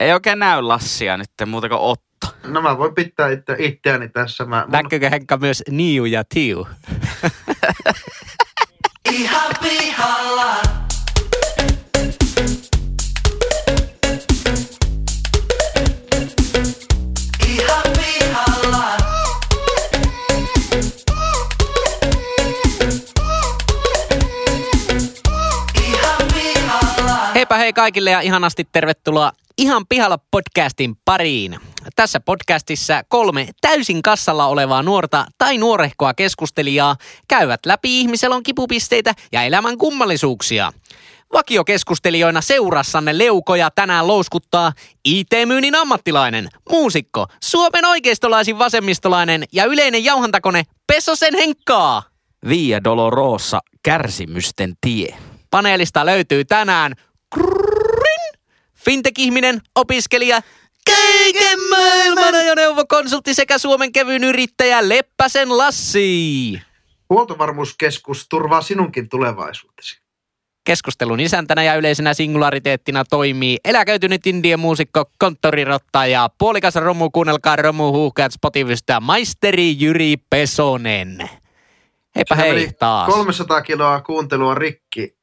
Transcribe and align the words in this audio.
Ei 0.00 0.12
oikein 0.12 0.38
näy 0.38 0.62
Lassia 0.62 1.16
nyt 1.16 1.30
muuta 1.46 1.68
kuin 1.68 1.80
Otto. 1.80 2.26
No 2.46 2.62
mä 2.62 2.78
voin 2.78 2.94
pitää 2.94 3.30
itse, 3.30 3.56
itseäni 3.58 4.08
tässä. 4.08 4.44
Mä, 4.44 4.60
mun, 4.60 4.72
Näkyykö 4.72 5.10
Henkka 5.10 5.36
myös 5.36 5.62
Niu 5.70 6.04
ja 6.04 6.24
Tiu? 6.24 6.66
Ihan 9.12 9.50
pihalla. 9.62 10.56
Heipä 27.34 27.56
hei 27.56 27.72
kaikille 27.72 28.10
ja 28.10 28.20
ihanasti 28.20 28.68
tervetuloa 28.72 29.32
Ihan 29.58 29.86
pihalla 29.88 30.18
podcastin 30.30 30.96
pariin. 31.04 31.58
Tässä 31.96 32.20
podcastissa 32.20 33.02
kolme 33.08 33.48
täysin 33.60 34.02
kassalla 34.02 34.46
olevaa 34.46 34.82
nuorta 34.82 35.26
tai 35.38 35.58
nuorehkoa 35.58 36.14
keskustelijaa 36.14 36.96
käyvät 37.28 37.60
läpi 37.66 38.00
ihmiselon 38.00 38.42
kipupisteitä 38.42 39.14
ja 39.32 39.42
elämän 39.42 39.78
kummallisuuksia. 39.78 40.72
Vakiokeskustelijoina 41.32 42.40
seurassanne 42.40 43.18
leukoja 43.18 43.70
tänään 43.70 44.06
louskuttaa 44.06 44.72
IT-myynnin 45.04 45.74
ammattilainen, 45.74 46.48
muusikko, 46.70 47.26
Suomen 47.42 47.84
oikeistolaisin 47.84 48.58
vasemmistolainen 48.58 49.44
ja 49.52 49.64
yleinen 49.64 50.04
jauhantakone 50.04 50.62
Pesosen 50.86 51.34
Henkkaa. 51.34 52.02
Via 52.48 52.84
Dolorosa, 52.84 53.60
kärsimysten 53.82 54.72
tie. 54.80 55.14
Paneelista 55.50 56.06
löytyy 56.06 56.44
tänään 56.44 56.92
krrrin, 57.34 57.73
fintech-ihminen, 58.84 59.60
opiskelija, 59.74 60.40
kaiken 60.86 61.58
maailman 61.70 62.34
ajoneuvokonsultti 62.34 63.34
sekä 63.34 63.58
Suomen 63.58 63.92
kevyyn 63.92 64.24
yrittäjä 64.24 64.88
Leppäsen 64.88 65.58
Lassi. 65.58 66.60
huoltovarmuuskeskus 67.10 68.28
turvaa 68.28 68.62
sinunkin 68.62 69.08
tulevaisuutesi. 69.08 70.04
Keskustelun 70.64 71.20
isäntänä 71.20 71.62
ja 71.62 71.74
yleisenä 71.74 72.14
singulariteettina 72.14 73.04
toimii 73.04 73.58
eläköitynyt 73.64 74.26
indien 74.26 74.60
muusikko, 74.60 75.04
konttorirotta 75.18 76.06
ja 76.06 76.28
puolikas 76.38 76.74
romu, 76.74 77.10
kuunnelkaa 77.10 77.56
romu 77.56 77.92
huuhkajat 77.92 78.32
Spotifysta, 78.32 79.00
maisteri 79.00 79.80
Jyri 79.80 80.16
Pesonen. 80.30 81.30
Heipä 82.16 82.34
Siinä 82.34 82.54
hei 82.54 82.72
taas. 82.78 83.14
300 83.14 83.62
kiloa 83.62 84.00
kuuntelua 84.00 84.54
rikki 84.54 85.16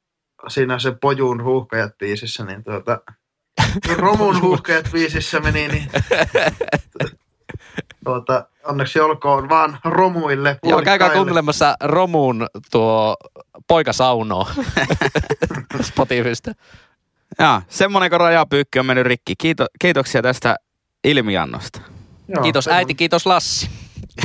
siinä 0.47 0.79
se 0.79 0.91
Pojun 0.91 1.43
huuhkajat 1.43 1.97
biisissä, 1.97 2.45
niin 2.45 2.63
tuota, 2.63 3.01
Romun 3.97 4.41
huuhkajat 4.41 4.89
biisissä 4.91 5.39
meni, 5.39 5.67
niin 5.67 5.89
tuota, 8.05 8.45
onneksi 8.63 8.99
olkoon 8.99 9.49
vaan 9.49 9.79
romuille. 9.83 10.59
Joo, 10.63 10.81
käykää 10.81 11.09
kuuntelemassa 11.09 11.75
Romun 11.83 12.47
tuo 12.71 13.17
poikasauno 13.67 14.47
Spotifysta. 15.81 16.51
Jaa, 17.39 17.61
semmonen 17.69 18.09
kun 18.09 18.19
rajapyykki 18.19 18.79
on 18.79 18.85
mennyt 18.85 19.05
rikki. 19.05 19.33
Kiito, 19.37 19.65
kiitoksia 19.79 20.21
tästä 20.21 20.55
ilmiannosta. 21.03 21.81
Joo, 22.27 22.43
Kiitos 22.43 22.63
semmoinen- 22.63 22.77
äiti, 22.81 22.95
kiitos 22.95 23.25
Lassi. 23.25 23.69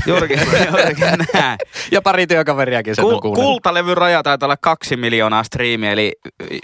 Juurikin, 0.06 0.38
juurikin 0.70 1.06
näin. 1.32 1.58
Ja 1.92 2.02
pari 2.02 2.26
työkaveriakin 2.26 2.96
sen 2.96 3.04
on 3.04 3.12
Kul- 3.12 3.34
kultalevyn 3.34 3.96
raja 3.96 4.22
taitaa 4.22 4.46
olla 4.46 4.56
kaksi 4.60 4.96
miljoonaa 4.96 5.42
striimiä, 5.44 5.92
eli 5.92 6.12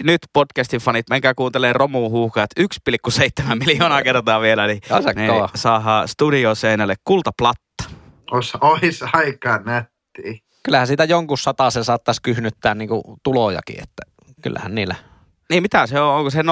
nyt 0.03 0.19
podcastin 0.33 0.79
fanit, 0.79 1.09
menkää 1.09 1.33
kuuntelee 1.33 1.73
Romu 1.73 2.09
huuhkajat 2.09 2.49
1,7 2.59 3.55
miljoonaa 3.65 4.01
kertaa 4.03 4.41
vielä, 4.41 4.67
ne 4.67 4.79
kova. 5.27 5.49
saadaan 5.55 6.07
studioseinälle 6.07 6.95
kultaplatta. 7.03 7.83
Ois, 8.31 8.53
ois 8.61 9.03
aika 9.13 9.61
nätti. 9.65 10.43
Kyllähän 10.63 10.87
siitä 10.87 11.03
jonkun 11.03 11.37
sata 11.37 11.69
se 11.69 11.83
saattaisi 11.83 12.21
kyhnyttää 12.21 12.75
niinku 12.75 13.17
tulojakin, 13.23 13.83
että 13.83 14.03
kyllähän 14.41 14.75
niillä. 14.75 14.95
Niin 15.49 15.63
mitä 15.63 15.87
se 15.87 15.99
on, 15.99 16.15
onko 16.15 16.29
se 16.29 16.41
0,4 16.41 16.45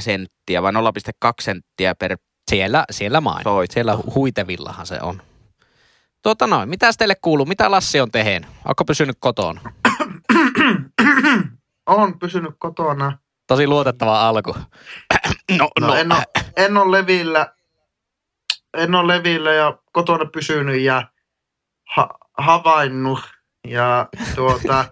senttiä 0.00 0.62
vai 0.62 0.72
0,2 0.72 1.32
senttiä 1.40 1.94
per... 1.94 2.16
Siellä, 2.50 2.84
siellä 2.90 3.20
main. 3.20 3.42
Soitto. 3.42 3.74
Siellä 3.74 3.94
hu- 3.94 4.14
huitevillahan 4.14 4.86
se 4.86 4.98
on. 5.02 5.22
Tuota 6.22 6.46
noin, 6.46 6.68
mitäs 6.68 6.96
teille 6.96 7.14
kuuluu? 7.14 7.46
Mitä 7.46 7.70
Lassi 7.70 8.00
on 8.00 8.10
tehnyt? 8.10 8.50
Onko 8.64 8.84
pysynyt 8.84 9.16
kotona? 9.20 9.60
On 11.86 12.18
pysynyt 12.18 12.54
kotona. 12.58 13.18
Tosi 13.46 13.66
luotettava 13.66 14.28
alku. 14.28 14.56
No, 15.58 15.68
No, 15.80 15.94
en, 15.94 16.12
ole, 16.12 16.24
en 16.56 16.76
ole 16.76 16.98
levillä. 16.98 17.54
En 18.76 18.94
ole 18.94 19.16
levillä 19.16 19.52
ja 19.52 19.78
kotona 19.92 20.24
pysynyt 20.24 20.80
ja 20.80 21.08
ha, 21.96 22.08
havainnut. 22.38 23.20
Ja 23.68 24.08
tuota... 24.34 24.84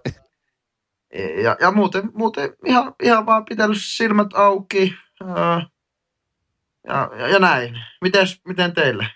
ja, 1.45 1.57
ja 1.61 1.71
muuten, 1.71 2.11
muuten 2.15 2.57
ihan, 2.65 2.95
ihan 3.03 3.27
vaan 3.27 3.45
pitänyt 3.45 3.79
silmät 3.81 4.29
auki. 4.35 4.95
Ja, 5.21 7.11
ja, 7.19 7.29
ja 7.29 7.39
näin. 7.39 7.81
Mites, 8.01 8.41
miten 8.49 8.73
teille? 8.73 9.07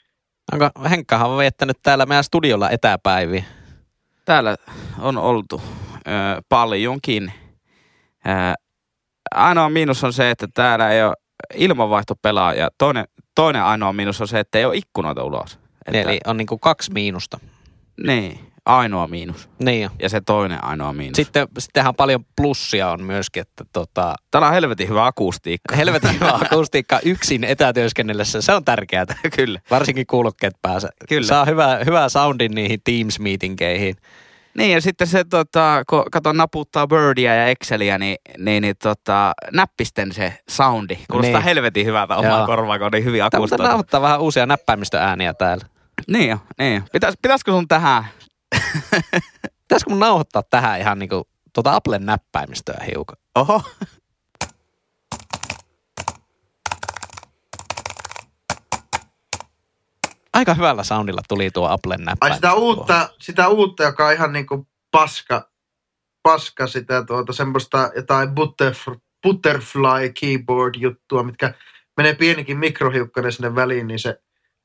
Onko 0.52 0.70
Henkkahan 0.90 1.30
on 1.30 1.38
viettänyt 1.38 1.76
täällä 1.82 2.06
meidän 2.06 2.24
studiolla 2.24 2.70
etäpäiviä? 2.70 3.44
Täällä 4.24 4.56
on 4.98 5.18
oltu 5.18 5.62
ö, 5.96 6.42
paljonkin. 6.48 7.32
Ö, 8.26 8.30
ainoa 9.34 9.70
miinus 9.70 10.04
on 10.04 10.12
se, 10.12 10.30
että 10.30 10.48
täällä 10.54 10.90
ei 10.90 11.02
ole 11.02 11.14
ilmanvaihto 11.54 12.14
pelaa 12.22 12.54
ja 12.54 12.68
toinen, 12.78 13.04
toinen 13.34 13.62
ainoa 13.62 13.92
miinus 13.92 14.20
on 14.20 14.28
se, 14.28 14.40
että 14.40 14.58
ei 14.58 14.64
ole 14.64 14.76
ikkunoita 14.76 15.24
ulos. 15.24 15.58
Että, 15.86 16.00
Eli 16.00 16.20
on 16.26 16.36
niinku 16.36 16.58
kaksi 16.58 16.92
miinusta. 16.92 17.40
Niin, 18.06 18.49
ainoa 18.66 19.06
miinus. 19.06 19.48
Niin 19.58 19.82
jo. 19.82 19.90
Ja 20.02 20.08
se 20.08 20.20
toinen 20.20 20.64
ainoa 20.64 20.92
miinus. 20.92 21.16
Sitten, 21.16 21.48
sittenhän 21.58 21.94
paljon 21.94 22.24
plussia 22.36 22.90
on 22.90 23.02
myöskin, 23.02 23.40
että 23.40 23.64
tota, 23.72 24.14
Täällä 24.30 24.48
on 24.48 24.54
helvetin 24.54 24.88
hyvä 24.88 25.06
akustiikka. 25.06 25.76
helvetin 25.76 26.14
hyvä 26.14 26.38
akustiikka 26.42 27.00
yksin 27.04 27.44
etätyöskennellessä, 27.44 28.40
se 28.42 28.52
on 28.54 28.64
tärkeää. 28.64 29.06
Kyllä. 29.36 29.60
Varsinkin 29.70 30.06
kuulokkeet 30.06 30.54
päässä. 30.62 30.88
Kyllä. 31.08 31.26
Saa 31.26 31.44
hyvää, 31.44 31.78
hyvää 31.86 32.08
soundin 32.08 32.52
niihin 32.52 32.80
Teams-meetinkeihin. 32.84 33.96
Niin 34.56 34.72
ja 34.72 34.80
sitten 34.80 35.06
se, 35.06 35.24
tota, 35.24 35.82
kun 35.90 36.04
katon 36.12 36.36
naputtaa 36.36 36.86
Wordia 36.92 37.34
ja 37.34 37.46
Exceliä, 37.46 37.98
niin, 37.98 38.16
niin, 38.38 38.62
niin 38.62 38.74
tota, 38.82 39.32
näppisten 39.52 40.12
se 40.12 40.38
soundi 40.50 40.98
kuulostaa 41.10 41.32
Niin. 41.40 41.44
helvetin 41.44 41.86
hyvältä 41.86 42.16
omaa 42.16 42.46
korvaa, 42.46 42.78
kun 42.78 42.84
on 42.86 42.92
niin 42.92 43.04
hyvin 43.04 43.18
Tämä 43.18 43.26
akustoitu. 43.34 43.62
nauhoittaa 43.62 44.00
vähän 44.02 44.20
uusia 44.20 44.46
näppäimistöääniä 44.46 45.34
täällä. 45.34 45.64
Niin 46.08 46.28
jo, 46.30 46.38
niin 46.58 46.74
jo. 46.74 46.80
Pitäis, 46.92 47.14
pitäisikö 47.22 47.50
sun 47.52 47.68
tähän? 47.68 48.04
Pitäisikö 49.68 49.90
mun 49.90 49.98
nauhoittaa 49.98 50.42
tähän 50.42 50.80
ihan 50.80 50.98
niinku 50.98 51.28
tuota 51.52 51.74
Applen 51.74 52.06
näppäimistöä 52.06 52.84
hiukan? 52.86 53.16
Oho. 53.34 53.62
Aika 60.32 60.54
hyvällä 60.54 60.84
soundilla 60.84 61.20
tuli 61.28 61.50
tuo 61.50 61.68
Applen 61.68 62.00
Ai 62.00 62.04
näppäimistö. 62.04 62.36
sitä 62.46 62.54
uutta, 62.54 63.08
sitä 63.18 63.48
uutta, 63.48 63.82
joka 63.82 64.06
on 64.06 64.12
ihan 64.12 64.32
niinku 64.32 64.68
paska, 64.90 65.50
paska 66.22 66.66
sitä 66.66 67.04
tuota 67.04 67.32
semmoista 67.32 67.90
jotain 67.96 68.30
butterf, 68.34 68.86
butterfly 69.22 70.12
keyboard 70.20 70.74
juttua, 70.78 71.22
mitkä 71.22 71.54
menee 71.96 72.14
pienikin 72.14 72.58
mikrohiukkanen 72.58 73.32
sinne 73.32 73.54
väliin, 73.54 73.86
niin 73.86 73.98
se 73.98 74.20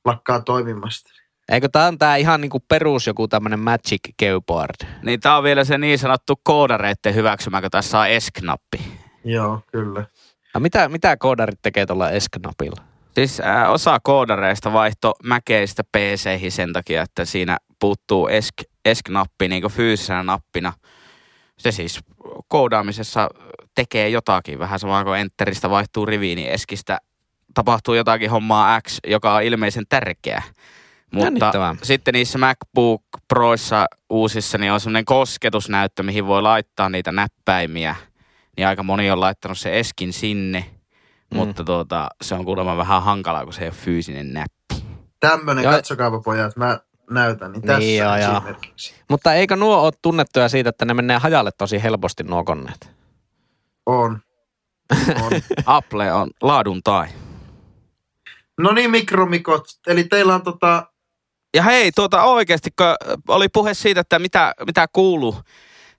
lakkaa 0.06 0.42
toimimasta. 0.42 1.12
Eikö 1.52 1.70
tää 1.72 1.88
on 1.88 1.98
tää 1.98 2.16
ihan 2.16 2.42
niinku 2.42 2.60
perus 2.60 3.08
joku 3.08 3.28
tämmönen 3.28 3.60
Magic 3.60 4.02
Keyboard? 4.18 4.88
Niin 5.04 5.20
tää 5.20 5.38
on 5.38 5.44
vielä 5.44 5.64
se 5.64 5.78
niin 5.78 6.00
sanottu 6.00 6.40
koodareitten 6.44 7.16
hyväksymä, 7.16 7.62
kun 7.62 7.72
tässä 7.72 8.00
on 8.00 8.08
S-knappi. 8.20 8.78
Joo, 9.24 9.62
kyllä. 9.72 10.06
No 10.54 10.60
mitä, 10.60 10.90
mitä 10.90 11.18
koodarit 11.18 11.60
tekee 11.62 11.86
tuolla 11.86 12.12
Esknapilla? 12.12 12.84
Siis 13.16 13.40
äh, 13.40 13.72
osa 13.72 14.00
koodareista 14.04 14.74
vaihto 14.74 15.14
Mäkeistä 15.24 15.84
PC-ihin 15.84 16.52
sen 16.52 16.74
takia, 16.74 17.02
että 17.02 17.26
siinä 17.26 17.58
puuttuu 17.80 18.28
esk, 18.28 18.54
esk-nappi 18.86 19.48
niin 19.48 19.64
fyysisenä 19.70 20.24
nappina. 20.24 20.74
Se 21.58 21.72
siis 21.72 22.00
koodaamisessa 22.48 23.30
tekee 23.76 24.10
jotakin, 24.10 24.60
vähän 24.60 24.80
sama 24.80 25.04
kuin 25.04 25.20
Enteristä 25.20 25.70
vaihtuu 25.70 26.06
riviin, 26.06 26.36
niin 26.36 26.52
Eskistä 26.52 26.98
tapahtuu 27.54 27.94
jotakin 27.94 28.30
hommaa 28.30 28.82
X, 28.82 28.98
joka 29.08 29.34
on 29.34 29.44
ilmeisen 29.44 29.84
tärkeä. 29.90 30.44
Mutta 31.12 31.76
sitten 31.84 32.14
niissä 32.14 32.38
MacBook 32.38 33.02
Proissa 33.28 33.86
uusissa 34.10 34.58
niin 34.58 34.72
on 34.72 34.80
semmoinen 34.80 35.06
kosketusnäyttö, 35.06 36.04
mihin 36.04 36.26
voi 36.28 36.42
laittaa 36.42 36.90
niitä 36.90 37.12
näppäimiä. 37.12 37.96
Niin 38.58 38.68
aika 38.68 38.84
moni 38.84 39.12
on 39.12 39.20
laittanut 39.20 39.58
se 39.58 39.80
Eskin 39.80 40.14
sinne, 40.14 40.66
Mm. 41.32 41.38
mutta 41.38 41.64
tuota, 41.64 42.08
se 42.22 42.36
on 42.36 42.46
kuulemma 42.46 42.78
vähän 42.78 43.04
hankalaa, 43.04 43.44
kun 43.44 43.54
se 43.54 43.62
ei 43.62 43.68
ole 43.68 43.76
fyysinen 43.76 44.34
näppi. 44.34 44.86
Tämmönen, 45.20 45.64
Joo. 45.64 45.74
katsokaapa 45.74 46.20
pojat, 46.22 46.56
mä 46.56 46.80
näytän, 47.10 47.52
niin 47.52 47.62
tässä 47.62 47.80
Niin, 47.80 47.98
joo, 47.98 48.18
joo. 48.18 48.38
esimerkiksi. 48.38 48.94
Mutta 49.10 49.34
eikö 49.34 49.56
nuo 49.56 49.82
ole 49.84 49.92
tunnettuja 50.02 50.50
siitä, 50.50 50.70
että 50.70 50.86
ne 50.86 50.94
menee 50.94 51.18
hajalle 51.18 51.52
tosi 51.58 51.84
helposti 51.84 52.24
nuo 52.24 52.44
koneet? 52.44 52.90
On. 53.86 54.20
on. 55.24 55.32
Apple 55.66 56.14
on 56.14 56.30
laadun 56.42 56.82
tai. 56.84 57.08
No 58.58 58.72
niin, 58.72 58.92
mikromikot. 58.92 59.64
Eli 59.88 60.04
teillä 60.04 60.36
on 60.36 60.42
tota... 60.42 60.92
Ja 61.56 61.64
hei, 61.64 61.92
tuota 61.92 62.24
oikeasti, 62.24 62.70
kun 62.72 62.88
oli 63.28 63.50
puhe 63.50 63.74
siitä, 63.74 64.02
että 64.02 64.20
mitä, 64.20 64.54
mitä 64.66 64.88
kuuluu, 64.94 65.36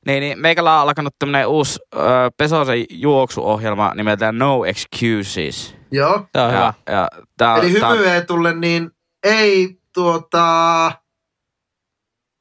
niin, 0.07 0.21
niin 0.21 0.39
meikällä 0.39 0.75
on 0.75 0.81
alkanut 0.81 1.15
tämmönen 1.19 1.47
uusi 1.49 1.79
äh, 1.95 2.03
Pesosen 2.37 2.85
juoksuohjelma 2.91 3.93
nimeltään 3.95 4.39
No 4.39 4.65
Excuses. 4.65 5.75
Joo. 5.91 6.15
On 6.15 6.51
hyvä. 6.51 6.75
Ja, 6.87 6.93
ja 6.93 7.09
tää, 7.37 7.57
Eli 7.57 7.81
tää, 7.81 7.91
hymyeetulle 7.91 8.55
niin 8.55 8.91
ei 9.25 9.79
tuota 9.93 10.93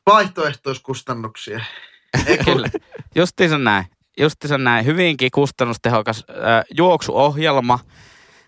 vaihtoehtoiskustannuksia. 0.06 1.60
Kyllä. 2.46 2.70
Justiinsa 3.16 3.58
näin. 3.58 3.86
Justiinsa 4.20 4.58
näin. 4.58 4.86
Hyvinkin 4.86 5.32
kustannustehokas 5.32 6.26
äh, 6.30 6.64
juoksuohjelma. 6.78 7.80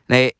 Niin 0.10 0.32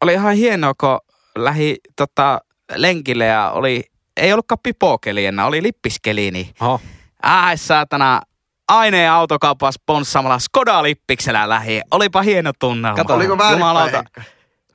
oli 0.00 0.12
ihan 0.12 0.34
hienoa, 0.34 0.74
kun 0.80 1.00
lähi 1.36 1.76
tota, 1.96 2.40
lenkille 2.76 3.26
ja 3.26 3.50
oli, 3.50 3.84
ei 4.16 4.32
ollutkaan 4.32 4.58
pipokeli 4.62 5.26
enää, 5.26 5.46
oli 5.46 5.62
lippiskeli, 5.62 6.30
niin 6.30 6.46
Oho. 6.60 6.80
ai 7.22 7.58
saatana, 7.58 8.20
aineen 8.68 9.10
autokaupan 9.10 9.72
sponssaamalla 9.72 10.38
Skoda-lippiksellä 10.38 11.48
lähi. 11.48 11.80
Olipa 11.90 12.22
hieno 12.22 12.52
tunnelma. 12.58 12.96
Kato, 12.96 13.14
Oliko 13.14 13.38
väärinpäin? 13.38 14.04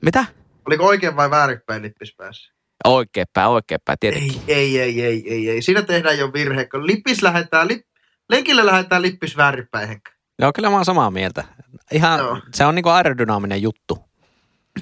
Mitä? 0.00 0.24
Oliko 0.66 0.86
oikein 0.86 1.16
vai 1.16 1.30
väärinpäin 1.30 1.82
lippis 1.82 2.14
päässä? 2.16 2.52
Oikeinpäin, 2.84 3.48
oikeinpäin, 3.48 3.98
tietenkin. 4.00 4.42
Ei, 4.48 4.78
ei, 4.78 4.80
ei, 4.80 5.04
ei, 5.04 5.24
ei, 5.34 5.50
ei. 5.50 5.62
Siinä 5.62 5.82
tehdään 5.82 6.18
jo 6.18 6.32
virhe, 6.32 6.64
kun 6.64 6.86
lippis 6.86 7.22
lähetään, 7.22 7.68
lip, 7.68 7.86
lenkille 8.30 8.66
lähetään 8.66 9.02
lippis 9.02 9.36
väärinpäin. 9.36 10.00
Joo, 10.38 10.52
kyllä 10.54 10.70
mä 10.70 10.76
oon 10.76 10.84
samaa 10.84 11.10
mieltä. 11.10 11.44
Ihan, 11.92 12.18
Joo. 12.18 12.40
se 12.54 12.64
on 12.64 12.74
niinku 12.74 12.88
aerodynaaminen 12.88 13.62
juttu. 13.62 14.07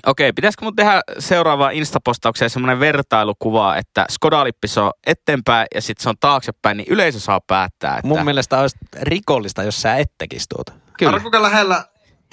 Okei, 0.07 0.33
pitäisikö 0.33 0.65
mun 0.65 0.77
tehdä 0.77 1.01
seuraava 1.19 1.71
Instapostaukseen 1.71 2.51
semmoinen 2.51 2.81
vertailukuva, 2.81 3.77
että 3.77 4.07
Skoda-lippis 4.13 4.79
on 4.79 4.91
eteenpäin 5.07 5.67
ja 5.75 5.83
sitten 5.83 6.03
se 6.03 6.09
on 6.09 6.15
taaksepäin, 6.21 6.77
niin 6.77 6.87
yleisö 6.91 7.21
saa 7.21 7.41
päättää, 7.47 7.97
että 7.97 8.09
Mun 8.09 8.25
mielestä 8.25 8.61
olisi 8.61 8.77
rikollista, 9.03 9.63
jos 9.63 9.83
sä 9.83 9.97
et 9.97 10.13
tekisi 10.19 10.47
tuota. 10.49 10.73
kyllä, 10.99 11.11
Arvo, 11.13 11.21
kuinka 11.23 11.43
lähellä, 11.43 11.85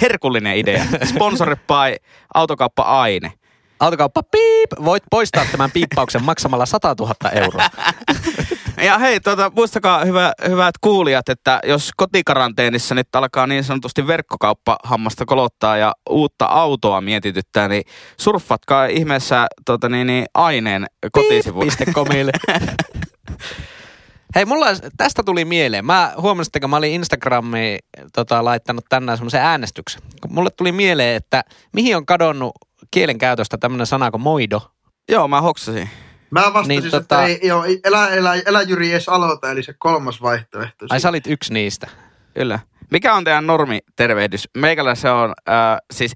herkullinen 0.01 0.57
idea. 0.57 0.85
Sponsori 1.05 1.55
by 1.55 2.05
autokauppa 2.33 2.83
Aine. 2.83 3.33
Autokauppa, 3.79 4.23
piip! 4.23 4.69
Voit 4.85 5.03
poistaa 5.11 5.45
tämän 5.51 5.71
piippauksen 5.71 6.23
maksamalla 6.23 6.65
100 6.65 6.95
000 6.99 7.15
euroa. 7.31 7.63
Ja 8.87 8.99
hei, 8.99 9.19
tuota, 9.19 9.51
muistakaa 9.55 10.05
hyvä, 10.05 10.33
hyvät 10.47 10.75
kuulijat, 10.81 11.29
että 11.29 11.59
jos 11.67 11.91
kotikaranteenissa 11.97 12.95
nyt 12.95 13.15
alkaa 13.15 13.47
niin 13.47 13.63
sanotusti 13.63 14.07
verkkokauppa 14.07 14.77
hammasta 14.83 15.25
kolottaa 15.25 15.77
ja 15.77 15.93
uutta 16.09 16.45
autoa 16.45 17.01
mietityttää, 17.01 17.67
niin 17.67 17.83
surffatkaa 18.17 18.85
ihmeessä 18.85 19.47
tota, 19.65 19.89
niin, 19.89 20.07
niin, 20.07 20.25
aineen 20.33 20.85
kotisivuille. 21.11 22.31
Hei, 24.35 24.45
mulla 24.45 24.67
tästä 24.97 25.23
tuli 25.23 25.45
mieleen. 25.45 25.85
Mä 25.85 26.13
huomasin, 26.17 26.49
että 26.49 26.59
kun 26.59 26.69
mä 26.69 26.77
olin 26.77 26.91
Instagramiin 26.93 27.79
tota, 28.13 28.45
laittanut 28.45 28.85
tänään 28.89 29.17
semmoisen 29.17 29.41
äänestyksen. 29.41 30.01
Mulle 30.29 30.49
tuli 30.49 30.71
mieleen, 30.71 31.15
että 31.15 31.43
mihin 31.73 31.97
on 31.97 32.05
kadonnut 32.05 32.51
kielenkäytöstä 32.91 33.57
tämmöinen 33.57 33.87
sana 33.87 34.11
kuin 34.11 34.21
moido. 34.21 34.61
Joo, 35.09 35.27
mä 35.27 35.41
hoksasin. 35.41 35.89
Mä 36.33 36.53
vastasin, 36.53 36.67
Niin, 36.83 36.93
tota- 36.93 36.97
että 36.97 37.23
ei, 37.25 37.39
joo, 37.43 37.63
elä, 37.83 38.07
elä, 38.07 38.33
elä 38.45 38.61
Jyri 38.61 38.91
edes 38.91 39.09
aloita, 39.09 39.51
eli 39.51 39.63
se 39.63 39.73
kolmas 39.73 40.21
vaihtoehto. 40.21 40.85
Ai 40.89 40.99
sä 40.99 41.09
olit 41.09 41.27
yksi 41.27 41.53
niistä. 41.53 41.87
Kyllä. 42.33 42.59
Mikä 42.91 43.13
on 43.13 43.23
teidän 43.23 43.47
normitervehdys? 43.47 44.49
Meikällä 44.57 44.95
se 44.95 45.09
on, 45.09 45.33
äh, 45.49 45.77
siis 45.93 46.11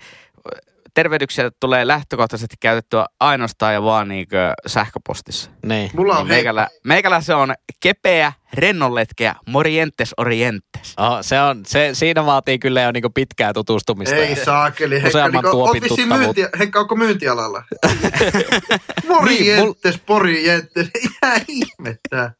tervehdyksiä 1.01 1.51
tulee 1.59 1.87
lähtökohtaisesti 1.87 2.55
käytettyä 2.59 3.05
ainoastaan 3.19 3.73
ja 3.73 3.83
vaan 3.83 4.07
niinkö 4.07 4.53
sähköpostissa. 4.67 5.51
Niin. 5.65 5.91
Mulla 5.93 6.13
on 6.13 6.19
Niin 6.19 6.27
meikällä, 6.27 6.67
meikällä 6.83 7.21
se 7.21 7.33
on 7.35 7.53
kepeä, 7.79 8.33
rennonletkeä, 8.53 9.35
morientes 9.47 10.13
orientes. 10.17 10.93
Oh, 10.97 11.17
se 11.21 11.41
on, 11.41 11.63
se, 11.65 11.89
siinä 11.93 12.25
vaatii 12.25 12.59
kyllä 12.59 12.81
jo 12.81 12.91
niinku 12.91 13.09
pitkää 13.09 13.53
tutustumista. 13.53 14.15
Ei 14.15 14.35
saakeli. 14.35 15.03
Useamman 15.07 15.43
niin 15.43 15.51
tuopin 15.51 15.83
oot 15.83 15.89
vissiin 15.89 16.09
tuttavuutta. 16.09 16.41
myynti, 16.41 16.59
Henkka, 16.59 16.79
onko 16.79 16.95
myyntialalla? 16.95 17.63
Niin, 17.87 19.07
Morjentes, 19.07 19.99
porjentes. 20.05 20.87
Ihan 21.03 21.41
ihmettää. 21.47 22.31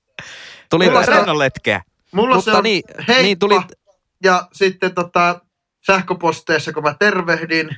Tuli 0.69 0.85
Mulla 0.85 1.01
Rennonletkeä. 1.05 1.81
Mulla 2.11 2.35
Mutta 2.35 2.51
se 2.51 2.57
on 2.57 2.63
niin- 2.63 2.83
heippa, 3.07 3.23
niin 3.23 3.39
tuli- 3.39 3.59
ja 4.23 4.47
sitten 4.53 4.93
tota, 4.95 5.41
sähköposteissa, 5.87 6.73
kun 6.73 6.83
mä 6.83 6.95
tervehdin, 6.99 7.69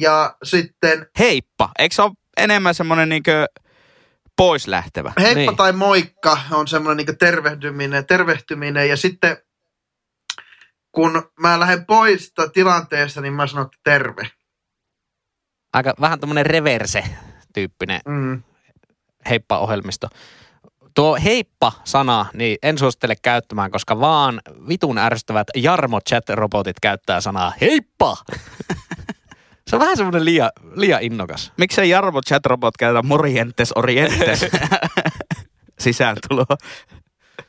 ja 0.00 0.36
sitten 0.42 1.06
Heippa. 1.18 1.70
Eikö 1.78 1.94
se 1.94 2.02
ole 2.02 2.12
enemmän 2.36 2.74
semmoinen 2.74 3.08
niinkö 3.08 3.46
pois 4.36 4.66
lähtevä? 4.66 5.12
heippa 5.20 5.34
Niin. 5.40 5.56
tai 5.56 5.72
moikka 5.72 6.38
on 6.50 6.68
semmoinen 6.68 7.06
niin 7.06 7.18
tervehtyminen, 7.18 8.06
tervehtyminen, 8.06 8.88
ja 8.88 8.96
sitten 8.96 9.36
kun 10.92 11.30
mä 11.40 11.60
lähden 11.60 11.86
pois 11.86 12.32
tilanteesta, 12.52 13.20
niin 13.20 13.32
mä 13.32 13.46
sanon, 13.46 13.66
että 13.66 13.78
terve. 13.84 14.30
aika 15.72 15.94
vähän 16.00 16.20
tämmöinen 16.20 16.46
reverse-tyyppinen 16.46 18.00
Mm. 18.08 18.42
heippa-ohjelmisto. 19.30 20.08
Tuo 20.94 21.18
heippa-sana, 21.24 22.26
niin 22.32 22.58
en 22.62 22.78
suosittele 22.78 23.14
käyttämään, 23.22 23.70
koska 23.70 24.00
vaan 24.00 24.40
vitun 24.68 24.98
ärsyttävät 24.98 25.46
Jarmo 25.56 26.00
chat-robotit 26.10 26.76
käyttää 26.82 27.20
sanaa 27.20 27.52
heippa. 27.60 28.16
Se 29.70 29.76
on 29.76 29.80
vähän 29.80 29.96
semmoinen 29.96 30.24
liian, 30.24 30.50
liian 30.74 31.02
innokas. 31.02 31.52
Miksei 31.56 31.90
Jarmo 31.90 32.20
chatrobot 32.22 32.76
käytä 32.76 33.02
morientes 33.02 33.72
orientes 33.76 34.46
sisääntuloa? 35.84 36.56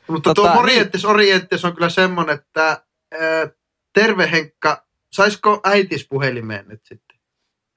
Mutta 0.08 0.34
Tota, 0.34 0.48
tuo 0.48 0.54
Morientes 0.54 1.04
Orientes 1.04 1.64
on 1.64 1.74
kyllä 1.74 1.88
semmoinen, 1.88 2.34
että 2.34 2.66
ää, 2.66 3.48
terve 3.94 4.30
Henkka, 4.30 4.86
saisiko 5.12 5.60
äitis 5.64 6.06
puhelimeen 6.08 6.68
nyt 6.68 6.80
sitten? 6.84 7.16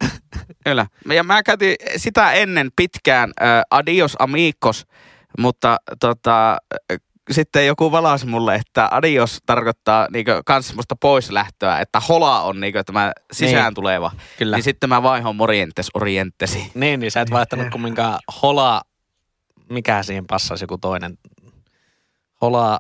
Kyllä. 0.66 0.86
Ja 1.10 1.24
mä 1.24 1.44
käytin 1.44 1.76
sitä 1.98 2.32
ennen 2.32 2.70
pitkään 2.76 3.32
äh, 3.42 3.62
adios 3.72 4.16
amigos, 4.20 4.86
mutta 5.40 5.78
tota, 6.00 6.52
äh, 6.52 6.98
sitten 7.32 7.68
joku 7.68 7.92
valasi 7.92 8.26
mulle, 8.26 8.56
että 8.56 8.88
adios 8.92 9.40
tarkoittaa 9.46 10.08
niinku 10.14 10.32
kans 10.46 10.68
semmoista 10.68 10.96
poislähtöä, 10.96 11.80
että 11.80 12.00
hola 12.00 12.42
on 12.42 12.60
niinku 12.60 12.80
tämä 12.86 13.12
sisään 13.32 13.74
tuleva. 13.74 14.12
Kyllä. 14.38 14.58
Niin 14.58 14.64
sitten 14.64 14.90
mä 14.90 15.04
vaihon 15.04 15.36
morientes 15.36 15.90
orientesi. 15.94 16.72
Niin, 16.74 17.00
niin 17.00 17.12
sä 17.12 17.22
et 17.22 17.32
vaihtanut 17.32 17.70
kumminkaan 17.72 18.20
hola, 18.42 18.82
mikä 19.70 20.04
siihen 20.04 20.28
passasi 20.28 20.64
joku 20.64 20.78
toinen. 20.78 21.18
Hola, 22.42 22.80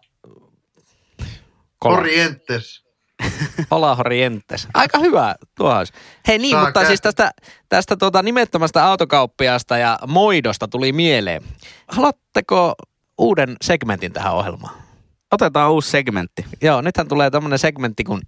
kola, 1.79 1.97
Orientes. 1.97 2.85
hola 3.71 3.95
Horientes. 3.95 4.67
Aika 4.73 4.99
hyvä 4.99 5.35
tuo 5.57 5.77
olisi. 5.77 5.93
Hei 6.27 6.37
niin, 6.37 6.51
Saa 6.51 6.65
mutta 6.65 6.83
kä- 6.83 6.87
siis 6.87 7.01
tästä, 7.01 7.31
tästä 7.69 7.97
tuota 7.97 8.23
nimettömästä 8.23 8.85
autokauppiasta 8.85 9.77
ja 9.77 9.99
moidosta 10.07 10.67
tuli 10.67 10.91
mieleen. 10.91 11.43
Haluatteko 11.87 12.75
uuden 13.17 13.55
segmentin 13.61 14.13
tähän 14.13 14.33
ohjelmaan? 14.33 14.75
Otetaan 15.31 15.71
uusi 15.71 15.89
segmentti. 15.89 16.45
Joo, 16.61 16.81
nythän 16.81 17.07
tulee 17.07 17.29
tämmönen 17.29 17.59
segmentti, 17.59 18.03
kun 18.03 18.21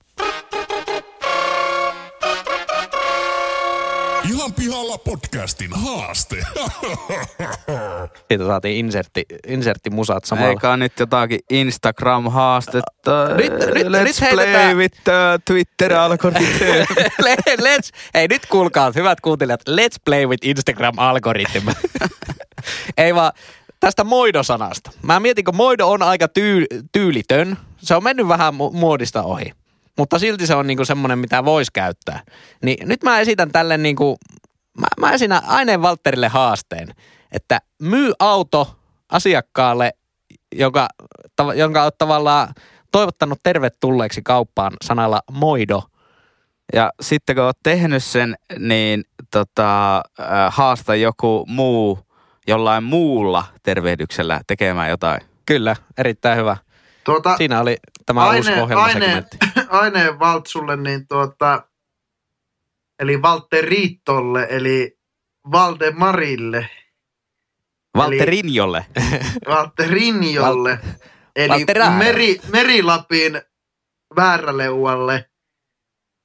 Ihan 4.32 4.54
pihalla 4.54 4.98
podcastin 4.98 5.70
haaste. 5.74 6.36
siitä 8.28 8.46
saatiin 8.48 8.78
insertti, 8.86 9.26
insertti 9.48 9.90
musat 9.90 10.24
samalla. 10.26 10.50
Eikä 10.50 10.78
nyt 10.78 11.00
jotakin 11.00 11.40
Instagram-haastetta. 11.50 13.28
Nyt- 13.38 13.54
nyt- 13.54 13.88
Let's 13.88 14.04
nyt 14.08 14.16
play 14.32 14.46
heitetään- 14.46 14.78
with 14.78 14.98
uh, 15.00 15.14
Twitter-algoritmi. 15.46 16.86
let's, 17.62 17.90
hei 18.14 18.28
nyt 18.28 18.46
kuulkaa, 18.46 18.92
hyvät 18.96 19.22
kuuntelijat, 19.22 19.62
let's 19.70 19.98
play 20.06 20.26
with 20.26 20.48
Instagram-algoritmi. 20.48 21.72
Ei 22.98 23.16
vaan 23.16 23.32
tästä 23.80 24.04
moidosanasta. 24.04 24.92
Mä 25.02 25.20
mietin, 25.20 25.46
kun 25.46 25.56
moido 25.56 25.88
on 25.88 26.02
aika 26.02 26.28
tyy, 26.28 26.66
tyylitön. 26.92 27.58
Se 27.78 27.96
on 27.96 28.04
mennyt 28.04 28.28
vähän 28.28 28.54
mu- 28.54 28.78
muodista 28.78 29.24
ohi. 29.24 29.52
Mutta 29.98 30.20
silti 30.20 30.48
se 30.48 30.56
on 30.56 30.68
niinku 30.68 30.86
semmoinen, 30.86 31.20
mitä 31.20 31.46
voisi 31.46 31.72
käyttää. 31.74 32.22
Niin 32.64 32.90
nyt 32.90 33.04
mä 33.04 33.20
esitän 33.20 33.52
tälle 33.52 33.78
niinku, 33.78 34.18
mä, 34.80 34.88
mä 35.00 35.12
esitän 35.12 35.44
Aineen 35.46 35.82
Valtterille 35.82 36.28
haasteen, 36.28 36.88
että 37.32 37.62
myy 37.82 38.14
auto 38.20 38.76
asiakkaalle, 39.10 39.94
joka, 40.56 40.88
tav- 41.42 41.56
jonka 41.56 41.84
oot 41.84 41.98
tavallaan 41.98 42.54
toivottanut 42.92 43.40
tervetulleeksi 43.44 44.22
kauppaan 44.22 44.74
sanalla 44.84 45.22
moido– 45.32 45.84
Ja 46.74 46.92
sitten 47.02 47.36
kun 47.36 47.46
oot 47.46 47.58
tehnyt 47.64 48.04
sen, 48.04 48.36
niin 48.60 49.04
tota, 49.32 49.98
äh, 49.98 50.04
haasta 50.50 50.96
joku 50.96 51.46
muu 51.48 52.00
jollain 52.48 52.84
muulla 52.84 53.44
tervehdyksellä 53.64 54.42
tekemään 54.48 54.90
jotain. 54.90 55.22
Kyllä, 55.46 55.76
erittäin 55.98 56.38
hyvä. 56.40 56.58
Tuota, 57.04 57.38
Siinä 57.38 57.62
oli 57.62 57.78
tämä 58.06 58.32
uusi 58.32 58.52
aine, 58.52 58.62
ohjelmasegmentti. 58.64 59.38
aineen 59.70 60.20
Valtsulle, 60.20 60.78
niin 60.78 61.08
tuota, 61.08 61.64
eli 63.00 63.22
Valtteritolle, 63.22 64.48
eli 64.50 64.98
Valdemarille, 65.52 66.70
Valtterinjolle. 67.98 68.86
Valtterinjolle, 69.48 70.80
eli 71.36 71.50
Valtteraare. 71.50 71.96
Meri, 72.06 72.40
Merilapin 72.52 73.42
Vääräleualle 74.16 75.30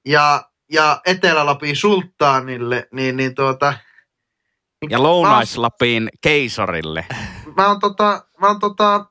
ja, 0.07 0.51
ja 0.73 1.01
Etelä-Lapin 1.07 1.77
Sulttaanille, 1.77 2.89
niin, 2.93 3.17
niin 3.17 3.35
tuota, 3.35 3.75
Ja 4.91 5.03
Lounais-Lapin 5.03 6.09
keisarille. 6.21 7.07
mä 7.57 7.67
oon 7.69 7.81
tota, 7.81 8.27
mä 8.41 8.47
oon 8.47 8.61
tota, 8.61 9.07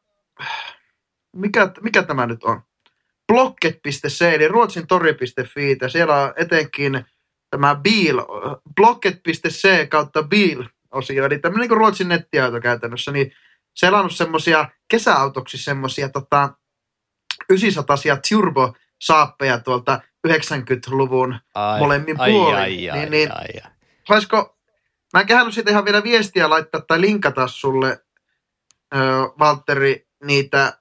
mikä, 1.36 1.72
mikä 1.82 2.04
tämä 2.04 2.26
nyt 2.26 2.44
on? 2.44 2.62
Blocket.c, 3.28 4.22
eli 4.22 4.48
ruotsin 4.48 4.88
tori.fi, 4.88 5.78
ja 5.82 5.90
siellä 5.90 6.16
on 6.22 6.34
etenkin 6.36 7.06
tämä 7.50 7.76
Biel, 7.76 8.22
Blocket.c 8.76 9.90
kautta 9.90 10.24
Biel-osio, 10.24 11.26
eli 11.26 11.40
tämmöinen 11.40 11.70
niin 11.70 11.78
ruotsin 11.78 12.08
nettiauto 12.10 12.62
käytännössä, 12.62 13.12
niin 13.12 13.32
selannut 13.76 14.16
semmosia 14.16 14.70
kesäautoksi 14.88 15.58
semmosia 15.58 16.10
tota, 16.10 16.50
900 17.50 17.98
turbo 18.30 18.74
saappeja 19.02 19.60
tuolta 19.60 20.02
90-luvun 20.28 21.40
Ai, 21.56 21.80
molemmin 21.80 22.22
ai, 22.22 22.32
puolin. 22.32 22.56
Ai, 22.60 22.90
ai, 22.90 23.00
Niin- 23.00 23.12
niin- 23.12 23.32
ai, 23.32 23.48
ai. 23.66 23.72
Saisiko, 24.08 24.58
mä 25.14 25.20
en 25.22 25.28
kehannut 25.28 25.54
siitä 25.54 25.72
ihan 25.72 25.86
vielä 25.86 26.04
viestiä 26.04 26.50
laittaa 26.50 26.82
tai 26.82 27.02
linkata 27.02 27.48
sulle, 27.48 28.00
ö, 28.96 28.98
Valtteri, 29.40 30.08
niitä 30.24 30.78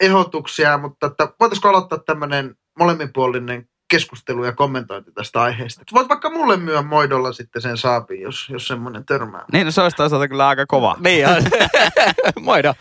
ehdotuksia, 0.00 0.78
mutta 0.78 1.06
että 1.06 1.28
voitaisiko 1.40 1.68
aloittaa 1.68 1.98
tämmöinen 1.98 2.56
molemminpuolinen 2.78 3.68
keskustelu 3.90 4.44
ja 4.44 4.52
kommentointi 4.52 5.12
tästä 5.12 5.42
aiheesta. 5.42 5.82
Voit 5.92 6.08
vaikka 6.08 6.30
mulle 6.30 6.56
myö 6.56 6.82
moidolla 6.82 7.32
sitten 7.32 7.62
sen 7.62 7.76
saapin, 7.76 8.20
jos, 8.20 8.48
jos 8.50 8.66
semmoinen 8.66 9.04
törmää. 9.04 9.44
Niin, 9.52 9.66
no 9.66 9.70
se 9.70 9.80
olisi 9.80 9.96
toisaalta 9.96 10.28
kyllä 10.28 10.48
aika 10.48 10.66
kova. 10.66 10.96
Niin 11.04 11.28
on. 11.28 11.42
Moido. 12.44 12.74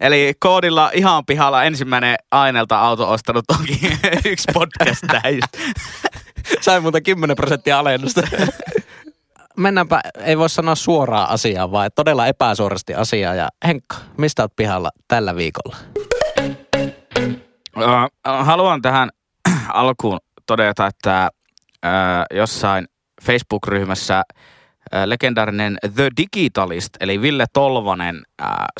Eli 0.00 0.34
koodilla 0.40 0.90
ihan 0.94 1.26
pihalla 1.26 1.64
ensimmäinen 1.64 2.16
aineelta 2.30 2.78
auto 2.78 3.10
ostanut 3.10 3.44
onkin 3.58 3.98
yksi 4.32 4.48
podcast 4.52 5.04
täys. 5.22 5.44
Sai 6.60 6.80
muuten 6.80 7.02
10 7.02 7.36
prosenttia 7.36 7.78
alennusta. 7.78 8.22
Mennäänpä, 9.56 10.00
ei 10.18 10.38
voi 10.38 10.48
sanoa 10.48 10.74
suoraan 10.74 11.28
asiaa, 11.28 11.72
vaan 11.72 11.90
todella 11.94 12.26
epäsuorasti 12.26 12.94
asiaa. 12.94 13.34
Ja 13.34 13.48
Henkka, 13.66 13.96
mistä 14.18 14.42
oot 14.42 14.56
pihalla 14.56 14.90
tällä 15.08 15.36
viikolla? 15.36 15.76
Haluan 18.24 18.82
tähän 18.82 19.10
alkuun 19.68 20.18
todeta, 20.46 20.86
että 20.86 21.30
jossain 22.34 22.86
Facebook-ryhmässä 23.22 24.22
legendaarinen 25.04 25.78
The 25.94 26.08
Digitalist, 26.16 26.90
eli 27.00 27.22
Ville 27.22 27.46
Tolvanen, 27.52 28.22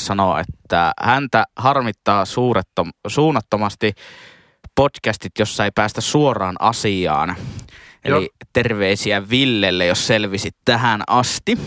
sanoo, 0.01 0.39
että 0.39 0.93
häntä 1.01 1.45
harmittaa 1.57 2.25
suunnattomasti 3.09 3.93
podcastit, 4.75 5.33
jossa 5.39 5.65
ei 5.65 5.71
päästä 5.75 6.01
suoraan 6.01 6.57
asiaan. 6.61 7.37
Eli 8.05 8.15
Joo. 8.15 8.49
terveisiä 8.53 9.29
Villelle, 9.31 9.87
jos 9.87 10.07
selvisit 10.07 10.55
tähän 10.65 11.03
asti. 11.07 11.59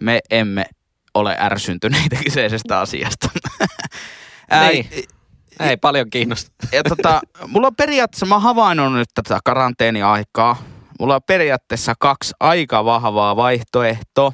Me 0.00 0.20
emme 0.30 0.64
ole 1.14 1.36
ärsyntyneitä 1.40 2.16
kyseisestä 2.24 2.80
asiasta. 2.80 3.28
Ää, 4.50 4.70
Niin. 4.70 4.86
Ei 5.60 5.76
paljon 5.76 6.10
kiinnosta. 6.10 6.50
ja 6.72 6.82
tota, 6.82 7.20
mulla 7.46 7.66
on 7.66 7.76
periaatteessa, 7.76 8.26
mä 8.26 8.34
oon 8.34 8.42
havainnut 8.42 8.92
nyt 8.92 9.08
tätä 9.14 9.38
karanteeniaikaa. 9.44 10.62
Mulla 11.00 11.14
on 11.14 11.20
periaatteessa 11.26 11.94
kaksi 11.98 12.34
aika 12.40 12.84
vahvaa 12.84 13.36
vaihtoehtoa. 13.36 14.32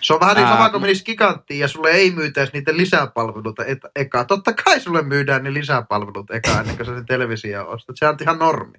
Se 0.00 0.14
on 0.14 0.20
vähän 0.20 0.36
niin 0.36 0.48
sama 0.48 0.70
kuin 0.70 0.82
menisi 0.82 1.04
giganttiin 1.04 1.60
ja 1.60 1.68
sulle 1.68 1.90
ei 1.90 2.10
myytäisi 2.10 2.52
niitä 2.52 2.76
lisäpalveluita 2.76 3.64
et, 3.64 3.78
eka. 3.96 4.24
Totta 4.24 4.52
kai 4.52 4.80
sulle 4.80 5.02
myydään 5.02 5.44
ne 5.44 5.54
lisäpalvelut 5.54 6.30
eka 6.30 6.60
ennen 6.60 6.76
kuin 6.76 6.86
sä 6.86 6.94
sen 6.94 7.06
televisio 7.06 7.68
ostat. 7.70 7.96
Se 7.98 8.08
on 8.08 8.16
ihan 8.20 8.38
normi. 8.38 8.78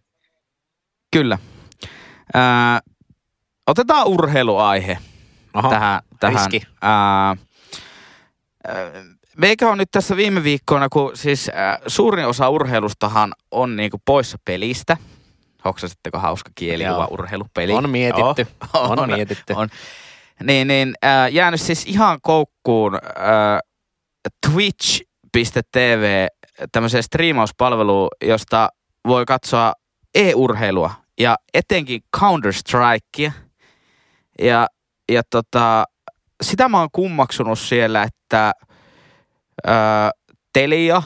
Kyllä. 1.13 1.37
Ää, 2.33 2.79
otetaan 3.67 4.07
urheiluaihe 4.07 4.97
Oho, 5.53 5.69
tähän. 5.69 6.01
tähän. 6.19 6.35
riski. 6.51 6.67
Ää, 6.81 6.91
ää, 7.27 7.35
meikä 9.37 9.69
on 9.69 9.77
nyt 9.77 9.91
tässä 9.91 10.15
viime 10.15 10.43
viikkoina, 10.43 10.89
kun 10.89 11.11
siis 11.17 11.51
ää, 11.53 11.79
suurin 11.87 12.25
osa 12.25 12.49
urheilustahan 12.49 13.33
on 13.51 13.75
niinku 13.75 13.97
poissa 14.05 14.37
pelistä. 14.45 14.97
Hoksasitteko 15.65 16.19
hauska 16.19 16.51
kielikuva 16.55 17.07
urheilupeli? 17.11 17.73
On 17.73 17.89
mietitty. 17.89 18.47
Joo, 18.73 18.83
On 18.99 19.09
mietitty. 19.09 19.53
On. 19.53 19.69
Niin, 20.43 20.67
niin 20.67 20.93
äh, 21.05 21.31
jäänyt 21.31 21.61
siis 21.61 21.85
ihan 21.85 22.19
koukkuun 22.21 22.95
äh, 22.95 23.59
twitch.tv 24.51 26.27
tämmöiseen 26.71 27.03
striimauspalveluun, 27.03 28.09
josta 28.23 28.69
voi 29.07 29.25
katsoa 29.25 29.73
e-urheilua 30.15 31.02
ja 31.19 31.35
etenkin 31.53 32.01
Counter-Strikea. 32.17 33.31
Ja, 34.41 34.67
ja 35.11 35.21
tota, 35.29 35.85
sitä 36.41 36.69
mä 36.69 36.79
oon 36.79 36.89
kummaksunut 36.91 37.59
siellä, 37.59 38.03
että 38.03 38.51
äh, 39.67 40.09
Telia, 40.53 41.03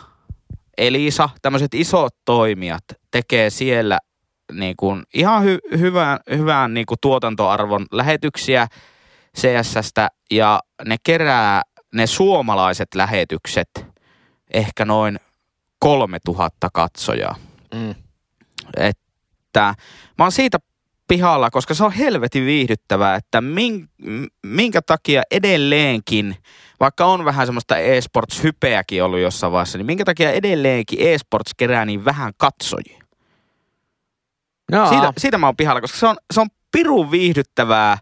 Elisa, 0.77 1.29
tämmöiset 1.41 1.73
isot 1.73 2.15
toimijat 2.25 2.83
tekee 3.11 3.49
siellä 3.49 3.99
niin 4.51 4.75
kuin 4.77 5.03
ihan 5.13 5.43
hy- 5.43 5.77
hyvän, 5.77 6.19
hyvän 6.29 6.73
niin 6.73 6.85
kuin 6.85 6.97
tuotantoarvon 7.01 7.85
lähetyksiä 7.91 8.67
CSstä 9.37 10.09
ja 10.31 10.59
ne 10.85 10.95
kerää 11.03 11.61
ne 11.93 12.07
suomalaiset 12.07 12.87
lähetykset 12.95 13.69
ehkä 14.53 14.85
noin 14.85 15.19
3000 15.79 16.69
katsojaa. 16.73 17.35
Mm. 17.73 17.95
Että 19.57 19.83
mä 20.17 20.25
oon 20.25 20.31
siitä 20.31 20.57
pihalla, 21.07 21.49
koska 21.49 21.73
se 21.73 21.83
on 21.83 21.91
helvetin 21.91 22.45
viihdyttävää, 22.45 23.15
että 23.15 23.41
min, 23.41 23.89
minkä 24.43 24.81
takia 24.81 25.21
edelleenkin, 25.31 26.35
vaikka 26.79 27.05
on 27.05 27.25
vähän 27.25 27.47
semmoista 27.47 27.77
e-sports-hypeäkin 27.77 29.03
ollut 29.03 29.19
jossain 29.19 29.53
vaiheessa, 29.53 29.77
niin 29.77 29.85
minkä 29.85 30.05
takia 30.05 30.31
edelleenkin 30.31 31.07
e-sports 31.07 31.51
kerää 31.57 31.85
niin 31.85 32.05
vähän 32.05 32.33
katsojia? 32.37 32.99
Joo. 34.71 34.89
Siitä, 34.89 35.13
siitä 35.17 35.37
mä 35.37 35.45
oon 35.45 35.57
pihalla, 35.57 35.81
koska 35.81 35.97
se 35.97 36.07
on, 36.07 36.17
se 36.33 36.41
on 36.41 36.47
pirun 36.71 37.11
viihdyttävää. 37.11 37.97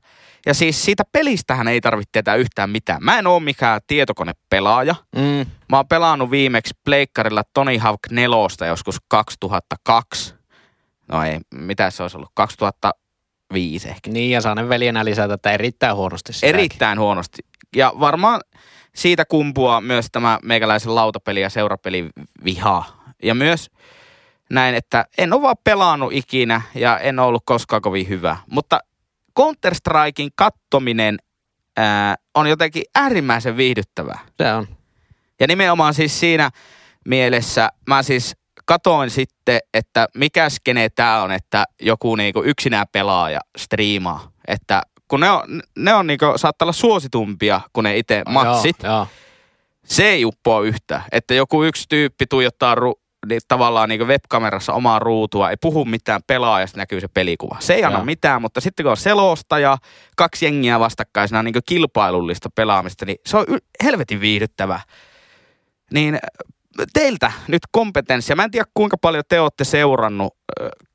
Ja 0.46 0.54
siis 0.54 0.86
siitä 0.86 1.04
pelistähän 1.12 1.68
ei 1.68 1.82
tarvitse 1.82 2.10
tietää 2.12 2.36
yhtään 2.36 2.70
mitään. 2.70 3.04
Mä 3.04 3.20
en 3.20 3.28
oo 3.28 3.40
mikään 3.40 3.82
tietokonepelaaja. 3.88 4.96
Mm. 5.16 5.46
Mä 5.70 5.78
oon 5.78 5.88
pelannut 5.88 6.32
viimeksi 6.32 6.74
pleikkarilla 6.84 7.44
Tony 7.54 7.78
Hawk 7.78 8.00
4 8.12 8.68
joskus 8.68 8.98
2002. 9.08 10.36
No 11.08 11.24
ei, 11.24 11.40
mitä 11.56 11.90
se 11.90 12.04
olisi 12.04 12.18
ollut? 12.18 12.32
2005 12.34 13.90
ehkä. 13.90 14.12
Niin, 14.12 14.32
ja 14.32 14.42
saanen 14.42 14.70
veljenä 14.70 15.06
lisätä, 15.06 15.34
että 15.34 15.52
erittäin 15.52 15.96
huonosti 15.96 16.34
sitäkin. 16.34 16.56
Erittäin 16.56 17.00
huonosti. 17.00 17.46
Ja 17.76 17.94
varmaan 18.00 18.42
siitä 18.96 19.26
kumpuaa 19.26 19.82
myös 19.82 20.08
tämä 20.12 20.40
meikäläisen 20.44 20.96
lautapeli 20.96 21.42
ja 21.42 21.50
seurapeli 21.50 22.10
viha. 22.44 22.86
Ja 23.24 23.36
myös 23.36 23.72
näin, 24.50 24.76
että 24.76 25.06
en 25.18 25.34
ole 25.34 25.42
vaan 25.42 25.56
pelannut 25.64 26.14
ikinä 26.14 26.62
ja 26.76 27.00
en 27.00 27.20
ole 27.20 27.28
ollut 27.28 27.44
koskaan 27.46 27.82
kovin 27.82 28.10
hyvä. 28.10 28.38
Mutta 28.50 28.80
Counter-Strikein 29.40 30.30
kattominen 30.36 31.18
ää, 31.78 32.16
on 32.36 32.50
jotenkin 32.50 32.84
äärimmäisen 32.96 33.58
viihdyttävää. 33.58 34.20
Se 34.38 34.54
on. 34.54 34.68
Ja 35.40 35.48
nimenomaan 35.48 35.94
siis 35.94 36.20
siinä 36.20 36.52
mielessä 37.06 37.70
mä 37.88 38.04
siis 38.04 38.36
katoin 38.66 39.10
sitten, 39.10 39.60
että 39.74 40.08
mikä 40.18 40.50
skene 40.50 40.90
tää 40.90 41.24
on, 41.24 41.32
että 41.32 41.66
joku 41.82 42.16
niinku 42.16 42.44
yksinään 42.44 42.86
pelaaja 42.92 43.40
striimaa. 43.58 44.32
Että 44.48 44.82
kun 45.08 45.20
ne 45.20 45.30
on, 45.30 45.62
ne 45.78 45.94
on 45.94 46.08
niinku, 46.08 46.26
saattaa 46.36 46.66
olla 46.66 46.74
suositumpia 46.74 47.62
kuin 47.74 47.84
ne 47.84 47.98
itse 47.98 48.24
matsit. 48.30 48.84
Joo, 48.84 48.94
joo. 48.94 49.08
Se 49.86 50.10
ei 50.10 50.26
uppoa 50.26 50.62
yhtään. 50.62 51.04
Että 51.12 51.34
joku 51.34 51.64
yksi 51.64 51.86
tyyppi 51.90 52.26
tuijottaa 52.30 52.76
ru, 52.76 53.00
niin 53.30 53.42
tavallaan 53.48 53.90
niin 53.90 54.08
webkamerassa 54.08 54.74
omaa 54.74 55.00
ruutua, 55.00 55.50
ei 55.50 55.58
puhu 55.62 55.86
mitään 55.86 56.22
pelaajasta, 56.28 56.78
näkyy 56.78 57.02
se 57.02 57.08
pelikuva. 57.08 57.58
Se 57.60 57.74
ei 57.74 57.84
anna 57.84 57.98
Joo. 57.98 58.06
mitään, 58.06 58.42
mutta 58.42 58.62
sitten 58.62 58.84
kun 58.84 58.92
on 58.92 58.98
selosta 58.98 59.60
ja 59.60 59.78
kaksi 60.18 60.46
jengiä 60.46 60.80
vastakkaisena 60.80 61.44
niin 61.44 61.56
kilpailullista 61.66 62.50
pelaamista, 62.56 63.06
niin 63.06 63.18
se 63.26 63.38
on 63.38 63.46
y- 63.48 63.84
helvetin 63.84 64.22
viihdyttävää. 64.22 64.82
Niin 65.94 66.20
teiltä 66.94 67.32
nyt 67.48 67.62
kompetenssia. 67.72 68.36
Mä 68.36 68.44
en 68.44 68.52
tiedä 68.52 68.66
kuinka 68.74 68.98
paljon 68.98 69.24
te 69.30 69.40
olette 69.40 69.64
seurannut 69.64 70.34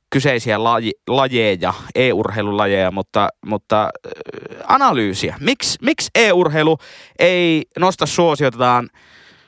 kyseisiä 0.09 0.63
laji, 0.63 0.91
lajeja, 1.07 1.73
e-urheilulajeja, 1.95 2.91
mutta, 2.91 3.29
mutta 3.45 3.89
ö, 4.05 4.09
analyysiä. 4.67 5.35
Miks, 5.39 5.77
miksi 5.81 6.09
e-urheilu 6.15 6.77
ei 7.19 7.63
nosta 7.79 8.05
suosiotaan 8.05 8.89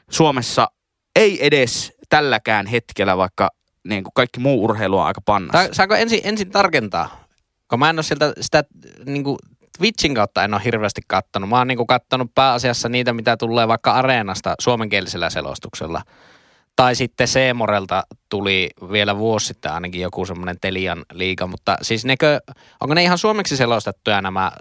Suomessa, 0.10 0.68
ei 1.16 1.46
edes 1.46 1.94
tälläkään 2.10 2.66
hetkellä, 2.66 3.18
vaikka 3.18 3.50
niin 3.88 4.04
kuin 4.04 4.14
kaikki 4.16 4.40
muu 4.40 4.64
urheilu 4.64 4.98
on 4.98 5.06
aika 5.06 5.22
pannassa. 5.26 5.74
Saanko 5.74 5.96
ensin, 5.96 6.22
ensin 6.24 6.52
tarkentaa? 6.52 7.24
Kun 7.68 7.80
mä 7.80 7.90
en 7.90 7.98
ole 7.98 8.04
sieltä 8.04 8.34
sitä 8.42 8.64
niin 9.06 9.24
kuin, 9.24 9.38
Twitchin 9.78 10.16
kautta 10.16 10.44
en 10.44 10.54
ole 10.54 10.62
hirveästi 10.66 11.02
kattonut. 11.08 11.50
Mä 11.50 11.58
oon 11.58 11.68
niinku 11.68 11.86
kattonut 11.86 12.32
pääasiassa 12.36 12.90
niitä, 12.90 13.14
mitä 13.14 13.38
tulee 13.38 13.68
vaikka 13.68 13.92
Areenasta 13.92 14.56
suomenkielisellä 14.60 15.30
selostuksella. 15.30 16.02
Tai 16.76 16.96
sitten 16.96 17.28
Seemorelta 17.28 18.04
tuli 18.30 18.70
vielä 18.92 19.18
vuosi 19.18 19.46
sitten 19.46 19.72
ainakin 19.72 20.02
joku 20.02 20.26
semmoinen 20.26 20.60
Telian 20.62 21.06
liiga, 21.14 21.48
mutta 21.48 21.78
siis 21.82 22.06
nekö, 22.06 22.40
onko 22.82 22.94
ne 22.94 23.04
ihan 23.04 23.18
suomeksi 23.18 23.58
selostettuja 23.58 24.22
nämä 24.22 24.52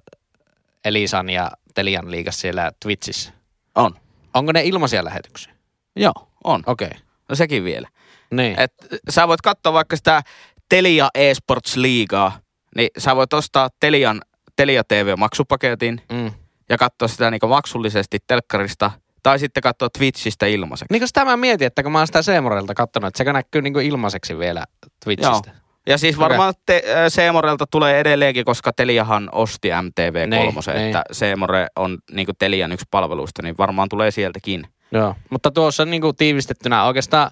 Elisan 0.85 1.31
ja 1.31 1.50
Telian 1.75 2.11
liigas 2.11 2.40
siellä 2.40 2.73
Twitchissä? 2.81 3.33
On. 3.75 3.95
Onko 4.35 4.52
ne 4.52 4.62
ilmaisia 4.62 5.04
lähetyksiä? 5.04 5.52
Joo, 5.97 6.28
on. 6.45 6.62
Okei. 6.66 6.87
Okay. 6.87 7.00
No 7.28 7.35
sekin 7.35 7.64
vielä. 7.64 7.88
Niin. 8.31 8.61
Et 8.61 8.73
sä 9.11 9.28
voit 9.28 9.40
katsoa 9.40 9.73
vaikka 9.73 9.97
sitä 9.97 10.23
Telia 10.69 11.09
eSports 11.14 11.76
Liigaa, 11.76 12.38
niin 12.76 12.88
sä 12.99 13.16
voit 13.16 13.33
ostaa 13.33 13.69
Telian 13.81 14.23
Telia 14.56 14.85
TV-maksupaketin 14.85 16.00
Mm. 16.12 16.30
ja 16.68 16.78
katsoa 16.78 17.09
sitä 17.09 17.30
niinku 17.30 17.49
maksullisesti 17.49 18.18
telkkarista, 18.26 18.90
tai 19.23 19.38
sitten 19.38 19.62
katsoa 19.62 19.88
Twitchistä 19.99 20.47
ilmaiseksi. 20.47 20.92
Niin 20.92 21.09
sitä 21.09 21.25
mä 21.25 21.37
mietin, 21.37 21.66
että 21.66 21.82
kun 21.82 21.92
mä 21.92 21.99
oon 21.99 22.06
sitä 22.06 22.23
Seemorelta 22.23 22.75
kattonut, 22.75 23.09
että 23.09 23.18
sekä 23.18 23.32
näkyy 23.32 23.62
niinku 23.62 23.78
ilmaiseksi 23.78 24.38
vielä 24.38 24.64
Twitchistä. 25.04 25.50
Ja 25.87 25.99
siis 25.99 26.18
varmaan 26.18 26.54
te, 26.66 26.82
äh, 26.87 27.04
Seemorelta 27.09 27.66
tulee 27.66 28.00
edelleenkin, 28.00 28.44
koska 28.44 28.73
Teliahan 28.73 29.28
osti 29.32 29.68
MTV3, 29.68 30.26
Niin, 30.26 30.87
että 30.87 31.02
Seemore 31.12 31.66
on 31.76 31.99
niinku 32.12 32.32
Telian 32.38 32.73
yksi 32.73 32.87
palveluista, 32.90 33.42
niin 33.42 33.54
varmaan 33.59 33.88
tulee 33.88 34.11
sieltäkin. 34.11 34.66
Joo, 34.92 35.14
mutta 35.30 35.50
tuossa 35.50 35.85
niinku 35.85 36.12
tiivistettynä 36.12 36.85
oikeastaan 36.85 37.30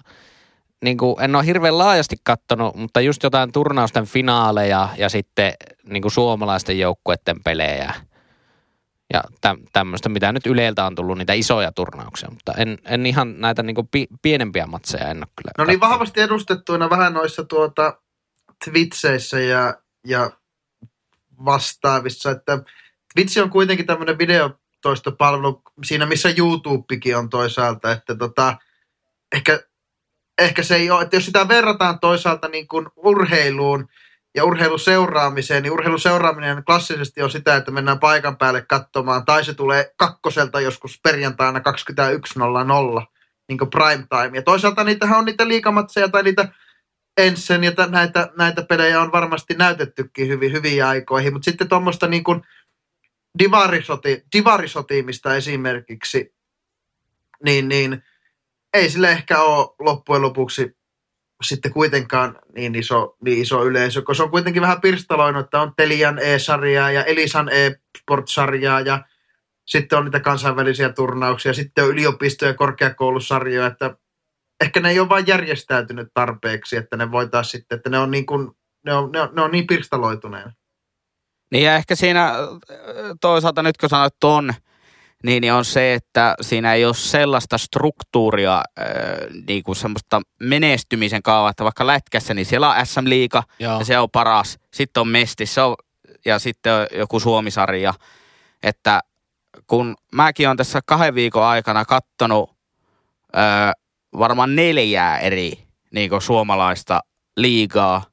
niinku, 0.83 1.17
en 1.21 1.35
ole 1.35 1.45
hirveän 1.45 1.77
laajasti 1.77 2.15
kattonut, 2.23 2.75
mutta 2.75 3.01
just 3.01 3.23
jotain 3.23 3.51
turnausten 3.51 4.05
finaaleja 4.05 4.89
ja 4.97 5.09
sitten 5.09 5.53
niinku 5.83 6.09
suomalaisten 6.09 6.79
joukkueiden 6.79 7.43
pelejä 7.43 7.93
ja 9.13 9.23
tä, 9.41 9.55
tämmöistä, 9.73 10.09
mitä 10.09 10.31
nyt 10.31 10.47
Yleltä 10.47 10.85
on 10.85 10.95
tullut, 10.95 11.17
niitä 11.17 11.33
isoja 11.33 11.71
turnauksia, 11.71 12.29
mutta 12.29 12.53
en, 12.57 12.77
en 12.85 13.05
ihan 13.05 13.41
näitä 13.41 13.63
niinku 13.63 13.83
pi, 13.83 14.07
pienempiä 14.21 14.65
matseja 14.65 15.07
en 15.07 15.17
ole 15.17 15.27
kyllä 15.35 15.51
No 15.57 15.63
niin 15.65 15.79
kattonut. 15.79 15.91
vahvasti 15.91 16.21
edustettuina 16.21 16.89
vähän 16.89 17.13
noissa 17.13 17.43
tuota 17.43 18.01
Twitcheissä 18.65 19.39
ja, 19.39 19.73
ja 20.07 20.31
vastaavissa, 21.45 22.31
että 22.31 22.63
Twitch 23.13 23.41
on 23.41 23.49
kuitenkin 23.49 23.85
tämmöinen 23.85 24.17
videotoistopalvelu 24.17 25.61
siinä, 25.83 26.05
missä 26.05 26.29
YouTubekin 26.37 27.17
on 27.17 27.29
toisaalta, 27.29 27.91
että 27.91 28.15
tota, 28.15 28.57
ehkä, 29.31 29.63
ehkä 30.41 30.63
se 30.63 30.75
ei 30.75 30.91
ole, 30.91 31.01
että 31.01 31.15
jos 31.15 31.25
sitä 31.25 31.47
verrataan 31.47 31.99
toisaalta 31.99 32.47
niin 32.47 32.67
kuin 32.67 32.87
urheiluun 32.95 33.87
ja 34.35 34.43
urheiluseuraamiseen, 34.43 35.63
niin 35.63 35.73
urheiluseuraaminen 35.73 36.63
klassisesti 36.65 37.21
on 37.21 37.31
sitä, 37.31 37.55
että 37.55 37.71
mennään 37.71 37.99
paikan 37.99 38.37
päälle 38.37 38.61
katsomaan, 38.61 39.25
tai 39.25 39.45
se 39.45 39.53
tulee 39.53 39.93
kakkoselta 39.97 40.61
joskus 40.61 40.99
perjantaina 41.03 41.59
21.00, 41.59 43.05
niin 43.49 43.57
kuin 43.57 43.69
prime 43.69 44.07
time. 44.09 44.37
Ja 44.37 44.41
toisaalta 44.41 44.83
niitähän 44.83 45.19
on 45.19 45.25
niitä 45.25 45.47
liikamatseja 45.47 46.09
tai 46.09 46.23
niitä 46.23 46.49
Ensen 47.17 47.63
ja 47.63 47.71
tä- 47.71 47.87
näitä, 47.87 48.29
näitä 48.37 48.63
pelejä 48.63 49.01
on 49.01 49.11
varmasti 49.11 49.53
näytettykin 49.53 50.27
hyvin, 50.27 50.51
hyviin 50.51 50.85
aikoihin, 50.85 51.33
mutta 51.33 51.45
sitten 51.45 51.69
tuommoista 51.69 52.07
niin 52.07 52.23
kuin 52.23 52.41
divarisoti, 53.39 54.23
divarisotiimista 54.37 55.35
esimerkiksi, 55.35 56.35
niin, 57.43 57.69
niin 57.69 58.03
ei 58.73 58.89
sille 58.89 59.11
ehkä 59.11 59.41
ole 59.41 59.75
loppujen 59.79 60.21
lopuksi 60.21 60.77
sitten 61.43 61.73
kuitenkaan 61.73 62.39
niin 62.55 62.75
iso, 62.75 63.15
niin 63.23 63.41
iso 63.41 63.65
yleisö, 63.65 64.01
koska 64.01 64.13
se 64.13 64.23
on 64.23 64.31
kuitenkin 64.31 64.61
vähän 64.61 64.81
pirstaloinut, 64.81 65.45
että 65.45 65.61
on 65.61 65.73
Telian 65.77 66.19
E-sarjaa 66.19 66.91
ja 66.91 67.03
Elisan 67.03 67.49
E-sport-sarjaa 67.49 68.79
ja 68.79 69.05
sitten 69.67 69.99
on 69.99 70.05
niitä 70.05 70.19
kansainvälisiä 70.19 70.89
turnauksia, 70.93 71.53
sitten 71.53 71.83
on 71.83 71.89
yliopisto- 71.89 72.45
ja 72.45 72.53
korkeakoulusarjoja, 72.53 73.67
että 73.67 73.95
ehkä 74.61 74.79
ne 74.79 74.89
ei 74.89 74.99
ole 74.99 75.09
vain 75.09 75.27
järjestäytynyt 75.27 76.07
tarpeeksi, 76.13 76.77
että 76.77 76.97
ne 76.97 77.11
voitaisiin 77.11 77.51
sitten, 77.51 77.75
että 77.75 77.89
ne 77.89 77.99
on 77.99 78.11
niin, 78.11 78.25
kuin, 78.25 78.51
ne 78.85 78.93
on, 78.93 79.11
ne 79.11 79.21
on, 79.21 79.29
ne 79.35 79.41
on 79.41 79.51
niin 79.51 79.67
pirstaloituneena. 79.67 80.53
Niin 81.51 81.63
ja 81.63 81.75
ehkä 81.75 81.95
siinä 81.95 82.33
toisaalta 83.21 83.63
nyt 83.63 83.77
kun 83.77 83.89
sanoit 83.89 84.13
ton, 84.19 84.53
niin, 85.23 85.41
niin 85.41 85.53
on 85.53 85.65
se, 85.65 85.93
että 85.93 86.35
siinä 86.41 86.73
ei 86.73 86.85
ole 86.85 86.93
sellaista 86.93 87.57
struktuuria, 87.57 88.57
äh, 88.79 88.85
niin 89.47 89.63
kuin 89.63 89.75
semmoista 89.75 90.21
menestymisen 90.39 91.23
kaavaa, 91.23 91.49
että 91.49 91.63
vaikka 91.63 91.87
lätkässä, 91.87 92.33
niin 92.33 92.45
siellä 92.45 92.69
on 92.69 92.85
SM 92.85 93.09
Liiga 93.09 93.43
Joo. 93.59 93.79
ja 93.79 93.85
se 93.85 93.99
on 93.99 94.09
paras. 94.09 94.59
Sitten 94.73 95.01
on 95.01 95.07
Mesti 95.07 95.45
se 95.45 95.61
on, 95.61 95.75
ja 96.25 96.39
sitten 96.39 96.73
on 96.73 96.87
joku 96.95 97.19
Suomisarja. 97.19 97.93
Että 98.63 99.01
kun 99.67 99.95
mäkin 100.13 100.49
on 100.49 100.57
tässä 100.57 100.79
kahden 100.85 101.15
viikon 101.15 101.43
aikana 101.43 101.85
kattonut 101.85 102.49
äh, 103.37 103.71
varmaan 104.19 104.55
neljää 104.55 105.19
eri 105.19 105.63
niin 105.91 106.09
kuin 106.09 106.21
suomalaista 106.21 106.99
liigaa, 107.37 108.03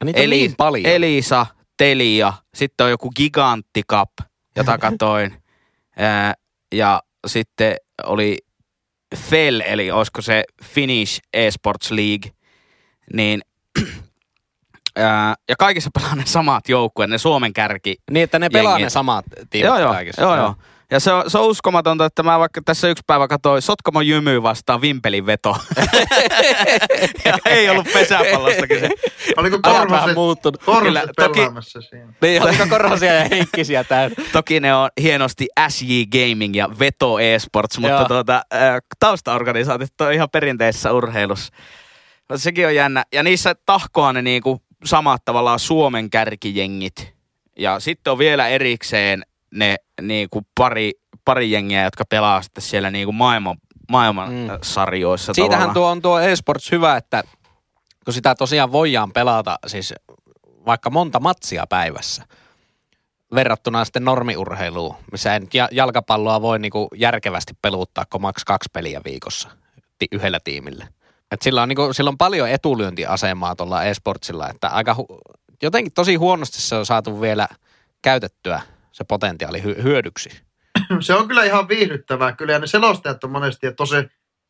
Ja 0.00 0.04
niitä 0.04 0.20
on 0.20 0.30
niin 0.30 0.54
paljon. 0.56 0.86
Elisa, 0.86 1.46
Telia, 1.76 2.32
sitten 2.54 2.84
on 2.84 2.90
joku 2.90 3.10
Gigantti 3.10 3.82
Cup, 3.90 4.10
jota 4.56 4.78
katoin. 4.88 5.42
Ää, 5.98 6.34
ja 6.74 7.02
sitten 7.26 7.76
oli 8.04 8.38
FEL, 9.16 9.60
eli 9.66 9.90
olisiko 9.90 10.22
se 10.22 10.44
Finnish 10.64 11.20
Esports 11.32 11.90
League. 11.90 12.30
Niin, 13.12 13.40
ää, 14.96 15.34
ja 15.48 15.56
kaikissa 15.58 15.90
pelaa 15.94 16.14
ne 16.14 16.26
samat 16.26 16.68
joukkueet, 16.68 17.10
ne 17.10 17.18
Suomen 17.18 17.52
kärki. 17.52 17.96
Niin, 18.10 18.24
että 18.24 18.38
ne 18.38 18.48
pelaa 18.50 18.72
Jengit. 18.72 18.84
ne 18.86 18.90
samat 18.90 19.24
tiimet 19.50 19.68
Joo, 19.68 19.78
joo, 19.78 19.92
kaikissa. 19.92 20.22
joo, 20.22 20.36
joo. 20.36 20.54
Ja 20.90 21.00
se 21.00 21.12
on, 21.12 21.30
se 21.30 21.38
on 21.38 21.46
uskomatonta, 21.46 22.04
että 22.04 22.22
mä 22.22 22.38
vaikka 22.38 22.60
tässä 22.64 22.88
yksi 22.88 23.04
päivä 23.06 23.28
katsoin 23.28 23.62
Sotkamo 23.62 24.00
Jymy 24.00 24.42
vastaan 24.42 24.80
Vimpelin 24.80 25.26
veto. 25.26 25.56
ja 27.24 27.38
ei 27.44 27.68
ollut 27.70 27.86
pesäpallosta 27.92 28.66
kyse. 28.66 28.88
Oliko 29.36 29.58
Korhoset, 29.62 30.14
muuttunut. 30.14 30.62
Korhoset 30.62 30.86
Kyllä, 30.86 31.04
toki- 31.16 31.40
pelaamassa 31.40 31.80
siinä? 31.80 32.12
Niin, 32.22 32.42
oliko 32.42 32.66
Korhosia 32.68 33.14
ja 33.14 33.24
Heikkisiä 33.30 33.84
täynnä? 33.84 34.24
Toki 34.32 34.60
ne 34.60 34.74
on 34.74 34.90
hienosti 35.00 35.46
SJ 35.68 36.02
Gaming 36.04 36.56
ja 36.56 36.68
Veto 36.78 37.18
Esports, 37.18 37.78
mutta 37.78 37.96
Joo. 37.96 38.08
tuota, 38.08 38.42
taustaorganisaatiot 38.98 40.00
on 40.00 40.12
ihan 40.12 40.30
perinteisessä 40.30 40.92
urheilussa. 40.92 41.52
Mutta 42.18 42.38
sekin 42.38 42.66
on 42.66 42.74
jännä. 42.74 43.04
Ja 43.12 43.22
niissä 43.22 43.54
tahkoa 43.66 44.12
ne 44.12 44.22
niinku 44.22 44.62
samat 44.84 45.24
tavallaan 45.24 45.58
Suomen 45.58 46.10
kärkijengit. 46.10 47.14
Ja 47.58 47.80
sitten 47.80 48.10
on 48.10 48.18
vielä 48.18 48.48
erikseen 48.48 49.22
ne 49.56 49.76
niinku 50.02 50.42
pari, 50.58 50.92
pari 51.24 51.50
jengiä, 51.50 51.84
jotka 51.84 52.04
pelaa 52.08 52.42
sitten 52.42 52.62
siellä 52.62 52.90
niinku 52.90 53.12
maailman, 53.12 53.56
maailman 53.90 54.28
Mm. 54.32 54.48
sarjoissa 54.62 55.34
Siitähän 55.34 55.52
tavallaan. 55.52 55.74
tuo 55.74 55.86
on 55.90 56.02
tuo 56.02 56.20
eSports 56.20 56.72
hyvä, 56.72 56.96
että 56.96 57.22
kun 58.04 58.14
sitä 58.14 58.34
tosiaan 58.34 58.72
voidaan 58.72 59.12
pelata 59.12 59.58
siis 59.66 59.94
vaikka 60.66 60.90
monta 60.90 61.20
matsia 61.20 61.66
päivässä 61.68 62.24
verrattuna 63.34 63.84
sitten 63.84 64.04
normiurheiluun, 64.04 64.94
missä 65.12 65.40
ja- 65.54 65.68
jalkapalloa 65.72 66.42
voi 66.42 66.58
niinku 66.58 66.88
järkevästi 66.94 67.52
peluttaa 67.62 68.04
kuin 68.12 68.22
maks 68.22 68.44
kaksi 68.44 68.68
peliä 68.72 69.00
viikossa 69.04 69.48
yhdellä 70.12 70.38
tiimillä. 70.44 70.86
Et 71.30 71.42
sillä, 71.42 71.62
on 71.62 71.68
niinku, 71.68 71.92
sillä 71.92 72.08
on 72.08 72.18
paljon 72.18 72.48
etulyöntiasemaa 72.48 73.56
tuolla 73.56 73.84
eSportsilla, 73.84 74.48
että 74.50 74.68
aika 74.68 74.96
hu- 74.98 75.36
jotenkin 75.62 75.92
tosi 75.92 76.14
huonosti 76.14 76.60
se 76.62 76.74
on 76.74 76.86
saatu 76.86 77.20
vielä 77.20 77.48
käytettyä 78.02 78.60
se 78.96 79.04
potentiaali 79.04 79.60
hy- 79.60 79.82
hyödyksi. 79.82 80.28
Se 81.00 81.14
on 81.14 81.28
kyllä 81.28 81.44
ihan 81.44 81.68
viihdyttävää 81.68 82.32
kyllä, 82.32 82.52
ja 82.52 82.58
ne 82.58 82.66
selostajat 82.66 83.24
on 83.24 83.30
monesti 83.30 83.72
tosi 83.72 83.96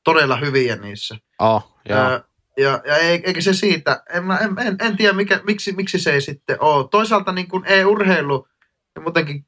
todella 0.04 0.36
hyviä 0.36 0.76
niissä. 0.76 1.16
Oh, 1.38 1.76
joo. 1.88 1.98
Ja, 1.98 2.24
ja, 2.56 2.82
ja 2.86 2.96
ei- 2.96 3.22
eikä 3.24 3.40
se 3.40 3.54
siitä, 3.54 4.02
en, 4.14 4.24
mä- 4.24 4.38
en, 4.38 4.58
en, 4.66 4.76
en 4.80 4.96
tiedä 4.96 5.12
mikä, 5.12 5.40
miksi, 5.46 5.72
miksi 5.72 5.98
se 5.98 6.12
ei 6.12 6.20
sitten 6.20 6.56
ole. 6.62 6.88
Toisaalta 6.88 7.32
niin 7.32 7.48
kuin 7.48 7.62
e-urheilu 7.66 8.48
ja 8.94 9.00
muutenkin 9.00 9.46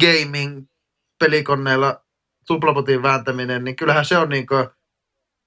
gaming 0.00 0.66
pelikoneella 1.18 2.04
tuplapotin 2.46 3.02
vääntäminen, 3.02 3.64
niin 3.64 3.76
kyllähän 3.76 4.04
se 4.04 4.18
on 4.18 4.28
niin 4.28 4.46
kuin 4.46 4.68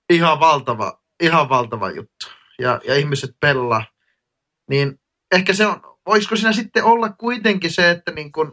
ihan 0.10 0.40
valtava, 0.40 1.02
ihan 1.24 1.50
valtava 1.50 1.92
juttu. 1.92 2.26
Ja, 2.60 2.82
ja 2.88 2.96
ihmiset 2.96 3.36
pelaa. 3.40 3.86
Niin 4.70 5.00
ehkä 5.32 5.54
se 5.54 5.66
on, 5.68 5.82
voisiko 6.06 6.36
siinä 6.36 6.54
sitten 6.54 6.84
olla 6.84 7.10
kuitenkin 7.10 7.72
se, 7.72 7.90
että 7.90 8.12
niin 8.12 8.32
kuin 8.32 8.52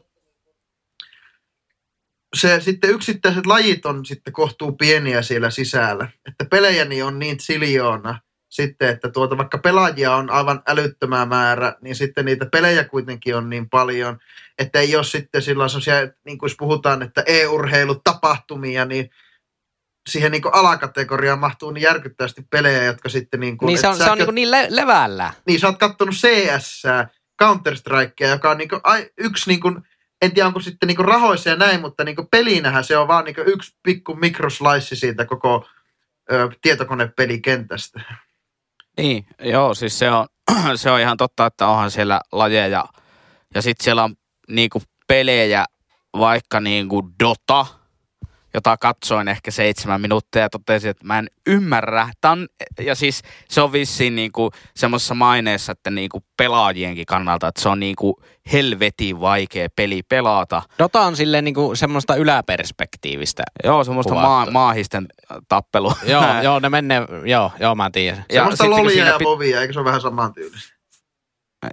se 2.37 2.61
sitten 2.61 2.90
yksittäiset 2.90 3.47
lajit 3.47 3.87
on 3.87 4.07
sitten 4.07 4.33
kohtuu 4.33 4.73
pieniä 4.73 5.23
siellä 5.23 5.51
sisällä. 5.51 6.09
Että 6.29 6.45
pelejä 6.45 6.85
niin 6.85 7.05
on 7.05 7.18
niin 7.18 7.40
siljoona 7.40 8.21
sitten, 8.51 8.88
että 8.88 9.09
tuota, 9.09 9.37
vaikka 9.37 9.59
pelaajia 9.59 10.16
on 10.16 10.31
aivan 10.31 10.62
älyttömä 10.66 11.27
määrä, 11.27 11.75
niin 11.81 11.97
sitten 11.97 12.25
niitä 12.25 12.47
pelejä 12.47 12.85
kuitenkin 12.85 13.37
on 13.37 13.51
niin 13.51 13.71
paljon, 13.71 14.18
että 14.59 14.81
ei 14.81 14.97
ole 14.97 15.05
sitten 15.05 15.42
silloin 15.42 15.71
sellaisia, 15.71 16.12
niin 16.25 16.38
kuin 16.38 16.49
jos 16.49 16.57
puhutaan, 16.59 17.03
että 17.03 17.23
e-urheilutapahtumia, 17.27 18.85
niin 18.85 19.11
siihen 20.11 20.33
niin 20.33 20.42
kuin 20.42 20.55
alakategoriaan 20.55 21.38
mahtuu 21.38 21.71
niin 21.71 21.83
järkyttävästi 21.83 22.42
pelejä, 22.51 22.85
jotka 22.85 23.09
sitten 23.09 23.40
niin 23.40 23.59
kuin... 23.59 23.66
Niin 23.66 23.79
se 23.79 23.88
on, 23.88 23.97
se 23.97 24.11
on 24.11 24.18
niinku 24.18 24.33
niin 24.33 24.51
le- 24.51 24.66
levällä. 24.71 25.33
niin 25.47 25.61
sä 25.61 25.66
oot 25.66 25.79
kattonut 25.79 26.14
CS 26.14 26.83
Counter-Strikea, 27.42 28.29
joka 28.29 28.51
on 28.51 28.59
niinku, 28.59 28.81
ai, 28.85 29.11
yksi 29.18 29.51
niinku, 29.51 29.81
en 30.23 30.33
tiedä 30.33 30.47
onko 30.47 30.61
sitten 30.61 30.87
niinku 30.87 31.03
rahoissa 31.03 31.51
ja 31.51 31.57
näin, 31.57 31.81
mutta 31.81 32.05
niinku 32.05 32.29
pelinähän 32.31 32.85
se 32.85 32.97
on 32.97 33.09
vaan 33.09 33.25
niinku 33.25 33.41
yksi 33.47 33.77
pikku 33.83 34.15
mikroslice 34.15 34.95
siitä 34.97 35.25
koko 35.25 35.67
ö, 36.33 36.49
tietokonepelikentästä. 36.63 38.01
Niin, 38.97 39.27
joo, 39.41 39.75
siis 39.75 39.99
se 39.99 40.11
on, 40.11 40.27
se 40.75 40.91
on 40.91 41.01
ihan 41.01 41.17
totta, 41.17 41.47
että 41.47 41.67
onhan 41.67 41.91
siellä 41.91 42.21
lajeja. 42.33 42.85
Ja 43.55 43.63
sitten 43.63 43.85
siellä 43.85 44.05
on 44.05 44.15
niinku 44.49 44.83
pelejä, 45.09 45.65
vaikka 46.19 46.61
niinku 46.61 47.11
Dota, 47.25 47.67
jota 48.55 48.77
katsoin 48.77 49.29
ehkä 49.29 49.51
seitsemän 49.51 50.01
minuuttia 50.01 50.43
ja 50.43 50.51
totesin, 50.51 50.91
että 50.91 51.07
mä 51.07 51.19
en 51.19 51.31
ymmärrä. 51.47 52.09
Tää 52.21 52.31
on, 52.31 52.47
ja 52.81 52.95
siis 52.95 53.23
se 53.49 53.61
on 53.61 53.73
vissiin 53.73 54.17
niinku 54.17 54.51
semmoisessa 54.77 55.15
maineessa, 55.15 55.73
että 55.73 55.91
niinku 55.91 56.25
pelaajienkin 56.37 57.07
kannalta, 57.07 57.49
että 57.49 57.62
se 57.62 57.69
on 57.69 57.81
niinku 57.81 58.23
helvetin 58.53 59.21
vaikea 59.21 59.69
peli 59.77 60.03
pelata. 60.03 60.62
Dota 60.79 61.01
on 61.01 61.17
silleen 61.17 61.45
niinku 61.45 61.75
semmoista 61.75 62.17
yläperspektiivistä. 62.17 63.43
Joo, 63.65 63.85
semmoista 63.85 64.15
maa, 64.15 64.51
maahisten 64.51 65.07
tappelua. 65.49 65.95
joo, 66.07 66.25
joo, 66.43 66.59
ne 66.61 66.69
menee, 66.69 67.03
joo, 67.25 67.51
joo, 67.61 67.75
mä 67.75 67.91
tiedän. 67.91 68.25
Ja 68.33 68.41
Semmoista 68.43 68.71
lolia 68.71 68.91
siinä 68.91 69.09
ja 69.09 69.17
pit- 69.17 69.23
movia, 69.23 69.61
eikö 69.61 69.73
se 69.73 69.79
ole 69.79 69.85
vähän 69.87 70.01
samantyylistä? 70.01 70.82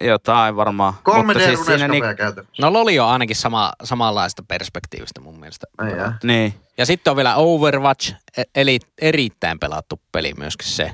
Jotain 0.02 0.56
varmaan. 0.56 0.94
3D 1.10 1.24
Mutta 1.24 1.40
siis 1.40 1.66
siinä 1.66 1.88
niin, 1.88 2.04
käytännössä. 2.18 2.62
No 2.62 2.74
Loli 2.74 3.00
on 3.00 3.08
ainakin 3.08 3.36
sama, 3.36 3.72
samanlaista 3.84 4.44
perspektiivistä 4.48 5.22
mun 5.22 5.40
mielestä. 5.40 5.68
Jää. 5.98 6.18
niin. 6.24 6.54
Ja 6.78 6.86
sitten 6.86 7.12
on 7.12 7.18
vielä 7.18 7.36
Overwatch, 7.36 8.16
e- 8.38 8.44
eli 8.56 8.80
erittäin 9.02 9.60
pelattu 9.60 10.02
peli 10.12 10.34
myöskin 10.38 10.68
se. 10.68 10.92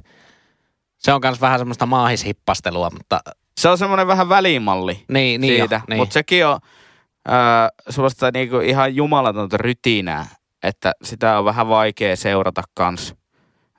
Se 0.97 1.13
on 1.13 1.21
myös 1.23 1.41
vähän 1.41 1.59
semmoista 1.59 1.85
maahishippastelua, 1.85 2.89
mutta 2.89 3.19
Se 3.57 3.69
on 3.69 3.77
semmoinen 3.77 4.07
vähän 4.07 4.29
välimalli 4.29 5.05
niin, 5.11 5.41
niin 5.41 5.61
siitä. 5.61 5.81
niin. 5.89 5.97
Mutta 5.97 6.13
sekin 6.13 6.45
on 6.45 6.59
äh, 7.29 7.69
semmoista 7.89 8.31
niinku 8.33 8.59
ihan 8.59 8.95
jumalatonta 8.95 9.57
rytinää, 9.57 10.25
että 10.63 10.91
sitä 11.03 11.39
on 11.39 11.45
vähän 11.45 11.67
vaikea 11.67 12.15
seurata 12.15 12.63
kans. 12.73 13.15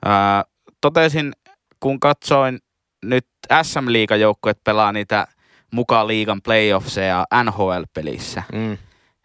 Äh, 0.07 0.43
totesin, 0.81 1.33
kun 1.79 1.99
katsoin 1.99 2.59
nyt 3.05 3.27
SM-liigan 3.63 4.19
joukkueet 4.19 4.63
pelaa 4.63 4.91
niitä 4.91 5.27
mukaan 5.71 6.07
liigan 6.07 6.41
playoffseja 6.41 7.25
NHL-pelissä, 7.43 8.43
Mm. 8.53 8.77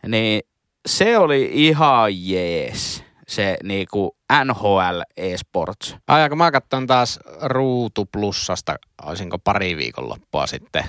niin 0.07 0.43
se 0.87 1.19
oli 1.19 1.51
ihan 1.53 2.29
jees, 2.29 3.05
se 3.29 3.57
niinku 3.63 4.17
NHL 4.45 5.01
eSports. 5.17 5.97
Ai, 6.09 6.29
kun 6.29 6.39
mä 6.39 6.51
katson 6.51 6.87
taas 6.87 7.19
Ruutu 7.43 8.07
Plussasta, 8.13 8.75
olisinko 9.03 9.39
pari 9.39 9.77
viikonloppua 9.77 10.47
sitten. 10.47 10.85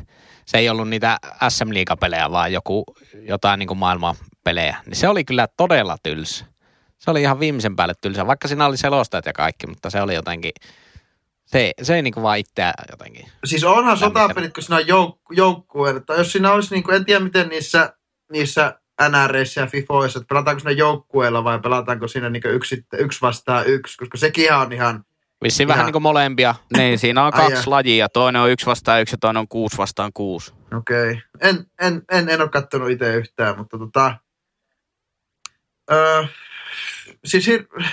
Se 0.45 0.57
ei 0.57 0.69
ollut 0.69 0.89
niitä 0.89 1.17
SM-liigapelejä, 1.49 2.31
vaan 2.31 2.53
joku, 2.53 2.83
jotain 3.21 3.59
niin 3.59 3.67
kuin 3.67 3.77
maailman 3.77 4.15
pelejä. 4.43 4.77
Niin 4.85 4.95
se 4.95 5.07
oli 5.07 5.23
kyllä 5.25 5.47
todella 5.57 5.97
tylsä. 6.03 6.45
Se 6.99 7.11
oli 7.11 7.21
ihan 7.21 7.39
viimeisen 7.39 7.75
päälle 7.75 7.93
tylsä, 8.01 8.27
vaikka 8.27 8.47
siinä 8.47 8.65
oli 8.65 8.77
selostajat 8.77 9.25
ja 9.25 9.33
kaikki, 9.33 9.67
mutta 9.67 9.89
se 9.89 10.01
oli 10.01 10.15
jotenkin, 10.15 10.51
se, 11.53 11.71
se 11.81 11.95
ei 11.95 12.01
niin 12.01 12.13
kuin 12.13 12.23
vaan 12.23 12.37
itseä 12.37 12.73
jotenkin. 12.91 13.25
Siis 13.45 13.63
onhan 13.63 13.97
sotapelit, 13.97 14.53
kun 14.53 14.63
siinä 14.63 14.75
on 14.75 14.83
jouk- 14.83 15.35
joukkueet. 15.35 16.05
Tai 16.05 16.17
jos 16.17 16.31
siinä 16.31 16.51
olisi, 16.51 16.75
niin 16.75 16.83
kuin, 16.83 16.95
en 16.95 17.05
tiedä 17.05 17.23
miten 17.23 17.49
niissä, 17.49 17.93
niissä 18.31 18.79
NRissä 19.09 19.61
ja 19.61 19.67
FIFOissa, 19.67 20.19
että 20.19 20.27
pelataanko 20.27 20.59
siinä 20.59 20.71
joukkueella 20.71 21.43
vai 21.43 21.59
pelataanko 21.59 22.07
siinä 22.07 22.29
niin 22.29 22.43
yksi, 22.45 22.85
yksi 22.97 23.21
vastaan 23.21 23.67
yksi, 23.67 23.97
koska 23.97 24.17
sekin 24.17 24.53
on 24.53 24.73
ihan, 24.73 25.05
Vissiin 25.43 25.67
Ihan- 25.67 25.73
vähän 25.75 25.85
niin 25.85 25.93
kuin 25.93 26.01
molempia. 26.03 26.55
Niin, 26.77 26.99
siinä 26.99 27.25
on 27.25 27.31
kaksi 27.31 27.53
jaa. 27.53 27.63
lajia. 27.65 28.09
Toinen 28.09 28.41
on 28.41 28.51
yksi 28.51 28.65
vastaan 28.65 29.01
yksi 29.01 29.13
ja 29.13 29.17
toinen 29.17 29.39
on 29.39 29.47
kuusi 29.47 29.77
vastaan 29.77 30.11
kuusi. 30.13 30.53
okei. 30.77 31.11
Okay. 31.11 31.21
En, 31.41 31.65
en, 31.81 32.01
en, 32.11 32.29
en 32.29 32.41
ole 32.41 32.49
katsonut 32.49 32.89
itse 32.89 33.15
yhtään, 33.15 33.57
mutta 33.57 33.77
tota, 33.77 34.15
öö, 35.91 36.23
siis 37.25 37.47
hir- 37.47 37.83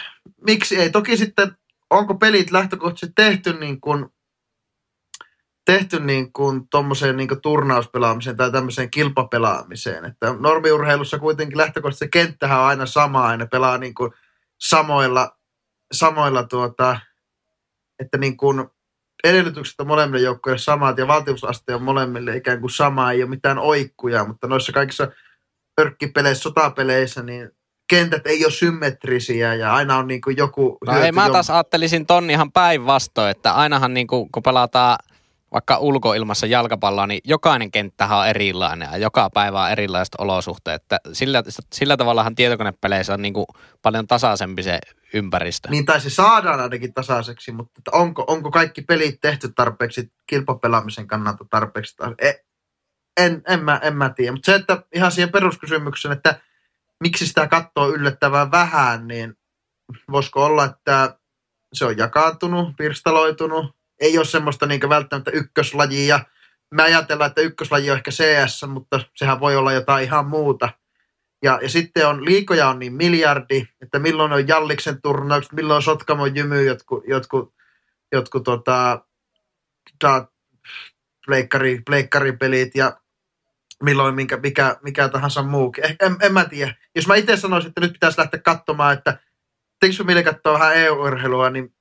miksi 0.46 0.76
ei? 0.76 0.90
Toki 0.90 1.16
sitten, 1.16 1.56
onko 1.90 2.14
pelit 2.14 2.50
lähtökohtaisesti 2.50 3.12
tehty 3.16 3.52
niin 3.52 3.80
kuin, 3.80 4.06
tehty 5.64 6.00
niin 6.00 6.32
kuin 6.32 6.68
tommoseen 6.68 7.16
niin 7.16 7.28
kuin 7.28 7.40
turnauspelaamiseen 7.40 8.36
tai 8.36 8.52
tämmöiseen 8.52 8.90
kilpapelaamiseen. 8.90 10.04
Että 10.04 10.34
normiurheilussa 10.38 11.18
kuitenkin 11.18 11.58
lähtökohtaisesti 11.58 12.04
se 12.04 12.08
kenttähän 12.08 12.60
on 12.60 12.66
aina 12.66 12.86
sama 12.86 13.36
ne 13.36 13.46
pelaa 13.46 13.78
niin 13.78 13.94
kuin 13.94 14.12
samoilla, 14.60 15.36
samoilla 15.92 16.42
tuota, 16.42 17.00
että 17.98 18.18
niin 18.18 18.36
kuin 18.36 18.70
edellytykset 19.24 19.80
on 19.80 19.86
molemmille 19.86 20.24
joukkoille 20.24 20.58
samat 20.58 20.98
ja 20.98 21.08
valtiusaste 21.08 21.74
on 21.74 21.82
molemmille 21.82 22.36
ikään 22.36 22.60
kuin 22.60 22.70
sama, 22.70 23.12
ei 23.12 23.22
ole 23.22 23.30
mitään 23.30 23.58
oikkuja, 23.58 24.24
mutta 24.24 24.46
noissa 24.46 24.72
kaikissa 24.72 25.08
örkkipeleissä, 25.80 26.42
sotapeleissä, 26.42 27.22
niin 27.22 27.50
kentät 27.90 28.26
ei 28.26 28.44
ole 28.44 28.52
symmetrisiä 28.52 29.54
ja 29.54 29.74
aina 29.74 29.98
on 29.98 30.08
niin 30.08 30.20
kuin 30.20 30.36
joku 30.36 30.78
No 30.86 31.00
ei, 31.00 31.12
mä 31.12 31.30
taas 31.30 31.50
ajattelisin 31.50 32.06
ton 32.06 32.30
ihan 32.30 32.52
päinvastoin, 32.52 33.30
että 33.30 33.52
ainahan 33.52 33.94
niin 33.94 34.06
kuin, 34.06 34.28
kun 34.32 34.42
pelataan 34.42 34.98
vaikka 35.52 35.78
ulkoilmassa 35.78 36.46
jalkapalloa, 36.46 37.06
niin 37.06 37.20
jokainen 37.24 37.70
kenttähän 37.70 38.18
on 38.18 38.28
erilainen 38.28 38.88
ja 38.92 38.98
joka 38.98 39.30
päivä 39.34 39.62
on 39.62 39.70
erilaiset 39.70 40.14
olosuhteet. 40.18 40.82
Että 40.82 41.00
sillä, 41.12 41.42
sillä 41.72 41.96
tavallahan 41.96 42.34
tietokonepeleissä 42.34 43.14
on 43.14 43.22
niin 43.22 43.34
kuin 43.34 43.46
paljon 43.82 44.06
tasaisempi 44.06 44.62
se 44.62 44.78
ympäristö. 45.14 45.68
Niin 45.70 45.84
tai 45.84 46.00
se 46.00 46.10
saadaan 46.10 46.60
ainakin 46.60 46.94
tasaiseksi, 46.94 47.52
mutta 47.52 47.72
että 47.78 47.90
onko, 47.94 48.24
onko 48.28 48.50
kaikki 48.50 48.82
pelit 48.82 49.20
tehty 49.20 49.52
tarpeeksi 49.56 50.12
kilpapelaamisen 50.26 51.06
kannalta 51.06 51.44
tarpeeksi? 51.50 51.96
ta- 51.96 52.14
E- 52.18 52.44
En, 53.16 53.42
en, 53.48 53.64
mä, 53.64 53.80
en 53.82 53.96
mä 53.96 54.10
tiedä, 54.10 54.32
mutta 54.32 54.52
se, 54.52 54.54
että 54.54 54.82
ihan 54.94 55.12
siihen 55.12 55.32
peruskysymyksen, 55.32 56.12
että 56.12 56.40
miksi 57.00 57.26
sitä 57.26 57.46
katsoo 57.46 57.88
yllättävän 57.88 58.50
vähän, 58.50 59.08
niin 59.08 59.34
voisiko 60.12 60.44
olla, 60.44 60.64
että 60.64 61.18
se 61.72 61.84
on 61.84 61.98
jakaantunut, 61.98 62.76
pirstaloitunut, 62.76 63.76
ei 64.00 64.18
ole 64.18 64.26
semmoista 64.26 64.66
niin 64.66 64.88
välttämättä 64.88 65.30
ykköslajia. 65.30 66.20
Me 66.74 66.82
ajatellaan, 66.82 67.28
että 67.28 67.40
ykköslaji 67.40 67.90
on 67.90 67.96
ehkä 67.96 68.10
CS, 68.10 68.66
mutta 68.68 69.00
sehän 69.16 69.40
voi 69.40 69.56
olla 69.56 69.72
jotain 69.72 70.04
ihan 70.04 70.26
muuta. 70.26 70.68
Ja, 71.42 71.58
ja 71.62 71.68
sitten 71.68 72.08
on, 72.08 72.24
liikoja 72.24 72.68
on 72.68 72.78
niin 72.78 72.92
miljardi, 72.92 73.66
että 73.82 73.98
milloin 73.98 74.32
on 74.32 74.48
Jalliksen 74.48 75.02
turnaukset, 75.02 75.52
milloin 75.52 75.76
on 75.76 75.82
Sotkamon 75.82 76.36
jymy, 76.36 76.64
jotkut, 76.64 77.04
jotkut, 77.08 77.54
jotkut 78.12 78.44
tota, 78.44 79.04
ta, 79.98 80.28
pleikkari, 81.26 81.82
pleikkaripelit 81.86 82.74
ja 82.74 83.00
milloin 83.82 84.14
minkä, 84.14 84.36
mikä, 84.36 84.76
mikä 84.82 85.08
tahansa 85.08 85.42
muukin. 85.42 85.84
Eh, 85.84 85.96
En, 86.00 86.16
en 86.22 86.32
mä 86.32 86.44
tiedä. 86.44 86.74
Jos 86.94 87.06
mä 87.06 87.14
itse 87.14 87.36
sanoisin, 87.36 87.68
että 87.68 87.80
nyt 87.80 87.92
pitäisi 87.92 88.18
lähteä 88.18 88.40
katsomaan, 88.40 88.92
että 88.94 89.18
tekisi 89.80 90.04
mieli 90.04 90.22
katsoa 90.22 90.52
vähän 90.52 90.76
EU-urheilua, 90.76 91.50
niin 91.50 91.74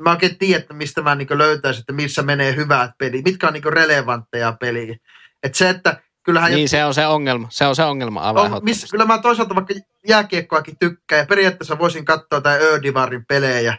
mä 0.00 0.10
oikein 0.10 0.38
tiedä, 0.38 0.58
että 0.60 0.74
mistä 0.74 1.02
mä 1.02 1.14
niin 1.14 1.38
löytäisin, 1.38 1.80
että 1.80 1.92
missä 1.92 2.22
menee 2.22 2.56
hyvät 2.56 2.90
pelit, 2.98 3.24
mitkä 3.24 3.46
on 3.46 3.52
niin 3.52 3.72
relevantteja 3.72 4.56
peliä. 4.60 4.96
Että 5.42 5.58
se, 5.58 5.68
että 5.68 6.00
kyllähän 6.22 6.52
Niin 6.52 6.68
se 6.68 6.84
on 6.84 6.94
se 6.94 7.06
ongelma. 7.06 7.48
Se 7.50 7.66
on 7.66 7.76
se 7.76 7.84
ongelma 7.84 8.30
on, 8.30 8.60
missä, 8.62 8.86
kyllä 8.90 9.04
mä 9.04 9.18
toisaalta 9.18 9.54
vaikka 9.54 9.74
jääkiekkoakin 10.08 10.78
tykkään 10.78 11.18
ja 11.18 11.26
periaatteessa 11.26 11.78
voisin 11.78 12.04
katsoa 12.04 12.40
tai 12.40 12.58
Ödivarin 12.62 13.26
pelejä, 13.26 13.78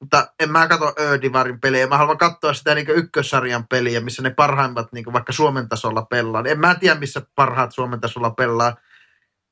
mutta 0.00 0.32
en 0.40 0.52
mä 0.52 0.68
katso 0.68 0.92
Ödivarin 1.00 1.60
pelejä. 1.60 1.86
Mä 1.86 1.98
haluan 1.98 2.18
katsoa 2.18 2.54
sitä 2.54 2.74
niin 2.74 2.90
ykkössarjan 2.90 3.66
peliä, 3.68 4.00
missä 4.00 4.22
ne 4.22 4.30
parhaimmat 4.30 4.92
niin 4.92 5.12
vaikka 5.12 5.32
Suomen 5.32 5.68
tasolla 5.68 6.02
pelaa. 6.02 6.42
En 6.46 6.60
mä 6.60 6.74
tiedä, 6.74 7.00
missä 7.00 7.22
parhaat 7.34 7.72
Suomen 7.72 8.00
tasolla 8.00 8.30
pelaa. 8.30 8.76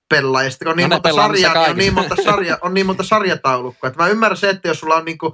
pelaa. 0.08 0.42
Ja 0.42 0.50
sitten 0.50 0.68
on 0.68 0.76
niin 0.76 0.90
No 0.90 0.96
monta 0.96 1.12
sarjaa, 1.12 1.54
niin 1.54 1.70
on 1.70 1.76
niin, 1.76 1.94
monta 1.94 2.16
sarja, 2.24 2.58
on 2.60 2.74
niin 2.74 2.86
monta 2.86 3.02
sarjataulukkoa. 3.02 3.88
Että 3.88 4.02
mä 4.02 4.08
ymmärrän 4.08 4.36
se, 4.36 4.50
että 4.50 4.68
jos 4.68 4.80
sulla 4.80 4.96
on 4.96 5.04
niin 5.04 5.18
kuin, 5.18 5.32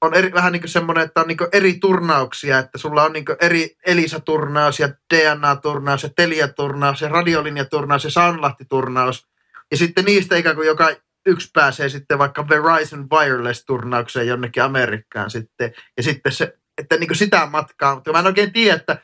on 0.00 0.14
eri, 0.14 0.32
vähän 0.32 0.52
niin 0.52 0.60
kuin 0.60 0.70
semmoinen, 0.70 1.04
että 1.04 1.20
on 1.20 1.28
niin 1.28 1.38
eri 1.52 1.74
turnauksia, 1.74 2.58
että 2.58 2.78
sulla 2.78 3.02
on 3.02 3.12
niin 3.12 3.24
eri 3.40 3.76
Elisa-turnaus 3.86 4.80
ja 4.80 4.88
DNA-turnaus 5.14 6.02
ja 6.02 6.08
Telia-turnaus 6.16 7.00
ja 7.00 7.08
radiolinjaturnaus 7.08 8.04
ja 8.04 8.10
Soundlahti-turnaus. 8.10 9.26
Ja 9.70 9.76
sitten 9.76 10.04
niistä 10.04 10.36
ikään 10.36 10.56
kuin 10.56 10.66
joka 10.66 10.90
yksi 11.26 11.50
pääsee 11.52 11.88
sitten 11.88 12.18
vaikka 12.18 12.48
Verizon 12.48 13.08
Wireless-turnaukseen 13.10 14.26
jonnekin 14.26 14.62
Amerikkaan 14.62 15.30
sitten. 15.30 15.72
Ja 15.96 16.02
sitten 16.02 16.32
se, 16.32 16.58
että 16.78 16.96
niin 16.96 17.16
sitä 17.16 17.46
matkaa, 17.46 17.94
mutta 17.94 18.12
mä 18.12 18.18
en 18.18 18.26
oikein 18.26 18.52
tiedä, 18.52 18.76
että, 18.76 18.98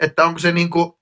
että 0.00 0.24
onko 0.24 0.38
se 0.38 0.52
niin 0.52 0.70
kuin, 0.70 0.92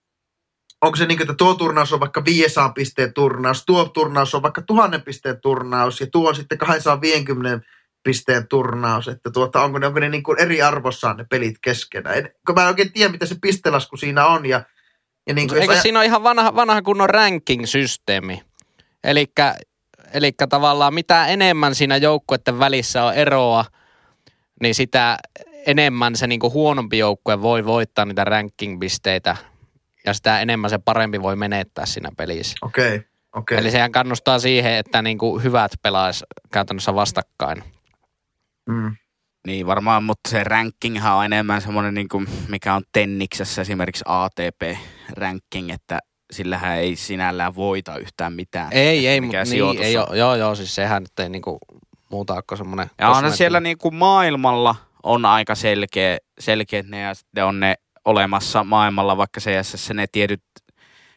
onko 0.82 0.96
se 0.96 1.06
niin 1.06 1.18
kuin, 1.18 1.24
että 1.24 1.34
tuo 1.34 1.54
turnaus 1.54 1.92
on 1.92 2.00
vaikka 2.00 2.24
500 2.24 2.72
pisteen 2.72 3.14
turnaus, 3.14 3.64
tuo 3.66 3.84
turnaus 3.84 4.34
on 4.34 4.42
vaikka 4.42 4.62
1000 4.62 5.04
pisteen 5.04 5.40
turnaus 5.40 6.00
ja 6.00 6.06
tuo 6.12 6.28
on 6.28 6.34
sitten 6.34 6.58
250 6.58 7.66
pisteen 8.02 8.48
turnaus, 8.48 9.08
että 9.08 9.30
tuota, 9.30 9.62
onko 9.62 9.78
ne, 9.78 9.86
onko 9.86 10.00
ne 10.00 10.08
niin 10.08 10.22
kuin 10.22 10.40
eri 10.40 10.62
arvossaan 10.62 11.16
ne 11.16 11.26
pelit 11.30 11.56
keskenään. 11.62 12.18
En, 12.18 12.30
kun 12.46 12.54
mä 12.54 12.62
en 12.62 12.68
oikein 12.68 12.92
tiedä, 12.92 13.12
mitä 13.12 13.26
se 13.26 13.36
pistelasku 13.42 13.96
siinä 13.96 14.26
on. 14.26 14.46
Ja, 14.46 14.62
ja 15.26 15.34
niin 15.34 15.48
kuin, 15.48 15.60
Eikö 15.60 15.72
jos 15.72 15.82
siinä 15.82 15.98
ole 15.98 16.06
ihan 16.06 16.22
vanha, 16.22 16.54
vanha 16.54 16.82
kunnon 16.82 17.10
ranking-systeemi? 17.10 18.42
Elikkä, 19.04 19.56
elikkä 20.14 20.46
tavallaan 20.46 20.94
mitä 20.94 21.26
enemmän 21.26 21.74
siinä 21.74 21.96
joukkueiden 21.96 22.58
välissä 22.58 23.04
on 23.04 23.14
eroa, 23.14 23.64
niin 24.60 24.74
sitä 24.74 25.18
enemmän 25.66 26.16
se 26.16 26.26
niinku 26.26 26.50
huonompi 26.50 26.98
joukkue 26.98 27.42
voi 27.42 27.64
voittaa 27.64 28.04
niitä 28.04 28.24
ranking-pisteitä. 28.24 29.36
ja 30.06 30.14
sitä 30.14 30.40
enemmän 30.40 30.70
se 30.70 30.78
parempi 30.78 31.22
voi 31.22 31.36
menettää 31.36 31.86
siinä 31.86 32.08
pelissä. 32.16 32.56
Okei, 32.62 33.02
okei. 33.32 33.58
Eli 33.58 33.70
sehän 33.70 33.92
kannustaa 33.92 34.38
siihen, 34.38 34.72
että 34.72 35.02
niinku 35.02 35.38
hyvät 35.38 35.72
pelaisi 35.82 36.24
käytännössä 36.52 36.94
vastakkain. 36.94 37.64
Mm. 38.68 38.96
Niin 39.46 39.66
varmaan, 39.66 40.04
mutta 40.04 40.30
se 40.30 40.44
rankinghan 40.44 41.16
on 41.16 41.24
enemmän 41.24 41.60
semmoinen, 41.60 41.94
niin 41.94 42.08
kuin, 42.08 42.26
mikä 42.48 42.74
on 42.74 42.82
Tenniksessä 42.92 43.62
esimerkiksi 43.62 44.04
ATP-ranking, 44.06 45.72
että 45.72 45.98
sillähän 46.32 46.78
ei 46.78 46.96
sinällään 46.96 47.54
voita 47.54 47.96
yhtään 47.96 48.32
mitään. 48.32 48.72
Ei, 48.72 49.06
ei, 49.06 49.20
mutta 49.20 49.44
niin, 49.44 49.82
ei, 49.82 49.92
joo, 49.92 50.14
joo, 50.14 50.34
joo, 50.34 50.54
siis 50.54 50.74
sehän 50.74 51.02
nyt 51.02 51.18
ei 51.18 51.28
niinku 51.28 51.58
muuta 52.10 52.42
kuin 52.42 52.58
semmoinen... 52.58 52.90
Ja 52.98 53.10
onhan 53.10 53.36
siellä 53.36 53.60
niin 53.60 53.78
kuin 53.78 53.94
maailmalla 53.94 54.76
on 55.02 55.24
aika 55.24 55.54
selkeä, 55.54 56.18
selkeät 56.38 56.86
ne 56.86 57.00
ja 57.00 57.14
sitten 57.14 57.44
on 57.44 57.60
ne 57.60 57.74
olemassa 58.04 58.64
maailmalla, 58.64 59.16
vaikka 59.16 59.40
CSS 59.40 59.90
ne 59.90 60.06
tietyt 60.12 60.42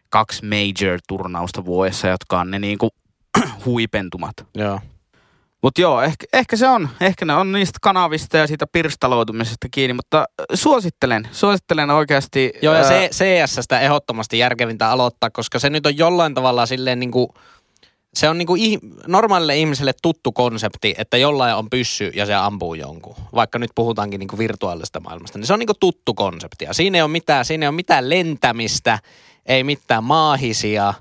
kaksi 0.10 0.46
major-turnausta 0.46 1.66
vuodessa, 1.66 2.08
jotka 2.08 2.40
on 2.40 2.52
ne 2.52 2.60
niin 2.60 2.78
kuin 2.78 2.92
huipentumat. 3.66 4.36
Joo. 4.56 4.80
Mutta 5.68 5.82
joo, 5.82 6.02
ehkä, 6.02 6.26
ehkä 6.34 6.56
se 6.56 6.70
on. 6.70 6.90
Ehkä 7.02 7.26
ne 7.26 7.34
on 7.34 7.52
niistä 7.52 7.80
kanavista 7.82 8.38
ja 8.38 8.48
siitä 8.48 8.68
pirstaloitumisesta 8.68 9.68
kiinni, 9.72 9.94
mutta 9.94 10.26
suosittelen. 10.54 11.28
Suosittelen 11.32 11.90
oikeasti. 11.90 12.54
Joo, 12.62 12.74
ja 12.74 12.80
ää, 12.80 12.88
se, 12.90 13.10
CSstä 13.12 13.80
ehdottomasti 13.80 14.40
järkevintä 14.40 14.90
aloittaa, 14.90 15.30
koska 15.30 15.60
se 15.60 15.70
nyt 15.70 15.86
on 15.86 15.98
jollain 15.98 16.34
tavalla 16.34 16.66
silleen 16.66 17.00
niinku, 17.00 17.34
se 18.14 18.30
on 18.30 18.38
niinku 18.38 18.56
ih, 18.56 18.80
normaalille 19.08 19.58
ihmiselle 19.58 19.94
tuttu 20.02 20.32
konsepti, 20.32 20.96
että 20.98 21.18
jollain 21.18 21.56
on 21.56 21.70
pyssy 21.70 22.12
ja 22.16 22.26
se 22.26 22.36
ampuu 22.36 22.74
jonkun. 22.74 23.16
Vaikka 23.36 23.60
nyt 23.60 23.72
puhutaankin 23.76 24.20
niinku 24.20 24.38
virtuaalisesta 24.38 25.00
maailmasta, 25.00 25.38
niin 25.38 25.48
se 25.48 25.54
on 25.54 25.60
niinku 25.60 25.76
tuttu 25.80 26.14
konsepti. 26.14 26.66
Ja 26.66 26.74
siinä 26.74 26.98
ei 26.98 27.02
ole 27.02 27.12
mitään, 27.12 27.46
siinä 27.46 27.64
ei 27.66 27.68
ole 27.68 27.76
mitään 27.76 28.10
lentämistä, 28.10 29.00
ei 29.46 29.64
mitään 29.64 30.04
maahisia, 30.04 30.94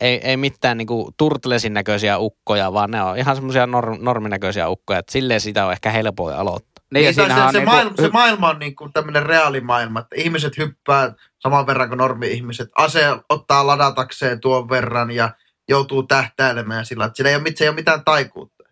ei, 0.00 0.20
ei 0.28 0.36
mitään 0.36 0.78
niinku 0.78 1.10
turtlesin 1.16 1.74
näköisiä 1.74 2.18
ukkoja, 2.18 2.72
vaan 2.72 2.90
ne 2.90 3.02
on 3.02 3.18
ihan 3.18 3.36
semmoisia 3.36 3.66
norm, 3.66 3.98
norminäköisiä 4.00 4.68
ukkoja. 4.68 4.98
Et 4.98 5.08
silleen 5.08 5.40
sitä 5.40 5.66
on 5.66 5.72
ehkä 5.72 5.90
helpoin 5.90 6.36
aloittaa. 6.36 6.84
Niin, 6.92 7.04
Niin, 7.04 7.14
se, 7.14 7.22
on 7.22 7.28
se, 7.28 7.58
niinku, 7.58 7.70
maailma, 7.70 7.96
se 7.96 8.08
maailma 8.08 8.48
on 8.48 8.58
niin 8.58 8.76
kuin 8.76 8.92
tämmöinen 8.92 9.26
reaalimaailma, 9.26 10.00
että 10.00 10.16
ihmiset 10.18 10.58
hyppää 10.58 11.12
saman 11.38 11.66
verran 11.66 11.88
kuin 11.88 11.98
normi-ihmiset. 11.98 12.68
Ase 12.76 13.00
ottaa 13.28 13.66
ladatakseen 13.66 14.40
tuon 14.40 14.68
verran 14.68 15.10
ja 15.10 15.30
joutuu 15.68 16.02
tähtäilemään 16.02 16.86
sillä, 16.86 17.04
että 17.04 17.16
sillä 17.16 17.30
ei 17.30 17.36
ole, 17.36 17.42
mit- 17.42 17.56
se 17.56 17.64
ei 17.64 17.68
ole 17.68 17.74
mitään 17.74 18.04
taikuutta. 18.04 18.64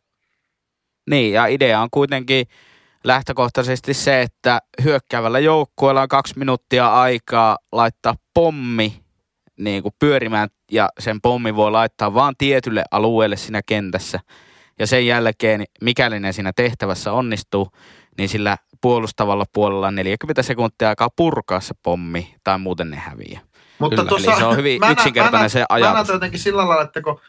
Niin, 1.10 1.32
ja 1.32 1.46
idea 1.46 1.80
on 1.80 1.88
kuitenkin 1.90 2.46
lähtökohtaisesti 3.04 3.94
se, 3.94 4.22
että 4.22 4.60
hyökkäävällä 4.84 5.38
joukkueella 5.38 6.02
on 6.02 6.08
kaksi 6.08 6.38
minuuttia 6.38 6.92
aikaa 6.92 7.58
laittaa 7.72 8.14
pommi 8.34 9.01
niin 9.58 9.82
kuin 9.82 9.94
pyörimään, 9.98 10.48
ja 10.70 10.88
sen 10.98 11.20
pommi 11.20 11.56
voi 11.56 11.70
laittaa 11.70 12.14
vaan 12.14 12.34
tietylle 12.38 12.84
alueelle 12.90 13.36
siinä 13.36 13.60
kentässä. 13.66 14.20
Ja 14.78 14.86
sen 14.86 15.06
jälkeen, 15.06 15.64
mikäli 15.80 16.20
ne 16.20 16.32
siinä 16.32 16.52
tehtävässä 16.56 17.12
onnistuu, 17.12 17.68
niin 18.18 18.28
sillä 18.28 18.56
puolustavalla 18.80 19.44
puolella 19.52 19.86
on 19.86 19.94
40 19.94 20.42
sekuntia 20.42 20.88
aikaa 20.88 21.08
purkaa 21.16 21.60
se 21.60 21.74
pommi, 21.82 22.34
tai 22.44 22.58
muuten 22.58 22.90
ne 22.90 22.96
häviää. 22.96 23.40
Mutta 23.78 23.96
Kyllä, 23.96 24.08
tuossa, 24.08 24.36
se 24.36 24.44
on 24.44 24.56
hyvin 24.56 24.80
mä 24.80 24.90
yksinkertainen 24.90 25.44
mä 25.44 25.48
se 25.48 25.58
Mä 25.58 25.66
ajatus. 25.68 25.94
näen 25.94 26.14
jotenkin 26.14 26.40
sillä 26.40 26.68
lailla, 26.68 26.84
että 26.84 27.02
kun 27.02 27.20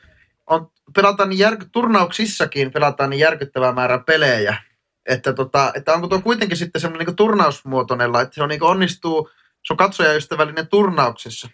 on, 0.48 0.72
pelataan 0.96 1.30
niin 1.30 1.40
järky, 1.40 1.66
turnauksissakin 1.72 2.72
pelataan 2.72 3.10
niin 3.10 3.20
järkyttävää 3.20 3.72
määrää 3.72 4.00
pelejä, 4.00 4.58
että, 5.06 5.34
tota, 5.34 5.72
että 5.76 5.94
onko 5.94 6.08
tuo 6.08 6.22
kuitenkin 6.22 6.58
sitten 6.58 6.82
semmoinen 6.82 7.08
niin 7.08 7.16
turnausmuotoinen, 7.16 8.16
että 8.22 8.36
se 8.36 8.44
on 8.44 8.50
niin 8.50 8.64
onnistuu, 8.64 9.30
se 9.64 9.74
on 9.74 9.78
katsojaystävällinen 9.78 10.68
turnauksissa. 10.68 11.50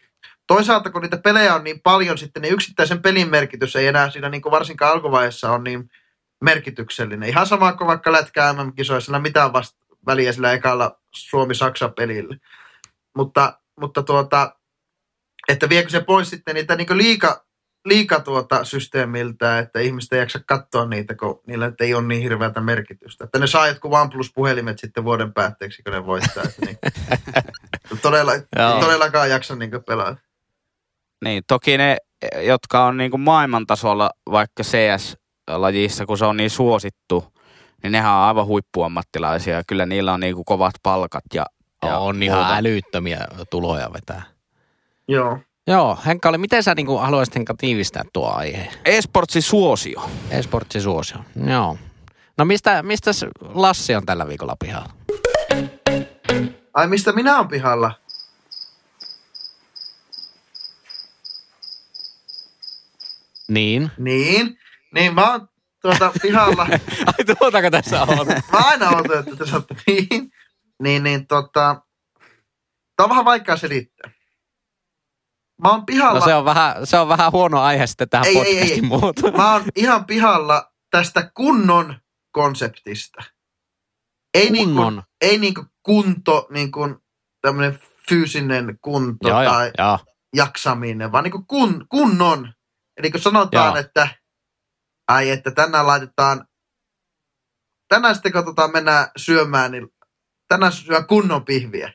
Toisaalta 0.49 0.89
kun 0.89 1.01
niitä 1.01 1.17
pelejä 1.17 1.55
on 1.55 1.63
niin 1.63 1.81
paljon 1.81 2.17
sitten, 2.17 2.41
niin 2.41 2.53
yksittäisen 2.53 3.01
pelin 3.01 3.29
merkitys 3.29 3.75
ei 3.75 3.88
enää 3.88 4.09
siinä 4.09 4.29
niin 4.29 4.41
varsinkaan 4.51 4.91
alkuvaiheessa 4.91 5.51
on 5.51 5.63
niin 5.63 5.89
merkityksellinen. 6.41 7.29
Ihan 7.29 7.47
sama 7.47 7.73
kuin 7.73 7.88
vaikka 7.88 8.12
lätkää 8.12 8.53
MM-kisoissa, 8.53 9.19
mitään 9.19 9.53
vasta 9.53 9.79
väliä 10.05 10.31
sillä 10.31 10.53
ekalla 10.53 10.99
Suomi-Saksa-pelillä. 11.15 12.38
Mutta, 13.15 13.59
mutta 13.79 14.03
tuota, 14.03 14.55
että 15.47 15.69
viekö 15.69 15.89
se 15.89 15.99
pois 15.99 16.29
sitten 16.29 16.55
niitä 16.55 16.75
niin 16.75 16.97
liika, 16.97 17.45
liika 17.85 18.19
tuota 18.19 18.63
systeemiltä, 18.63 19.59
että 19.59 19.79
ihmiset 19.79 20.13
ei 20.13 20.19
jaksa 20.19 20.39
katsoa 20.45 20.85
niitä, 20.85 21.15
kun 21.15 21.41
niillä 21.47 21.71
ei 21.79 21.93
ole 21.93 22.07
niin 22.07 22.21
hirveätä 22.21 22.62
merkitystä. 22.62 23.23
Että 23.23 23.39
ne 23.39 23.47
saa 23.47 23.67
jotkut 23.67 23.93
OnePlus-puhelimet 23.93 24.79
sitten 24.79 25.03
vuoden 25.03 25.33
päätteeksi, 25.33 25.83
kun 25.83 25.93
ne 25.93 26.05
voittaa. 26.05 26.43
Että 26.43 26.65
niin, 26.65 26.77
todella, 28.01 28.31
todellakaan 28.79 29.29
jaksa 29.29 29.55
niin 29.55 29.71
pelata. 29.88 30.29
Niin, 31.25 31.43
toki 31.47 31.77
ne, 31.77 31.97
jotka 32.41 32.86
on 32.86 32.97
niin 32.97 33.12
kuin 33.12 33.21
maailmantasolla 33.21 34.10
vaikka 34.32 34.63
CS-lajissa, 34.63 36.05
kun 36.05 36.17
se 36.17 36.25
on 36.25 36.38
niin 36.38 36.49
suosittu, 36.49 37.34
niin 37.84 37.91
nehän 37.91 38.13
on 38.13 38.21
aivan 38.21 38.45
huippuammattilaisia. 38.45 39.55
ja 39.55 39.63
Kyllä 39.67 39.86
niillä 39.86 40.13
on 40.13 40.19
niin 40.19 40.36
kuin 40.36 40.45
kovat 40.45 40.75
palkat 40.84 41.23
ja, 41.34 41.45
ja 41.86 41.97
on 41.97 42.23
ihan 42.23 42.39
muuta. 42.39 42.55
älyttömiä 42.55 43.25
tuloja 43.49 43.93
vetää. 43.93 44.21
Joo. 45.08 45.39
Joo, 45.67 45.97
Henkka 46.05 46.29
oli, 46.29 46.38
miten 46.38 46.63
sä 46.63 46.75
niinku 46.75 46.97
haluaisit 46.97 47.36
Henkka 47.36 47.53
tiivistää 47.58 48.03
tuo 48.13 48.32
aihe? 48.34 48.67
E-sportsin 48.86 49.41
suosio. 49.41 50.10
E-sportsi 50.32 50.82
suosio. 50.82 51.17
Joo. 51.47 51.77
No 52.38 52.45
mistä, 52.45 52.84
mistä 52.84 53.12
Lassi 53.53 53.95
on 53.95 54.05
tällä 54.05 54.27
viikolla 54.27 54.55
pihalla? 54.60 54.89
Ai 56.73 56.88
mistä 56.88 57.12
minä 57.12 57.36
olen 57.38 57.47
pihalla? 57.47 57.91
Niin. 63.49 63.91
Niin. 63.97 64.57
Niin 64.93 65.15
mä 65.15 65.31
oon 65.31 65.47
tuota 65.81 66.12
pihalla. 66.21 66.67
Ai 67.17 67.35
tuotako 67.39 67.69
tässä 67.71 68.01
on? 68.01 68.27
Mä 68.27 68.43
aina 68.51 68.89
otan, 68.89 69.19
että 69.19 69.35
te 69.35 69.45
sanotte 69.45 69.75
niin. 69.88 70.31
Niin, 70.83 71.03
niin 71.03 71.27
tota... 71.27 71.81
Tää 72.95 73.03
on 73.03 73.09
vähän 73.09 73.25
vaikea 73.25 73.57
selittää. 73.57 74.12
Mä 75.63 75.69
oon 75.69 75.85
pihalla... 75.85 76.19
No 76.19 76.25
se 76.25 76.35
on 76.35 76.45
vähän, 76.45 76.88
se 76.88 76.97
on 76.97 77.07
vähän 77.07 77.31
huono 77.31 77.62
aihe 77.62 77.88
sitten 77.88 78.09
tähän 78.09 78.27
Ei, 78.27 78.38
ei, 78.38 78.43
podcastin 78.45 78.83
ei. 78.83 78.89
muotoon. 78.89 79.38
Mä 79.38 79.53
oon 79.53 79.63
ihan 79.75 80.05
pihalla 80.05 80.71
tästä 80.91 81.31
kunnon 81.33 81.95
konseptista. 82.31 83.23
Ei 84.33 84.51
Kunnon. 84.51 84.93
Niinku, 84.93 85.09
ei 85.21 85.38
niinku 85.38 85.65
kunto, 85.83 86.47
niinku 86.49 86.79
tämmönen 87.41 87.79
fyysinen 88.09 88.77
kunto 88.81 89.29
Joo, 89.29 89.43
tai 89.43 89.71
joo. 89.77 89.99
jaksaminen, 90.35 91.12
vaan 91.12 91.23
niinku 91.23 91.43
kun, 91.47 91.85
kunnon. 91.89 92.53
Eli 92.99 93.12
kun 93.12 93.21
sanotaan, 93.21 93.67
Joo. 93.67 93.75
että 93.75 94.07
ai 95.07 95.29
että 95.29 95.51
tänään 95.51 95.88
laitetaan, 95.88 96.45
tänään 97.88 98.15
sitten 98.15 98.31
kun 98.31 98.45
tota 98.45 98.67
mennään 98.67 99.07
syömään, 99.17 99.71
niin 99.71 99.88
tänään 100.47 100.71
syön 100.71 101.07
kunnon 101.07 101.45
pihviä. 101.45 101.93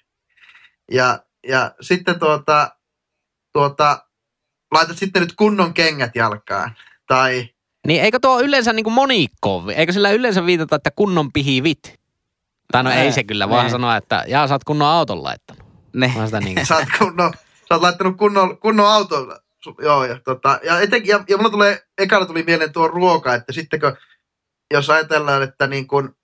Ja, 0.91 1.19
ja 1.49 1.75
sitten 1.81 2.19
tuota, 2.19 2.77
tuota, 3.53 4.09
laitat 4.75 4.99
sitten 4.99 5.23
nyt 5.23 5.35
kunnon 5.37 5.75
kengät 5.75 6.17
jalkaan. 6.17 6.77
Tai 7.07 7.49
Niin 7.87 8.03
eikö 8.03 8.19
tuo 8.23 8.41
yleensä 8.41 8.73
niinku 8.73 8.91
monikko, 8.91 9.65
eikö 9.75 9.93
sillä 9.93 10.11
yleensä 10.11 10.47
viitata, 10.47 10.77
että 10.77 10.91
kunnon 10.91 11.33
pihivit? 11.33 12.01
Tai 12.73 12.85
no 12.85 12.91
ei, 12.91 12.99
Ei, 12.99 13.13
se 13.13 13.25
kyllä, 13.25 13.49
vaan 13.49 13.71
sanoa, 13.71 13.97
että 13.97 14.25
jaa, 14.27 14.49
sä 14.49 14.55
oot 14.55 14.65
kunnon 14.65 14.89
auton 14.89 15.23
laittanut. 15.23 15.65
Ne. 15.95 16.13
Sitä 16.25 16.41
niin. 16.41 16.67
sä 16.67 16.77
oot, 16.77 16.89
kunnon, 16.99 17.33
sä 17.69 17.75
oot 17.75 17.83
laittanut 17.83 18.17
kunnon, 18.17 18.59
kunnon 18.59 18.87
auton. 18.87 19.44
Joo, 19.79 20.05
ja, 20.05 20.21
tota, 20.25 20.61
ja, 20.63 20.81
etenkin, 20.81 21.11
ja, 21.11 21.25
ja 21.29 21.37
mulla 21.37 21.51
tulee, 21.51 21.87
ekana 21.99 22.27
tuli 22.27 22.43
mieleen 22.43 22.73
tuo 22.73 22.89
ruoka, 22.89 23.35
että 23.35 23.53
sitten 23.53 23.81
kun, 23.81 23.97
jos 24.75 24.91
ajatellaan, 24.91 25.43
että 25.43 25.67
niin 25.67 25.87
kun, 25.87 26.17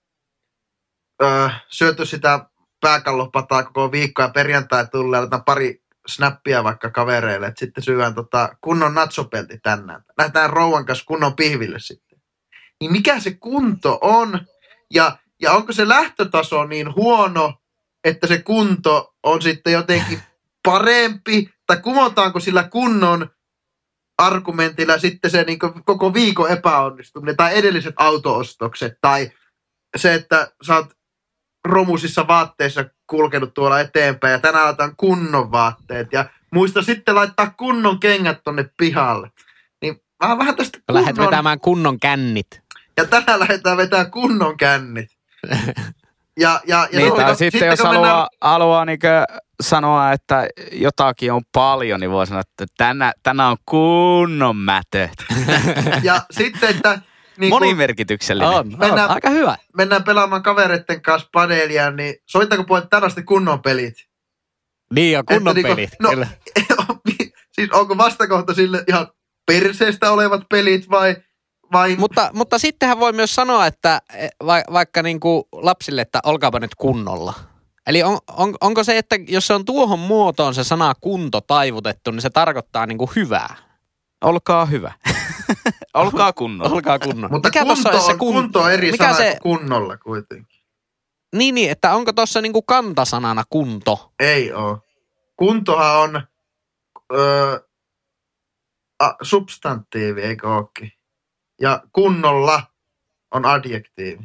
öö, 1.23 1.49
syöty 1.67 2.05
sitä 2.05 2.45
pääkallopataa 2.81 3.63
koko 3.63 3.91
viikko 3.91 4.21
ja 4.21 4.29
perjantai 4.29 4.87
tulee, 4.87 5.19
laitetaan 5.19 5.43
pari 5.43 5.83
snappia 6.07 6.63
vaikka 6.63 6.89
kavereille, 6.89 7.47
että 7.47 7.59
sitten 7.59 7.83
syödään 7.83 8.15
tota, 8.15 8.55
kunnon 8.61 8.93
natsopelti 8.93 9.57
tänään. 9.57 10.03
Lähdetään 10.17 10.49
rouvan 10.49 10.85
kanssa 10.85 11.05
kunnon 11.05 11.35
pihville 11.35 11.79
sitten. 11.79 12.21
Niin 12.81 12.91
mikä 12.91 13.19
se 13.19 13.33
kunto 13.33 13.99
on, 14.01 14.39
ja, 14.93 15.17
ja 15.41 15.51
onko 15.51 15.73
se 15.73 15.87
lähtötaso 15.87 16.65
niin 16.65 16.95
huono, 16.95 17.53
että 18.03 18.27
se 18.27 18.37
kunto 18.41 19.15
on 19.23 19.41
sitten 19.41 19.73
jotenkin 19.73 20.21
parempi, 20.63 21.49
tai 21.71 21.81
kumotaanko 21.83 22.39
sillä 22.39 22.63
kunnon 22.63 23.29
argumentilla 24.17 24.97
sitten 24.99 25.31
se 25.31 25.43
niin 25.43 25.59
koko 25.85 26.13
viikon 26.13 26.51
epäonnistuminen, 26.51 27.37
tai 27.37 27.57
edelliset 27.57 27.93
autoostokset, 27.97 28.93
tai 29.01 29.31
se, 29.97 30.13
että 30.13 30.51
sä 30.67 30.75
oot 30.75 30.89
romusissa 31.67 32.27
vaatteissa 32.27 32.85
kulkenut 33.07 33.53
tuolla 33.53 33.79
eteenpäin, 33.79 34.31
ja 34.31 34.39
tänään 34.39 34.65
laitetaan 34.65 34.95
kunnon 34.97 35.51
vaatteet, 35.51 36.07
ja 36.13 36.25
muista 36.53 36.81
sitten 36.81 37.15
laittaa 37.15 37.53
kunnon 37.57 37.99
kengät 37.99 38.37
tonne 38.43 38.69
pihalle. 38.77 39.31
Niin 39.81 40.01
mä 40.25 40.37
vähän 40.37 40.55
tästä 40.55 40.79
kunnon, 40.87 41.05
vetämään 41.17 41.59
kunnon 41.59 41.99
kännit. 41.99 42.47
ja 42.97 43.05
tänään 43.05 43.39
lähdetään 43.39 43.77
vetämään 43.77 44.11
kunnon 44.11 44.57
kännit. 44.57 45.09
Ja, 46.39 46.61
ja, 46.67 46.77
ja 46.91 46.99
Niin, 46.99 47.01
sitten, 47.01 47.25
tai 47.25 47.25
kun- 47.25 47.37
sitten 47.37 47.67
jos 47.67 47.79
haluaa, 47.79 48.01
mennään- 48.01 48.27
haluaa 48.41 48.85
niinkö 48.85 49.25
sanoa, 49.61 50.11
että 50.11 50.47
jotakin 50.71 51.33
on 51.33 51.41
paljon, 51.51 51.99
niin 51.99 52.11
voi 52.11 52.27
sanoa, 52.27 52.41
että 52.41 52.65
tänä, 52.77 53.11
tänä 53.23 53.47
on 53.49 53.57
kunnon 53.65 54.55
mätöt. 54.55 55.11
Ja 56.03 56.21
sitten, 56.31 56.69
että 56.69 57.01
niin 57.37 57.49
Monimerkityksellinen. 57.49 58.49
On, 58.49 58.55
on. 58.55 58.75
Mennään- 58.79 59.09
Aika 59.11 59.29
hyvä. 59.29 59.57
mennään 59.77 60.03
pelaamaan 60.03 60.43
kavereiden 60.43 61.01
kanssa 61.01 61.29
paneelia, 61.33 61.91
niin 61.91 62.15
sovittako 62.27 62.63
pojat 62.63 62.89
tällaista 62.89 63.23
kunnon 63.23 63.61
pelit? 63.61 63.93
Niin 64.93 65.17
on 65.17 65.25
kunnon 65.25 65.57
Että 65.57 65.67
niinku- 65.67 65.75
pelit. 65.75 65.89
no, 65.99 66.09
kyllä. 66.09 66.27
siis 67.55 67.69
onko 67.71 67.97
vastakohta 67.97 68.53
sille 68.53 68.83
ihan 68.87 69.07
perseestä 69.47 70.11
olevat 70.11 70.41
pelit 70.49 70.89
vai, 70.89 71.15
vai 71.71 71.95
Mutta, 71.95 72.29
mutta 72.33 72.59
sittenhän 72.59 72.99
voi 72.99 73.13
myös 73.13 73.35
sanoa, 73.35 73.67
että 73.67 74.01
e, 74.13 74.27
va, 74.45 74.61
vaikka 74.73 75.03
niin 75.03 75.19
kuin 75.19 75.43
lapsille, 75.51 76.01
että 76.01 76.19
olkaapa 76.23 76.59
nyt 76.59 76.75
kunnolla. 76.75 77.33
Eli 77.87 78.03
on, 78.03 78.17
on, 78.37 78.55
onko 78.61 78.83
se, 78.83 78.97
että 78.97 79.15
jos 79.27 79.47
se 79.47 79.53
on 79.53 79.65
tuohon 79.65 79.99
muotoon 79.99 80.53
se 80.55 80.63
sana 80.63 80.93
kunto 81.01 81.41
taivutettu, 81.41 82.11
niin 82.11 82.21
se 82.21 82.29
tarkoittaa 82.29 82.85
niin 82.85 82.97
kuin 82.97 83.09
hyvää. 83.15 83.55
Olkaa 84.23 84.65
hyvä. 84.65 84.91
Olkaa 85.93 86.33
kunnolla. 86.33 86.75
Olkaa 86.75 86.99
kunnolla. 86.99 87.29
Mutta 87.29 87.47
Mikä 87.49 87.59
kunto, 87.59 87.73
tossa 87.75 87.89
olisi 87.89 88.05
se 88.05 88.11
on, 88.11 88.17
kun- 88.19 88.33
kunto 88.33 88.61
on 88.61 88.71
eri 88.73 88.91
mikä 88.91 89.03
sana 89.03 89.17
se, 89.17 89.37
kuin 89.41 89.59
kunnolla 89.59 89.97
kuitenkin. 89.97 90.61
niin, 91.35 91.55
niin, 91.55 91.71
että 91.71 91.95
onko 91.95 92.13
tuossa 92.13 92.41
niinku 92.41 92.61
kantasanana 92.61 93.43
kunto? 93.49 94.11
Ei 94.19 94.53
oo. 94.53 94.79
Kuntohan 95.37 95.97
on 95.99 96.21
öö, 97.13 97.59
a, 98.99 99.11
substantiivi, 99.21 100.21
eikö 100.21 100.49
ookin? 100.55 100.91
Ja 101.61 101.83
kunnolla 101.93 102.63
on 103.31 103.45
adjektiivi. 103.45 104.23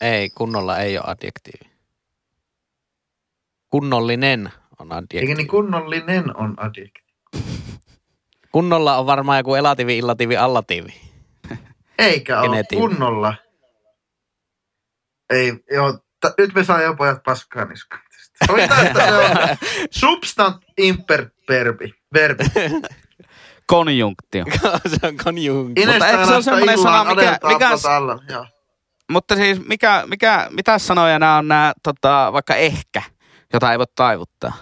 Ei, 0.00 0.30
kunnolla 0.30 0.78
ei 0.78 0.98
ole 0.98 1.04
adjektiivi. 1.08 1.70
Kunnollinen 3.70 4.50
on 4.78 4.92
adjektiivi. 4.92 5.22
Eikö 5.26 5.34
niin 5.34 5.48
kunnollinen 5.48 6.36
on 6.36 6.54
adjektiivi? 6.56 7.08
Kunnolla 8.52 8.96
on 8.96 9.06
varmaan 9.06 9.38
joku 9.38 9.54
elatiivi, 9.54 9.98
illatiivi, 9.98 10.36
allatiivi. 10.36 11.00
Eikä 11.98 12.40
ole 12.40 12.64
kunnolla. 12.74 13.34
Ei, 15.30 15.52
joo, 15.72 15.92
t- 15.92 16.38
nyt 16.38 16.54
me 16.54 16.64
saa 16.64 16.82
jo 16.82 16.94
pojat 16.94 17.22
paskaa 17.22 17.64
niskaan 17.64 18.02
substant 19.90 20.56
imperverbi. 20.76 21.94
Verbi. 22.14 22.44
Konjunktio. 23.66 24.44
se 25.00 25.06
on 25.06 25.16
konjunktio. 25.24 25.82
Inestä 25.84 26.10
eikö 26.10 26.26
se 26.26 26.34
ole 26.34 26.42
semmoinen 26.42 26.78
sana, 26.78 27.04
mikä- 27.14 27.38
mikä- 27.48 27.70
potalla. 27.70 28.18
Mutta 29.10 29.36
siis 29.36 29.66
mikä, 29.66 30.04
mikä, 30.06 30.48
mitä 30.50 30.78
sanoja 30.78 31.18
nämä 31.18 31.36
on 31.38 31.48
nämä, 31.48 31.72
tota, 31.82 32.30
vaikka 32.32 32.54
ehkä, 32.54 33.02
jota 33.52 33.72
ei 33.72 33.78
voi 33.78 33.86
taivuttaa? 33.94 34.52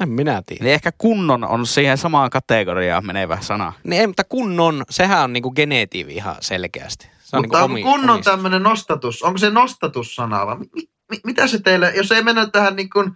En 0.00 0.08
minä 0.08 0.42
tiedä. 0.46 0.64
Eli 0.64 0.72
ehkä 0.72 0.92
kunnon 0.98 1.44
on 1.44 1.66
siihen 1.66 1.98
samaan 1.98 2.30
kategoriaan 2.30 3.06
menevä 3.06 3.38
sana. 3.40 3.72
Niin 3.84 4.00
ei, 4.00 4.06
mutta 4.06 4.24
kunnon, 4.24 4.84
sehän 4.90 5.24
on 5.24 5.32
niinku 5.32 5.50
genetiivi 5.50 6.14
ihan 6.14 6.36
selkeästi. 6.40 7.08
Se 7.20 7.36
on 7.36 7.42
Mutta 7.42 7.58
niinku 7.58 7.64
onko 7.64 7.64
omi, 7.64 7.82
kunnon 7.82 8.10
omistus. 8.10 8.32
tämmöinen 8.32 8.62
nostatus? 8.62 9.22
Onko 9.22 9.38
se 9.38 9.50
nostatussana 9.50 10.46
vai 10.46 10.58
mi, 10.58 10.66
mi, 11.10 11.20
mitä 11.24 11.46
se 11.46 11.60
teille, 11.60 11.92
jos 11.96 12.12
ei 12.12 12.22
mennä 12.22 12.46
tähän, 12.46 12.76
niin 12.76 12.90
kuin, 12.90 13.12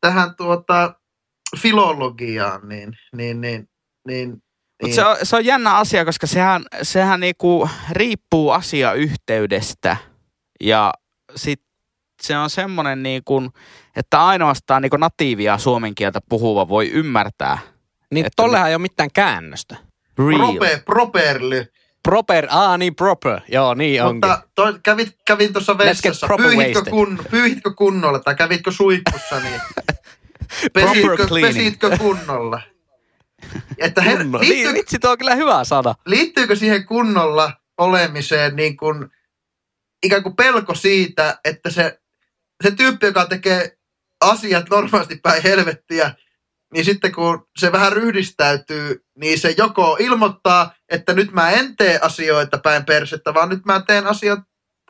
tähän 0.00 0.36
tuota, 0.36 0.94
filologiaan, 1.56 2.68
niin, 2.68 2.96
niin, 3.16 3.40
niin, 3.40 3.68
niin, 4.06 4.42
Mutta 4.82 4.86
niin 4.86 4.94
se 4.94 5.04
on, 5.04 5.16
se 5.22 5.36
on 5.36 5.44
jännä 5.44 5.76
asia, 5.76 6.04
koska 6.04 6.26
sehän, 6.26 6.62
sehän 6.82 7.20
niinku 7.20 7.68
riippuu 7.90 8.50
asiayhteydestä. 8.50 9.96
Ja 10.60 10.92
sit 11.36 11.60
se 12.22 12.36
on 12.38 12.50
semmoinen, 12.50 13.02
niinku, 13.02 13.42
että 13.96 14.26
ainoastaan 14.26 14.82
niinku 14.82 14.96
natiivia 14.96 15.58
suomen 15.58 15.94
kieltä 15.94 16.20
puhuva 16.28 16.68
voi 16.68 16.88
ymmärtää. 16.90 17.58
Niin 18.14 18.26
että- 18.26 18.42
tollehan 18.42 18.68
ei 18.68 18.74
ole 18.74 18.82
mitään 18.82 19.10
käännöstä. 19.14 19.76
Real. 20.18 20.38
prope, 20.38 20.82
properly. 20.86 21.66
Proper, 22.02 22.46
aa 22.50 22.78
niin 22.78 22.94
proper. 22.94 23.40
Joo, 23.48 23.74
niin 23.74 24.02
onkin. 24.02 24.14
Mutta 24.14 24.42
toi, 24.54 24.78
kävit, 24.82 25.16
kävin 25.26 25.52
tuossa 25.52 25.78
vessassa, 25.78 26.26
proper 26.26 26.46
pyyhitkö, 26.46 26.90
kun, 26.90 27.18
pyyhitkö 27.30 27.70
kunnolla 27.74 28.18
tai 28.18 28.34
kävitkö 28.34 28.72
suihkussa, 28.72 29.40
niin 29.40 29.60
pesitkö, 30.74 31.26
cleaning. 31.26 31.56
pesitkö 31.56 31.96
kunnolla? 31.98 32.60
Että 33.78 34.02
her, 34.02 34.18
Kunno. 34.18 34.38
liittyy, 34.40 34.64
Niin, 34.64 34.74
vitsi, 34.74 34.98
tuo 34.98 35.10
on 35.10 35.18
kyllä 35.18 35.34
hyvä 35.34 35.64
sana. 35.64 35.94
liittyykö 36.06 36.56
siihen 36.56 36.86
kunnolla 36.86 37.52
olemiseen 37.78 38.56
niin 38.56 38.76
kuin, 38.76 39.08
ikään 40.02 40.22
kuin 40.22 40.36
pelko 40.36 40.74
siitä, 40.74 41.38
että 41.44 41.70
se, 41.70 41.98
se 42.64 42.70
tyyppi, 42.70 43.06
joka 43.06 43.26
tekee 43.26 43.78
asiat 44.20 44.70
normaalisti 44.70 45.16
päin 45.16 45.42
helvettiä, 45.42 46.14
niin 46.72 46.84
sitten 46.84 47.14
kun 47.14 47.48
se 47.58 47.72
vähän 47.72 47.92
ryhdistäytyy, 47.92 49.04
niin 49.18 49.38
se 49.38 49.54
joko 49.58 49.96
ilmoittaa, 50.00 50.74
että 50.88 51.12
nyt 51.14 51.32
mä 51.32 51.50
en 51.50 51.76
tee 51.76 51.98
asioita 52.02 52.58
päin 52.58 52.84
persettä, 52.84 53.34
vaan 53.34 53.48
nyt 53.48 53.64
mä 53.64 53.82
teen 53.86 54.06
asiat 54.06 54.38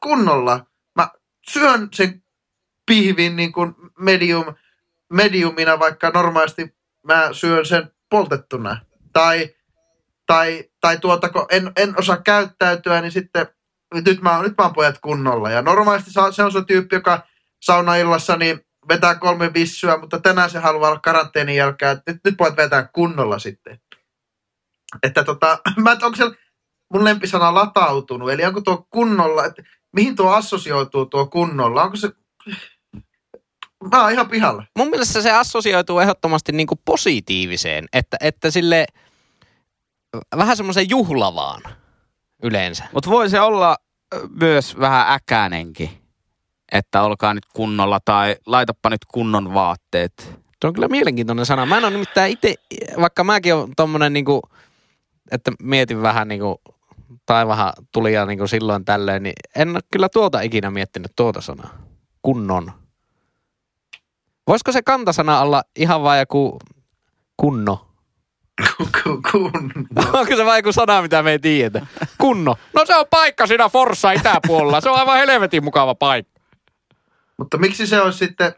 kunnolla. 0.02 0.66
Mä 0.96 1.08
syön 1.50 1.88
sen 1.94 2.22
pihvin 2.86 3.36
niin 3.36 3.52
kuin 3.52 3.74
medium, 3.98 4.54
mediumina, 5.12 5.78
vaikka 5.78 6.10
normaalisti 6.10 6.74
mä 7.06 7.28
syön 7.32 7.66
sen 7.66 7.90
poltettuna. 8.10 8.80
Tai, 9.12 9.54
tai, 10.26 10.64
tai 10.80 10.98
tuota, 10.98 11.28
kun 11.28 11.46
en, 11.50 11.72
en 11.76 11.98
osaa 11.98 12.16
käyttäytyä, 12.16 13.00
niin 13.00 13.12
sitten 13.12 13.46
nyt 13.94 14.20
mä, 14.20 14.42
nyt 14.42 14.54
mä 14.58 14.64
oon 14.64 14.74
pojat 14.74 14.98
kunnolla. 14.98 15.50
Ja 15.50 15.62
normaalisti 15.62 16.10
se 16.30 16.42
on 16.42 16.52
se 16.52 16.64
tyyppi, 16.66 16.96
joka 16.96 17.26
saunaillassa 17.62 18.36
niin 18.36 18.60
vetää 18.88 19.14
kolme 19.14 19.54
vissyä, 19.54 19.96
mutta 19.96 20.20
tänään 20.20 20.50
se 20.50 20.58
haluaa 20.58 20.90
olla 20.90 21.00
karanteenin 21.00 21.56
jälkeen, 21.56 22.02
nyt, 22.06 22.20
nyt 22.24 22.36
pojat 22.36 22.56
vetää 22.56 22.88
kunnolla 22.92 23.38
sitten. 23.38 23.80
Että 25.02 25.24
tota, 25.24 25.58
mä 25.82 25.92
et, 25.92 26.02
onko 26.02 26.16
se 26.16 26.24
mun 26.92 27.04
lempisana 27.04 27.54
latautunut, 27.54 28.30
eli 28.30 28.44
onko 28.44 28.60
tuo 28.60 28.86
kunnolla, 28.90 29.44
että 29.44 29.62
mihin 29.92 30.16
tuo 30.16 30.30
assosioituu 30.30 31.06
tuo 31.06 31.26
kunnolla, 31.26 31.82
onko 31.82 31.96
se, 31.96 32.10
mä 33.84 34.02
oon 34.02 34.12
ihan 34.12 34.28
pihalla. 34.28 34.64
Mun 34.76 34.90
mielestä 34.90 35.22
se 35.22 35.32
assosioituu 35.32 35.98
ehdottomasti 35.98 36.52
niinku 36.52 36.74
positiiviseen, 36.84 37.86
että, 37.92 38.16
että 38.20 38.50
sille 38.50 38.86
vähän 40.36 40.56
semmoisen 40.56 40.90
juhlavaan 40.90 41.62
yleensä. 42.42 42.84
Mutta 42.92 43.10
voi 43.10 43.30
se 43.30 43.40
olla 43.40 43.76
myös 44.40 44.78
vähän 44.80 45.12
äkäinenkin, 45.12 45.90
että 46.72 47.02
olkaa 47.02 47.34
nyt 47.34 47.46
kunnolla 47.54 48.00
tai 48.04 48.36
laitapa 48.46 48.90
nyt 48.90 49.04
kunnon 49.08 49.54
vaatteet. 49.54 50.38
Se 50.60 50.66
on 50.66 50.72
kyllä 50.72 50.88
mielenkiintoinen 50.88 51.46
sana. 51.46 51.66
Mä 51.66 51.78
en 51.78 51.84
ole 51.84 51.92
nimittäin 51.92 52.32
itse, 52.32 52.54
vaikka 53.00 53.24
mäkin 53.24 53.54
on 53.54 53.72
tommonen 53.76 54.12
niinku, 54.12 54.42
että 55.30 55.52
mietin 55.62 56.02
vähän 56.02 56.28
niinku, 56.28 56.60
taivahan 57.26 57.72
tuli 57.92 58.12
ja 58.12 58.26
niinku 58.26 58.46
silloin 58.46 58.84
tällöin, 58.84 59.22
niin 59.22 59.34
en 59.56 59.70
ole 59.70 59.80
kyllä 59.92 60.08
tuota 60.08 60.40
ikinä 60.40 60.70
miettinyt 60.70 61.12
tuota 61.16 61.40
sanaa. 61.40 61.70
Kunnon. 62.22 62.72
Voisiko 64.48 64.72
se 64.72 64.82
kantasana 64.82 65.40
olla 65.40 65.62
ihan 65.76 66.02
vaan 66.02 66.18
joku 66.18 66.58
kunno? 67.36 67.88
Kunno. 69.32 69.50
Onko 70.18 70.36
se 70.36 70.44
vain 70.44 70.58
joku 70.58 70.72
sana, 70.72 71.02
mitä 71.02 71.22
me 71.22 71.30
ei 71.30 71.38
tiedetä? 71.38 71.86
Kunno. 72.18 72.56
No 72.74 72.86
se 72.86 72.96
on 72.96 73.04
paikka 73.10 73.46
siinä 73.46 73.68
Forssa 73.68 74.12
itäpuolella. 74.12 74.80
Se 74.80 74.90
on 74.90 74.98
aivan 74.98 75.16
helvetin 75.16 75.64
mukava 75.64 75.94
paikka. 75.94 76.40
Mutta 77.36 77.58
miksi 77.58 77.86
se 77.86 78.00
on 78.00 78.12
sitten, 78.12 78.54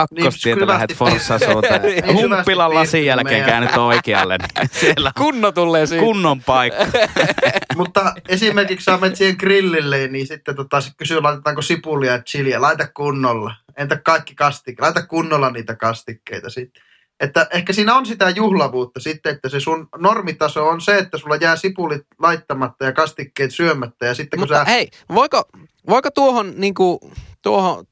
Kakkostietä 0.00 0.60
Niin, 0.60 0.68
lähdet 0.68 0.90
syvästi- 0.90 0.98
Forssa 0.98 1.38
suuntaan. 1.38 1.82
Niin, 1.86 2.14
Humppilan 2.14 2.74
lasin 2.74 2.90
syvästi 2.90 3.06
jälkeen 3.06 3.32
meidän- 3.34 3.46
käännyt 3.50 3.76
oikealle. 3.76 4.36
Niin 4.38 4.68
siellä 4.80 5.12
Kunno 5.18 5.52
tulee 5.52 5.86
siitä. 5.86 6.04
kunnon 6.04 6.40
paikka. 6.42 6.86
mutta 7.76 8.14
esimerkiksi 8.28 8.84
sä 8.84 8.96
menet 8.96 9.16
siihen 9.16 9.36
grillille, 9.38 10.08
niin 10.08 10.26
sitten 10.26 10.56
tota, 10.56 10.80
sit 10.80 10.92
kysyy, 10.96 11.20
laitetaanko 11.22 11.62
sipulia 11.62 12.12
ja 12.12 12.22
chiliä. 12.22 12.60
Laita 12.60 12.88
kunnolla. 12.94 13.54
Entä 13.76 13.96
kaikki 14.04 14.34
kastikkeet? 14.34 14.80
Laita 14.80 15.06
kunnolla 15.06 15.50
niitä 15.50 15.74
kastikkeita 15.76 16.50
sitten. 16.50 16.82
Että 17.20 17.46
ehkä 17.52 17.72
siinä 17.72 17.94
on 17.94 18.06
sitä 18.06 18.30
juhlavuutta 18.30 19.00
sitten, 19.00 19.34
että 19.34 19.48
se 19.48 19.60
sun 19.60 19.88
normitaso 19.98 20.68
on 20.68 20.80
se, 20.80 20.98
että 20.98 21.18
sulla 21.18 21.36
jää 21.36 21.56
sipulit 21.56 22.02
laittamatta 22.18 22.84
ja 22.84 22.92
kastikkeet 22.92 23.50
syömättä. 23.54 24.06
Ja 24.06 24.14
sitten 24.14 24.38
kun 24.38 24.42
Mutta 24.48 24.58
sä... 24.64 24.64
hei, 24.64 24.88
voiko, 25.14 25.42
voiko 25.88 26.10
tuohon, 26.10 26.52
niinku, 26.56 27.10
tuohon 27.42 27.84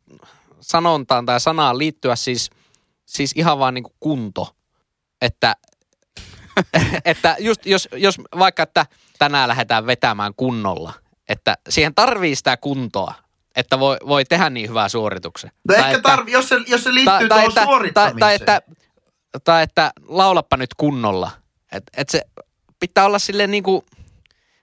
sanontaan 0.64 1.26
tai 1.26 1.40
sanaan 1.40 1.78
liittyä 1.78 2.16
siis, 2.16 2.50
siis 3.06 3.32
ihan 3.36 3.58
vaan 3.58 3.74
niinku 3.74 3.92
kunto? 4.00 4.56
Että, 5.20 5.56
että 7.04 7.36
just, 7.38 7.66
jos, 7.66 7.88
jos 7.92 8.20
vaikka, 8.38 8.62
että 8.62 8.86
tänään 9.18 9.48
lähdetään 9.48 9.86
vetämään 9.86 10.32
kunnolla, 10.36 10.92
että 11.28 11.56
siihen 11.68 11.94
tarvii 11.94 12.36
sitä 12.36 12.56
kuntoa, 12.56 13.14
että 13.56 13.78
voi, 13.78 13.96
voi 14.06 14.24
tehdä 14.24 14.50
niin 14.50 14.68
hyvää 14.68 14.88
suorituksen. 14.88 15.50
No 15.68 15.74
Tai 15.74 15.84
ehkä 15.84 15.96
että- 15.96 16.08
tarvi, 16.10 16.32
jos 16.32 16.48
se, 16.48 16.56
jos 16.66 16.84
se 16.84 16.94
liittyy 16.94 17.28
tai, 17.28 17.40
tuohon 17.40 17.54
tai, 17.54 17.64
suorittamiseen. 17.64 18.18
tai, 18.18 18.34
että, 18.34 18.62
tai 19.44 19.62
että 19.62 19.92
laulappa 20.08 20.56
nyt 20.56 20.74
kunnolla. 20.76 21.30
Että 21.72 21.92
et 21.96 22.08
se 22.08 22.22
pitää 22.80 23.04
olla 23.06 23.18
silleen 23.18 23.50
niinku, 23.50 23.84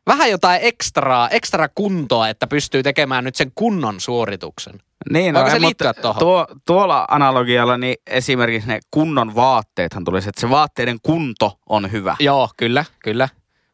Vähän 0.07 0.31
jotain 0.31 0.59
ekstraa, 0.63 1.29
ekstra 1.29 1.69
kuntoa, 1.75 2.29
että 2.29 2.47
pystyy 2.47 2.83
tekemään 2.83 3.23
nyt 3.23 3.35
sen 3.35 3.51
kunnon 3.55 3.99
suorituksen. 3.99 4.81
Niin, 5.09 5.33
Voiko 5.35 5.49
se 5.49 5.59
mutta? 5.59 5.93
Tuo, 6.19 6.47
tuolla 6.65 7.05
analogialla 7.09 7.77
niin 7.77 7.95
esimerkiksi 8.07 8.67
ne 8.67 8.79
kunnon 8.91 9.35
vaatteethan 9.35 10.03
tulisi, 10.03 10.29
että 10.29 10.41
se 10.41 10.49
vaatteiden 10.49 10.97
kunto 11.03 11.59
on 11.69 11.91
hyvä. 11.91 12.15
Joo, 12.19 12.49
kyllä, 12.57 12.85
kyllä. 13.03 13.29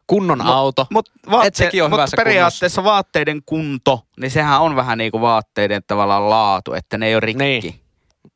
Kunnon 0.08 0.42
auto. 0.42 0.88
Mut 0.92 1.10
Et 1.26 1.32
vaatte, 1.32 1.52
sekin 1.58 1.84
on 1.84 1.90
mut 1.90 1.98
hyvässä 1.98 2.18
periaatteessa 2.18 2.84
vaatteiden 2.84 3.42
kunto, 3.46 4.06
niin 4.20 4.32
sehän 4.32 4.62
on 4.62 4.76
vähän 4.76 4.98
niin 4.98 5.12
kuin 5.12 5.22
vaatteiden 5.22 5.82
tavallaan 5.88 6.30
laatu, 6.30 6.74
että 6.74 6.98
ne 6.98 7.08
ei 7.08 7.16
ole 7.16 7.20
rikki. 7.20 7.44
Niin. 7.44 7.80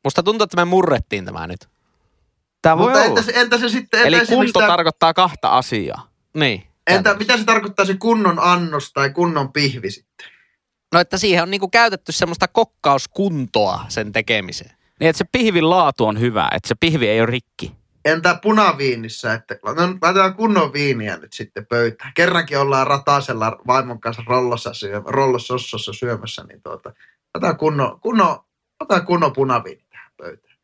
Musta 0.04 0.22
tuntuu, 0.22 0.44
että 0.44 0.56
me 0.56 0.64
murrettiin 0.64 1.24
tämä 1.24 1.46
nyt. 1.46 1.68
Tämä 2.62 2.78
voi 2.78 2.84
Mutta 2.86 2.98
olla. 2.98 3.08
entä, 3.08 3.22
se- 3.22 3.40
entä 3.40 3.58
se 3.58 3.68
sitten, 3.68 4.00
entä 4.06 4.18
Eli 4.18 4.26
kunto 4.26 4.58
tää- 4.58 4.68
tarkoittaa 4.68 5.14
kahta 5.14 5.48
asiaa. 5.48 6.08
Niin. 6.34 6.66
entä 6.86 7.14
mitä 7.14 7.36
se 7.36 7.44
tarkoittaa 7.44 7.84
se 7.84 7.94
kunnon 7.94 8.38
annos 8.38 8.92
tai 8.92 9.10
kunnon 9.10 9.52
pihvi 9.52 9.90
sitten? 9.90 10.26
No, 10.92 11.00
että 11.00 11.18
siihen 11.18 11.42
on 11.42 11.50
niinku 11.50 11.68
käytetty 11.68 12.12
semmoista 12.12 12.48
kokkauskuntoa 12.48 13.84
sen 13.88 14.12
tekemiseen. 14.12 14.76
Niin, 15.00 15.08
että 15.10 15.18
se 15.18 15.24
pihvin 15.32 15.70
laatu 15.70 16.06
on 16.06 16.20
hyvä, 16.20 16.48
että 16.52 16.68
se 16.68 16.74
pihvi 16.80 17.08
ei 17.08 17.20
ole 17.20 17.26
rikki. 17.26 17.72
Entä 18.04 18.38
punaviinissä, 18.42 19.32
että 19.34 19.58
no, 19.64 19.98
laitetaan 20.02 20.34
kunnon 20.34 20.72
viiniä 20.72 21.16
nyt 21.16 21.32
sitten 21.32 21.66
pöytään. 21.66 22.12
Kerrankin 22.14 22.58
ollaan 22.58 22.86
ratasella 22.86 23.58
vaimon 23.66 24.00
kanssa 24.00 24.22
rollossa, 24.26 24.74
syö, 24.74 25.02
rollosossossa 25.04 25.92
syömässä, 25.92 26.44
niin 26.44 26.62
tuota, 26.62 26.92
otetaan 27.34 27.56
kunnon, 27.56 28.00
kunnon, 28.00 28.38
otetaan 28.80 29.06
kunnon 29.06 29.32
punaviini 29.32 29.84
tähän 29.90 30.12
pöytään. 30.16 30.56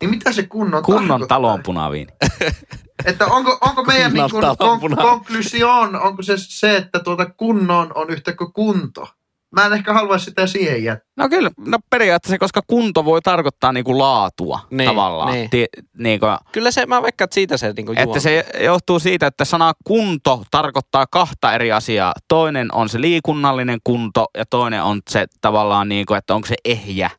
Niin 0.00 0.10
mitä 0.10 0.32
se 0.32 0.42
kunnon 0.42 0.82
Kunnon 0.82 1.28
talon 1.28 1.62
punaviini. 1.62 2.12
Että 3.04 3.26
onko, 3.26 3.58
onko 3.60 3.84
meidän 3.84 4.12
niin 4.12 4.30
kuin, 4.30 4.40
talon 4.40 4.80
kon, 4.80 4.96
konklusion, 4.96 5.96
onko 6.02 6.22
se 6.22 6.34
se, 6.36 6.76
että 6.76 7.00
tuota 7.00 7.26
kunnon 7.26 7.92
on 7.94 8.10
yhtä 8.10 8.32
kuin 8.32 8.52
kunto? 8.52 9.08
Mä 9.56 9.66
en 9.66 9.72
ehkä 9.72 9.92
haluaisi 9.92 10.24
sitä 10.24 10.46
siihen 10.46 10.84
jättää. 10.84 11.12
No 11.16 11.28
kyllä, 11.28 11.50
no 11.58 11.78
periaatteessa, 11.90 12.38
koska 12.38 12.60
kunto 12.66 13.04
voi 13.04 13.22
tarkoittaa 13.22 13.72
niinku 13.72 13.98
laatua 13.98 14.60
Niin, 14.70 14.90
tavallaan. 14.90 15.32
niin. 15.32 15.50
Ti, 15.50 15.66
niinku, 15.98 16.26
Kyllä 16.52 16.70
se, 16.70 16.86
mä 16.86 17.02
veikkaan, 17.02 17.24
että 17.26 17.34
siitä 17.34 17.56
se 17.56 17.72
niinku 17.72 17.92
että 17.96 18.20
se 18.20 18.46
johtuu 18.60 18.98
siitä, 18.98 19.26
että 19.26 19.44
sana 19.44 19.72
kunto 19.84 20.42
tarkoittaa 20.50 21.06
kahta 21.06 21.54
eri 21.54 21.72
asiaa. 21.72 22.12
Toinen 22.28 22.74
on 22.74 22.88
se 22.88 23.00
liikunnallinen 23.00 23.78
kunto 23.84 24.26
ja 24.38 24.46
toinen 24.46 24.82
on 24.82 25.00
se 25.10 25.26
tavallaan 25.40 25.88
niinku, 25.88 26.14
että 26.14 26.34
onko 26.34 26.48
se 26.48 26.56
ehjä 26.64 27.10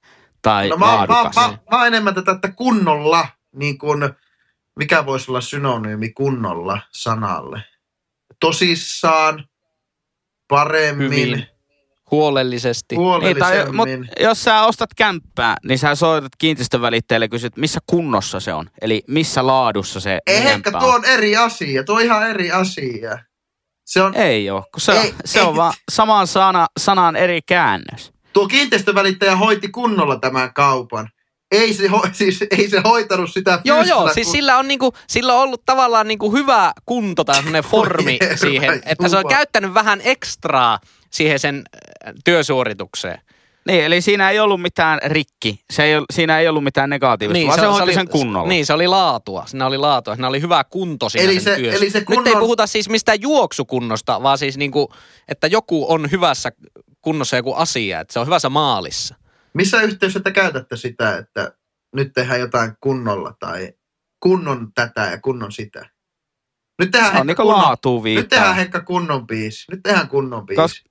tai 0.42 0.70
No 0.70 0.78
mä, 0.78 0.86
mä, 0.86 1.08
mä, 1.08 1.58
mä, 1.72 1.78
oon 1.78 1.88
enemmän 1.88 2.16
tätä, 2.16 2.32
että 2.32 2.52
kunnolla, 2.52 3.28
niin 3.56 3.78
kuin, 3.78 4.10
mikä 4.76 5.06
voisi 5.06 5.32
olla 5.32 5.42
synonyymi 5.42 6.10
kunnolla 6.10 6.80
sanalle? 6.92 7.64
Tosissaan, 8.40 9.46
paremmin, 10.48 11.12
Hyvin. 11.12 11.48
Huolellisesti. 12.12 12.96
Niin, 13.22 13.38
tai, 13.38 13.72
mut, 13.72 13.90
jos 14.20 14.44
sä 14.44 14.62
ostat 14.64 14.90
kämppää, 14.98 15.58
niin 15.68 15.80
sä 15.80 15.96
soitat 15.96 16.32
kiinteistövälittäjälle 16.38 17.26
ja 17.26 17.30
kysyt, 17.30 17.58
missä 17.58 17.80
kunnossa 17.88 18.40
se 18.40 18.54
on. 18.54 18.70
Eli 18.82 19.04
missä 19.08 19.48
laadussa 19.48 20.00
se 20.00 20.20
Ei, 20.28 20.36
kämppä 20.42 20.50
ehkä 20.52 20.72
tuo 20.72 20.94
on 20.96 21.06
eri 21.06 21.36
asia. 21.38 21.84
Tuo 21.84 21.96
on 21.96 22.02
ihan 22.02 22.30
eri 22.30 22.52
asia. 22.52 23.20
Se 23.86 24.02
on, 24.02 24.16
Ei 24.16 24.50
ole, 24.50 24.64
kun 24.74 24.82
se, 24.82 24.92
Ei, 24.92 24.98
ei, 25.00 25.14
se 25.26 25.40
ei. 25.40 25.46
on 25.46 25.56
vaan 25.56 25.74
saman 25.92 26.28
sana, 26.28 26.68
sanan 26.80 27.16
eri 27.16 27.40
käännös. 27.42 28.12
tuo 28.34 28.48
kiinteistövälittäjä 28.48 29.36
hoiti 29.36 29.68
kunnolla 29.70 30.20
tämän 30.20 30.54
kaupan. 30.54 31.10
Ei 31.52 31.74
se, 31.74 31.88
ho, 31.88 32.06
siis, 32.12 32.44
ei 32.52 32.70
se 32.70 32.82
hoitanut 32.84 33.30
sitä 33.34 33.60
Joo, 33.64 33.78
joo, 33.78 33.84
fyysisellä 33.86 34.14
siis 34.14 34.28
kun- 34.28 34.32
sillä 34.36 34.58
on, 34.58 34.68
niinku, 34.68 34.94
sillä 35.08 35.34
on 35.34 35.42
ollut 35.42 35.66
tavallaan 35.66 36.08
niinku 36.08 36.32
hyvä 36.32 36.72
kunto 36.86 37.24
tai 37.24 37.44
formi 37.72 38.18
siihen, 38.36 38.82
että 38.86 39.10
se 39.10 39.18
on 39.18 39.28
käyttänyt 39.30 39.74
vähän 39.74 40.02
ekstraa 40.04 40.80
siihen 41.10 41.40
sen 41.40 41.64
työsuoritukseen. 42.26 43.22
Niin, 43.68 43.84
eli 43.84 44.02
siinä 44.02 44.30
ei 44.30 44.40
ollut 44.40 44.62
mitään 44.62 45.00
rikki. 45.06 45.60
Se 45.72 45.84
ei, 45.84 45.94
siinä 46.14 46.40
ei 46.40 46.48
ollut 46.48 46.64
mitään 46.64 46.90
negatiivista, 46.90 47.34
niin, 47.38 47.48
vaan 47.48 47.60
se, 47.60 47.66
se 47.66 47.68
hoiti 47.72 47.94
sen 47.94 48.08
kunnolla. 48.10 48.50
Niin, 48.50 48.66
se 48.66 48.74
oli 48.74 48.88
laatua. 48.88 49.46
Siinä 49.46 49.66
oli 49.68 49.78
laatua. 49.78 50.16
Siinä 50.16 50.28
oli 50.28 50.42
hyvä 50.42 50.64
kunto 50.64 51.10
siinä 51.10 51.26
Eli 51.26 51.34
sen 51.40 51.44
se- 51.56 51.60
työssä. 51.62 51.78
eli 51.78 51.90
se 51.90 52.00
Nyt 52.00 52.10
ei 52.10 52.16
kunnon- 52.16 52.40
puhuta 52.40 52.68
siis 52.68 52.90
mistään 52.90 53.22
juoksukunnosta, 53.22 54.24
vaan 54.24 54.38
siis 54.38 54.58
niinku, 54.58 54.94
että 55.28 55.48
joku 55.48 55.92
on 55.94 56.12
hyvässä 56.12 56.52
kunnossa 57.02 57.36
joku 57.36 57.54
asia, 57.54 58.00
että 58.00 58.14
se 58.14 58.20
on 58.20 58.26
hyvässä 58.26 58.50
maalissa. 58.50 59.16
Missä 59.54 59.82
yhteydessä 59.82 60.20
te 60.20 60.32
käytätte 60.32 60.78
sitä, 60.78 61.18
että 61.18 61.52
nyt 61.96 62.14
tehdään 62.14 62.40
jotain 62.40 62.72
kunnolla 62.82 63.34
tai 63.40 63.74
kunnon 64.20 64.68
tätä 64.76 65.02
ja 65.02 65.18
kunnon 65.22 65.52
sitä? 65.52 65.90
Nyt 66.80 66.92
tehdään, 66.92 67.12
Se 67.14 67.20
on 67.20 67.28
Henkka 67.28 67.44
niinku 67.44 67.54
kunnon, 67.84 68.16
nyt 68.16 68.28
tehdään. 68.30 68.56
Henkka 68.56 68.82
kunnon 68.82 69.28
biisi. 69.28 69.66
Nyt 69.72 69.80
tehdään 69.84 70.08
kunnon 70.08 70.46
biisi. 70.46 70.62
Kos, 70.62 70.84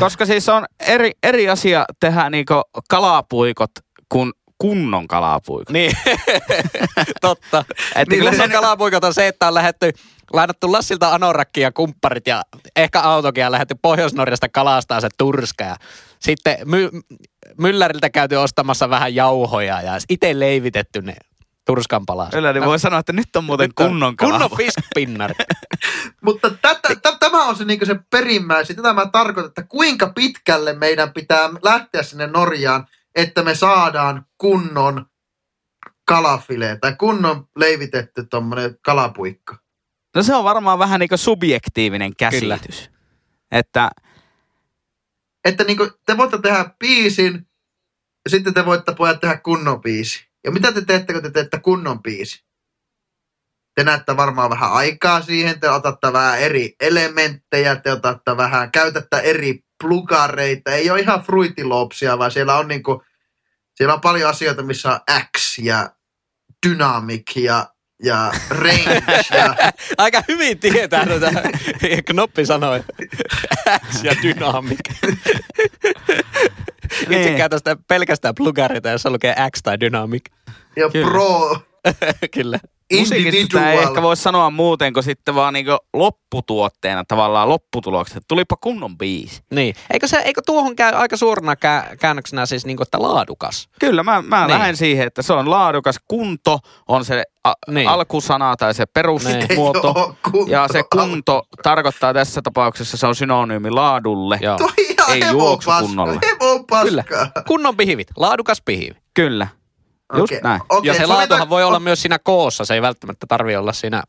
koska 0.00 0.26
siis 0.26 0.48
on 0.48 0.64
eri, 0.80 1.10
eri 1.22 1.48
asia 1.48 1.84
tehdä 2.00 2.30
niinku 2.30 2.62
kalapuikot 2.88 3.70
kuin 4.08 4.32
kunnon 4.58 5.08
kalapuikot. 5.08 5.70
Niin, 5.70 5.92
totta. 7.20 7.64
Että 7.94 8.16
Niin, 8.16 8.36
se- 8.36 8.48
kalapuikot 8.48 9.04
on 9.04 9.14
se, 9.14 9.26
että 9.28 9.48
on 9.48 9.54
lähetty, 9.54 9.92
lainattu 10.32 10.72
Lassilta 10.72 11.14
anorakki 11.14 11.60
ja 11.60 11.72
kumpparit 11.72 12.26
ja 12.26 12.42
ehkä 12.76 13.00
autokin 13.00 13.40
ja 13.40 13.50
lähetty 13.50 13.74
Pohjois-Norjasta 13.82 14.48
kalastaa 14.48 15.00
se 15.00 15.08
turska 15.18 15.64
ja 15.64 15.76
sitten 16.18 16.56
my, 16.64 16.90
mylläriltä 17.58 18.10
käyty 18.10 18.36
ostamassa 18.36 18.90
vähän 18.90 19.14
jauhoja 19.14 19.82
ja 19.82 19.98
itse 20.08 20.38
leivitetty 20.38 21.02
ne 21.02 21.14
turskan 21.66 22.06
palaset. 22.06 22.34
Kyllä, 22.34 22.52
niin 22.52 22.64
voi 22.64 22.78
sanoa, 22.78 22.98
että 23.00 23.12
nyt 23.12 23.36
on 23.36 23.44
muuten 23.44 23.64
Nyt 23.68 23.80
on 23.80 23.86
kunnon 23.86 24.16
Kunnon 24.16 24.38
kalapuikot. 24.38 24.74
fiskpinnar. 24.74 25.34
Mutta 26.24 26.50
tätä, 26.50 26.88
tämä 27.20 27.44
on 27.44 27.56
se, 27.56 27.64
niin 27.64 27.86
se 27.86 27.96
perimmäisin. 28.10 28.76
Tätä 28.76 28.92
mä 28.92 29.06
tarkoitan, 29.06 29.48
että 29.48 29.62
kuinka 29.62 30.12
pitkälle 30.14 30.72
meidän 30.72 31.12
pitää 31.12 31.48
lähteä 31.62 32.02
sinne 32.02 32.26
Norjaan, 32.26 32.86
että 33.14 33.42
me 33.42 33.54
saadaan 33.54 34.26
kunnon 34.38 35.06
kalafile 36.04 36.78
tai 36.80 36.96
kunnon 36.96 37.48
leivitetty 37.56 38.24
tuommoinen 38.24 38.78
kalapuikko. 38.82 39.56
No 40.16 40.22
se 40.22 40.34
on 40.34 40.44
varmaan 40.44 40.78
vähän 40.78 41.00
niinku 41.00 41.16
subjektiivinen 41.16 42.16
käsitys. 42.16 42.90
Että 43.52 43.90
Että 45.44 45.64
niin 45.64 45.78
te 46.06 46.16
voitte 46.16 46.38
tehdä 46.38 46.70
biisin 46.78 47.46
ja 48.24 48.30
sitten 48.30 48.54
te 48.54 48.66
voitte 48.66 48.94
pojat 48.94 49.20
tehdä 49.20 49.36
kunnon 49.36 49.80
biisi. 49.80 50.29
Ja 50.44 50.50
mitä 50.50 50.72
te 50.72 50.84
teette, 50.84 51.12
kun 51.12 51.22
te 51.22 51.30
teette 51.30 51.58
kunnon 51.58 52.02
biisi? 52.02 52.44
Te 53.74 53.84
näette 53.84 54.16
varmaan 54.16 54.50
vähän 54.50 54.72
aikaa 54.72 55.22
siihen, 55.22 55.60
te 55.60 55.70
otatte 55.70 56.12
vähän 56.12 56.40
eri 56.40 56.74
elementtejä, 56.80 57.76
te 57.76 57.92
otatte 57.92 58.36
vähän, 58.36 58.70
käytätte 58.70 59.16
eri 59.16 59.64
plugareita. 59.82 60.70
Ei 60.70 60.90
ole 60.90 61.00
ihan 61.00 61.22
fruitilopsia, 61.22 62.18
vaan 62.18 62.30
siellä 62.30 62.56
on 62.56 62.68
niinku, 62.68 63.02
siellä 63.74 63.94
on 63.94 64.00
paljon 64.00 64.30
asioita, 64.30 64.62
missä 64.62 64.90
on 64.90 65.00
X 65.36 65.58
ja 65.58 65.90
dynamic 66.66 67.36
ja, 67.36 67.66
ja 68.02 68.32
range 68.50 69.02
ja 69.30 69.72
Aika 69.98 70.22
hyvin 70.28 70.58
tietää 70.58 71.06
tätä. 71.06 71.30
Knoppi 72.06 72.46
sanoi. 72.46 72.84
X 73.90 74.04
ja 74.04 74.12
dynamic. 74.22 74.80
Itse 77.02 77.18
Niin. 77.18 77.36
käytän 77.36 77.58
sitä 77.58 77.76
pelkästään 77.88 78.34
plugareita, 78.34 78.88
jossa 78.88 79.10
lukee 79.10 79.34
X 79.56 79.62
tai 79.62 79.80
dynamic. 79.80 80.22
ja 80.76 80.90
Kyllä. 80.90 81.10
pro 81.10 81.56
Kyllä. 82.34 82.58
musiikista 82.98 83.40
sitä 83.40 83.72
ei 83.72 83.78
ehkä 83.78 84.02
voi 84.02 84.16
sanoa 84.16 84.50
muuten 84.50 84.92
kuin 84.92 85.04
sitten 85.04 85.34
vaan 85.34 85.54
niinku 85.54 85.76
lopputuotteena 85.94 87.04
tavallaan 87.08 87.48
lopputulokset. 87.48 88.22
Tulipa 88.28 88.56
kunnon 88.60 88.98
biisi. 88.98 89.42
Niin. 89.50 89.74
Eikö, 89.92 90.06
se, 90.06 90.16
eikö 90.16 90.42
tuohon 90.46 90.76
käy 90.76 90.92
aika 90.94 91.16
suorana 91.16 91.56
kää, 91.56 91.96
käännöksenä 92.00 92.46
siis 92.46 92.66
niinku, 92.66 92.82
että 92.82 93.02
laadukas? 93.02 93.68
Kyllä, 93.80 94.02
mä, 94.02 94.22
mä 94.22 94.36
Niin. 94.40 94.46
niin. 94.46 94.58
lähden 94.58 94.76
siihen, 94.76 95.06
että 95.06 95.22
se 95.22 95.32
on 95.32 95.50
laadukas. 95.50 95.96
Kunto 96.08 96.58
on 96.88 97.04
se 97.04 97.22
a, 97.44 97.52
Niin. 97.66 97.74
niin. 97.74 97.88
alkusana 97.88 98.56
tai 98.56 98.74
se 98.74 98.82
Niin. 98.82 98.88
perusmuoto. 98.94 100.16
Kunto. 100.32 100.50
Ja 100.52 100.68
se 100.72 100.82
kunto 100.92 101.42
tarkoittaa 101.62 102.14
tässä 102.14 102.40
tapauksessa, 102.42 102.96
se 102.96 103.06
on 103.06 103.14
synonyymi 103.14 103.70
laadulle. 103.70 104.38
Joo. 104.42 104.56
Toi 104.58 104.68
ihan 104.78 105.10
Ei 105.12 105.20
juoksu 105.32 105.70
paska, 105.70 105.86
kunnolla. 106.66 106.84
Hevon 106.84 107.04
Kyllä. 107.08 107.24
paskaa. 107.24 107.42
Kunnon 107.46 107.76
pihivit. 107.76 108.08
Laadukas 108.16 108.62
pihivi. 108.64 108.96
Kyllä. 109.14 109.48
Just 110.14 110.24
Okei, 110.32 110.40
näin. 110.42 110.60
okei, 110.68 110.88
ja 110.88 110.94
se 110.94 110.98
sovitaan- 110.98 111.18
laatuhan 111.18 111.48
voi 111.50 111.64
olla 111.64 111.80
myös 111.80 112.02
siinä 112.02 112.18
koossa. 112.18 112.64
Se 112.64 112.74
ei 112.74 112.82
välttämättä 112.82 113.26
tarvi 113.28 113.56
olla 113.56 113.72
siinä 113.72 114.02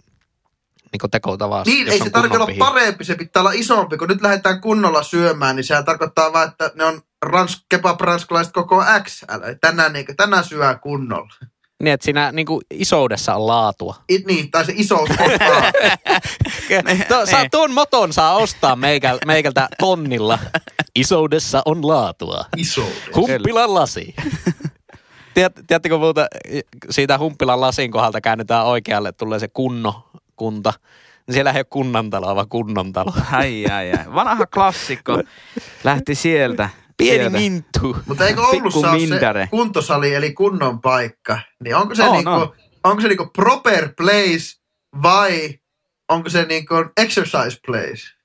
niin 0.91 1.11
tekotavassa. 1.11 1.71
Niin, 1.71 1.85
jos 1.85 1.93
ei 1.95 2.01
on 2.01 2.07
se 2.07 2.11
tarvitse 2.11 2.37
olla 2.37 2.45
pihivi. 2.45 2.59
parempi, 2.59 3.03
se 3.03 3.15
pitää 3.15 3.41
olla 3.41 3.51
isompi. 3.51 3.97
Kun 3.97 4.07
nyt 4.07 4.21
lähdetään 4.21 4.61
kunnolla 4.61 5.03
syömään, 5.03 5.55
niin 5.55 5.63
sehän 5.63 5.85
tarkoittaa 5.85 6.33
vaan, 6.33 6.47
että 6.49 6.71
ne 6.75 6.83
on 6.85 7.01
rans, 7.25 7.65
kebab 7.69 8.01
ranskalaiset 8.01 8.53
koko 8.53 8.83
XL. 9.03 9.43
Eli 9.43 9.55
Tänään, 9.61 9.93
niin, 9.93 10.05
tänään 10.17 10.43
syö 10.43 10.75
kunnolla. 10.81 11.33
Niin, 11.83 11.93
että 11.93 12.05
siinä 12.05 12.31
niin 12.31 12.45
kuin 12.45 12.61
isoudessa 12.73 13.35
on 13.35 13.47
laatua. 13.47 13.95
It, 14.09 14.25
niin, 14.27 14.51
tai 14.51 14.65
se 14.65 14.73
iso 14.75 14.95
osa. 15.03 15.13
To, 17.09 17.25
saa, 17.25 17.39
niin. 17.41 17.51
tuon 17.51 17.73
moton 17.73 18.13
saa 18.13 18.35
ostaa 18.35 18.75
meikäl, 18.75 19.19
meikältä 19.25 19.67
tonnilla. 19.79 20.39
Isoudessa 20.95 21.61
on 21.65 21.87
laatua. 21.87 22.45
iso. 22.57 22.83
Humppilan 23.15 23.73
lasi. 23.73 24.15
Tiedät, 25.33 25.53
tiedättekö 25.67 25.97
muuta, 25.97 26.27
siitä 26.89 27.17
Humppilan 27.17 27.61
lasin 27.61 27.91
kohdalta 27.91 28.21
käännetään 28.21 28.65
oikealle, 28.65 29.11
tulee 29.11 29.39
se 29.39 29.47
kunno, 29.47 30.09
kunta. 30.35 30.73
niin 31.27 31.33
siellä 31.33 31.51
ei 31.51 31.57
ole 31.57 31.63
kunnantalo, 31.69 32.35
vaan 32.35 32.49
kunnontalo. 32.49 33.13
Ai, 33.31 33.65
ai, 33.65 33.91
ai. 33.91 34.13
Vanha 34.15 34.45
klassikko 34.45 35.21
lähti 35.83 36.15
sieltä. 36.15 36.69
Pieni 36.97 37.17
sieltä. 37.19 37.37
minttu. 37.37 37.97
Mutta 38.05 38.27
eikö 38.27 38.41
Oulussa 38.41 38.63
Pikku 38.63 38.79
ole 38.79 38.99
se 38.99 39.07
mindare. 39.07 39.47
kuntosali 39.51 40.13
eli 40.13 40.33
kunnon 40.33 40.81
paikka? 40.81 41.39
Niin 41.63 41.75
onko 41.75 41.95
se, 41.95 42.03
On, 42.03 42.11
niinku, 42.11 42.29
on. 42.31 42.53
onko 42.83 43.01
se 43.01 43.07
niinku 43.07 43.25
proper 43.35 43.89
place 43.97 44.61
vai 45.03 45.59
onko 46.11 46.29
se 46.29 46.45
niinku 46.45 46.75
exercise 46.97 47.59
place? 47.67 48.15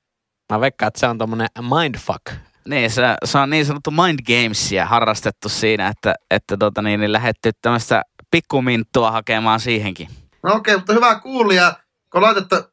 Mä 0.52 0.60
veikkaan, 0.60 0.88
että 0.88 1.00
se 1.00 1.06
on 1.06 1.18
tommonen 1.18 1.48
mindfuck. 1.60 2.22
Niin, 2.68 2.90
se, 2.90 3.02
se 3.24 3.38
on 3.38 3.50
niin 3.50 3.66
sanottu 3.66 3.90
mind 3.90 4.18
gamesia 4.26 4.86
harrastettu 4.86 5.48
siinä, 5.48 5.88
että, 5.88 6.14
että 6.30 6.56
tota 6.56 6.82
niin, 6.82 7.00
niin 7.00 7.12
lähdetty 7.12 7.50
tämmöistä 7.62 8.02
pikkuminttua 8.30 9.10
hakemaan 9.10 9.60
siihenkin. 9.60 10.08
No 10.42 10.54
okei, 10.54 10.76
mutta 10.76 10.92
hyvä 10.92 11.20
kuulija, 11.20 11.74
kun 12.12 12.22
laitatte 12.22 12.64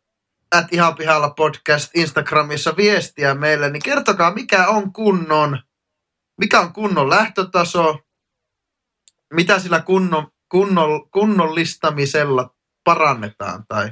at 0.55 0.73
ihan 0.73 0.95
pihalla 0.95 1.29
podcast 1.29 1.95
Instagramissa 1.95 2.73
viestiä 2.77 3.35
meille, 3.35 3.69
niin 3.69 3.83
kertokaa 3.83 4.33
mikä 4.33 4.67
on 4.67 4.93
kunnon, 4.93 5.59
mikä 6.37 6.59
on 6.59 6.73
kunnon 6.73 7.09
lähtötaso, 7.09 7.99
mitä 9.33 9.59
sillä 9.59 9.81
kunnon, 9.81 10.27
kunnon, 10.49 11.09
kunnollistamisella 11.09 12.55
parannetaan 12.83 13.63
tai 13.67 13.91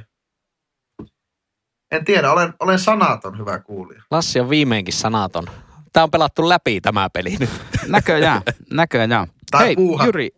en 1.92 2.04
tiedä, 2.04 2.32
olen, 2.32 2.54
olen 2.60 2.78
sanaton 2.78 3.38
hyvä 3.38 3.58
kuulija. 3.58 4.02
Lassi 4.10 4.40
on 4.40 4.50
viimeinkin 4.50 4.94
sanaton. 4.94 5.46
Tää 5.92 6.02
on 6.02 6.10
pelattu 6.10 6.48
läpi 6.48 6.80
tämä 6.80 7.10
peli 7.10 7.36
nyt. 7.40 7.50
Näköjään, 7.86 8.42
näköjään. 8.70 9.26
Tai 9.50 9.64
Hei, 9.64 9.76
puuha. 9.76 10.04
Jyri, 10.04 10.30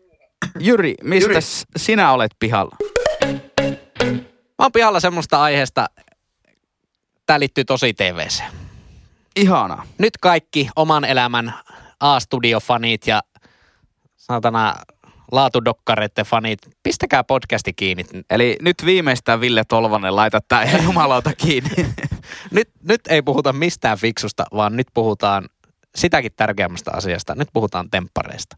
Jyri, 0.61 0.95
mistä 1.03 1.31
Jyri. 1.31 1.41
sinä 1.77 2.13
olet 2.13 2.33
pihalla? 2.39 2.77
Mä 4.59 4.65
oon 4.65 4.73
pihalla 4.73 5.01
semmoista 5.01 5.43
aiheesta, 5.43 5.87
tää 7.27 7.41
liittyy 7.41 7.65
tosi 7.65 7.95
TVC. 7.95 8.43
Ihana. 9.37 9.87
Nyt 9.99 10.17
kaikki 10.17 10.69
oman 10.77 11.05
elämän 11.05 11.55
A-studio-fanit 12.01 13.07
ja 13.07 13.21
saatana 14.17 14.75
laatudokkareiden 15.33 16.25
fanit, 16.25 16.59
pistäkää 16.83 17.25
podcasti 17.25 17.73
kiinni. 17.73 18.05
Eli 18.31 18.57
nyt 18.63 18.77
viimeistään 18.85 19.41
Ville 19.41 19.63
Tolvanen 19.69 20.17
laita 20.17 20.41
tää 20.49 20.63
ihan 20.63 20.85
jumalauta 20.89 21.35
kiinni. 21.35 21.87
Nyt, 22.51 22.69
nyt 22.83 23.01
ei 23.09 23.23
puhuta 23.23 23.53
mistään 23.53 23.99
fiksusta, 23.99 24.45
vaan 24.53 24.77
nyt 24.77 24.87
puhutaan 24.95 25.49
sitäkin 25.97 26.33
tärkeämmästä 26.37 26.91
asiasta. 26.95 27.35
Nyt 27.35 27.49
puhutaan 27.53 27.91
temppareista. 27.91 28.57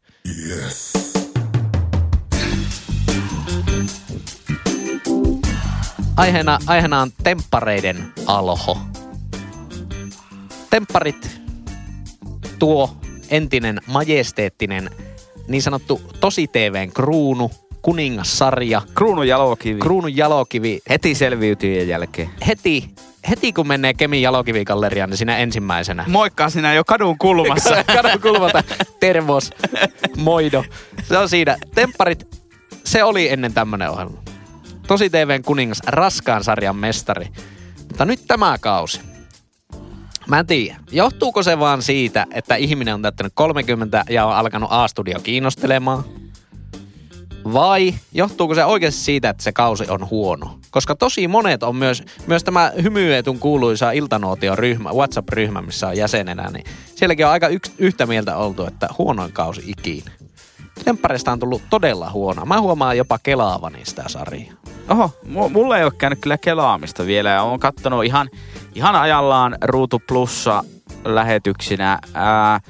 Aiheena, 6.16 6.58
aiheena 6.66 7.00
on 7.00 7.10
temppareiden 7.22 8.12
alho. 8.26 8.78
Tempparit 10.70 11.40
tuo 12.58 12.96
entinen 13.30 13.80
majesteettinen 13.86 14.90
niin 15.48 15.62
sanottu 15.62 16.00
tosi 16.20 16.46
TVn 16.48 16.92
kruunu, 16.94 17.50
kuningassarja, 17.82 18.82
Kruunun 18.94 19.28
jalokivi. 19.28 19.80
kruunun 19.80 20.16
jalokivi 20.16 20.80
Heti 20.90 21.14
selviytyjien 21.14 21.88
jälkeen. 21.88 22.30
heti, 22.46 22.90
heti 23.30 23.52
kun 23.52 23.68
menee 23.68 23.94
Kemin 23.94 24.22
jalokivigalleriaan, 24.22 25.10
niin 25.10 25.18
siinä 25.18 25.36
ensimmäisenä. 25.38 26.04
Moikkaa 26.08 26.50
sinä 26.50 26.74
jo 26.74 26.84
kadun 26.84 27.18
kulmassa. 27.18 27.84
Kadun 28.02 28.20
kulmalta 28.20 28.62
tervos, 29.00 29.50
moido. 30.16 30.64
Se 31.02 31.18
on 31.18 31.28
siinä. 31.28 31.56
Tempparit, 31.74 32.26
se 32.84 33.04
oli 33.04 33.28
ennen 33.28 33.54
tämmönen 33.54 33.90
ohjelma. 33.90 34.22
Tosi 34.86 35.10
TVn 35.10 35.42
kuningas, 35.42 35.80
raskaan 35.86 36.44
sarjan 36.44 36.76
mestari. 36.76 37.26
Mutta 37.88 38.04
nyt 38.04 38.20
tämä 38.28 38.56
kausi. 38.60 39.00
Mä 40.26 40.38
en 40.38 40.46
tiedä, 40.46 40.76
johtuuko 40.90 41.42
se 41.42 41.58
vaan 41.58 41.82
siitä, 41.82 42.26
että 42.34 42.56
ihminen 42.56 42.94
on 42.94 43.02
täyttänyt 43.02 43.32
30 43.34 44.04
ja 44.10 44.26
on 44.26 44.34
alkanut 44.34 44.68
A-studio 44.72 45.20
kiinnostelemaan? 45.20 46.04
Vai 47.52 47.94
johtuuko 48.12 48.54
se 48.54 48.64
oikeasti 48.64 49.00
siitä, 49.00 49.30
että 49.30 49.42
se 49.42 49.52
kausi 49.52 49.84
on 49.88 50.10
huono? 50.10 50.58
Koska 50.70 50.94
tosi 50.94 51.28
monet 51.28 51.62
on 51.62 51.76
myös, 51.76 52.02
myös 52.26 52.44
tämä 52.44 52.72
hymyetun 52.82 53.38
kuuluisa 53.38 53.90
iltanuotion 53.90 54.58
ryhmä, 54.58 54.90
WhatsApp-ryhmä, 54.90 55.62
missä 55.62 55.88
on 55.88 55.96
jäsenenä, 55.96 56.50
niin 56.50 56.64
sielläkin 56.94 57.26
on 57.26 57.32
aika 57.32 57.48
yks, 57.48 57.72
yhtä 57.78 58.06
mieltä 58.06 58.36
oltu, 58.36 58.66
että 58.66 58.88
huonoin 58.98 59.32
kausi 59.32 59.62
ikinä. 59.66 60.10
Tempparista 60.84 61.32
on 61.32 61.38
tullut 61.38 61.62
todella 61.70 62.10
huono. 62.10 62.44
Mä 62.44 62.60
huomaan 62.60 62.96
jopa 62.96 63.18
kelaavani 63.22 63.80
sitä 63.84 64.04
sarjaa. 64.06 64.54
Oho, 64.88 65.10
mu- 65.26 65.48
mulla 65.48 65.78
ei 65.78 65.84
ole 65.84 65.92
käynyt 65.98 66.18
kyllä 66.20 66.38
kelaamista 66.38 67.06
vielä 67.06 67.30
ja 67.30 67.42
oon 67.42 67.60
kattonut 67.60 68.04
ihan, 68.04 68.28
ihan 68.74 68.96
ajallaan 68.96 69.58
Ruutu 69.64 70.02
Plussa 70.08 70.64
lähetyksinä. 71.04 71.98
Ää, 72.14 72.60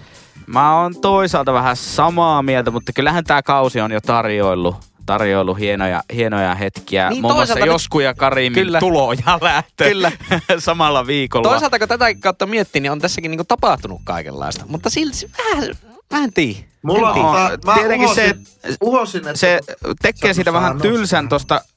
mä 0.47 0.81
oon 0.81 1.01
toisaalta 1.01 1.53
vähän 1.53 1.77
samaa 1.77 2.43
mieltä, 2.43 2.71
mutta 2.71 2.93
kyllähän 2.93 3.25
tämä 3.25 3.43
kausi 3.43 3.81
on 3.81 3.93
jo 3.93 4.01
tarjoillut, 4.01 4.77
tarjoillut 5.07 5.59
hienoja, 5.59 6.03
hienoja 6.15 6.55
hetkiä. 6.55 7.11
Niin, 7.11 7.23
Muun 7.23 7.35
muassa 7.35 7.59
Josku 7.59 8.01
ja 8.01 8.15
Karimin 8.15 8.53
Kyllä. 8.65 8.79
tulo 8.81 9.13
ja 9.13 9.39
lähtö 9.41 9.85
Kyllä. 9.89 10.13
samalla 10.59 11.07
viikolla. 11.07 11.49
Toisaalta 11.49 11.79
kun 11.79 11.89
tätä 11.89 12.15
kautta 12.15 12.47
miettii, 12.47 12.81
niin 12.81 12.93
on 12.93 12.99
tässäkin 13.01 13.31
niinku 13.31 13.45
tapahtunut 13.45 14.01
kaikenlaista. 14.05 14.65
Mutta 14.69 14.91
silti 14.91 15.31
vähän, 15.39 15.75
mä 16.13 16.19
en 16.25 16.33
tiedä. 16.33 16.59
Mulla 16.83 17.13
on, 17.13 17.51
tota, 17.51 17.67
mä 17.67 17.75
tietenkin 17.75 18.07
uhosin, 18.09 18.47
se- 18.63 18.77
uhosin, 18.81 19.21
että 19.21 19.37
se 19.37 19.61
tekee 20.03 20.35
siitä 20.35 20.53
vähän 20.53 20.81
tylsän 20.81 21.29
tosta 21.29 21.55
Sano. 21.59 21.76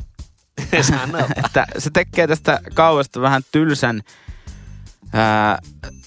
Että 1.45 1.65
se 1.77 1.89
tekee 1.89 2.27
tästä 2.27 2.59
kauesta 2.73 3.21
vähän 3.21 3.41
tylsän 3.51 4.01
ää, 5.13 5.59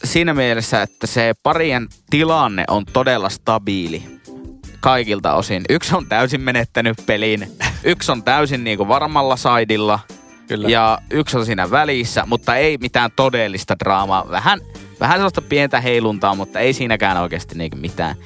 siinä 0.04 0.34
mielessä, 0.34 0.82
että 0.82 1.06
se 1.06 1.34
parien 1.42 1.88
tilanne 2.10 2.64
on 2.68 2.84
todella 2.84 3.28
stabiili 3.28 4.20
kaikilta 4.80 5.34
osin. 5.34 5.62
Yksi 5.68 5.96
on 5.96 6.06
täysin 6.06 6.40
menettänyt 6.40 6.96
pelin, 7.06 7.56
yksi 7.84 8.12
on 8.12 8.22
täysin 8.22 8.64
niinku 8.64 8.88
varmalla 8.88 9.36
saidilla 9.36 9.98
Kyllä. 10.48 10.68
ja 10.68 10.98
yksi 11.10 11.38
on 11.38 11.46
siinä 11.46 11.70
välissä, 11.70 12.24
mutta 12.26 12.56
ei 12.56 12.78
mitään 12.78 13.10
todellista 13.16 13.78
draamaa. 13.78 14.30
Vähän, 14.30 14.60
vähän 15.00 15.16
sellaista 15.16 15.42
pientä 15.42 15.80
heiluntaa, 15.80 16.34
mutta 16.34 16.60
ei 16.60 16.72
siinäkään 16.72 17.16
oikeasti 17.16 17.54
niinku 17.54 17.76
mitään. 17.76 18.16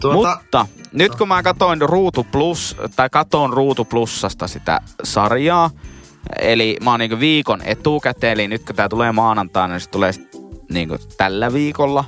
Tuota, 0.00 0.38
Mutta 0.42 0.66
nyt 0.92 1.14
kun 1.14 1.28
mä 1.28 1.42
katoin 1.42 1.82
Ruutu 1.82 2.26
Plus, 2.32 2.76
tai 2.96 3.10
katon 3.10 3.52
Ruutu 3.52 3.84
Plussasta 3.84 4.48
sitä 4.48 4.80
sarjaa, 5.04 5.70
eli 6.38 6.76
mä 6.84 6.90
oon 6.90 7.00
niinku 7.00 7.20
viikon 7.20 7.62
etukäteen, 7.62 8.32
eli 8.32 8.48
nyt 8.48 8.64
kun 8.64 8.76
tää 8.76 8.88
tulee 8.88 9.12
maanantaina, 9.12 9.74
niin 9.74 9.80
se 9.80 9.90
tulee 9.90 10.12
niinku 10.70 10.96
tällä 11.16 11.52
viikolla 11.52 12.04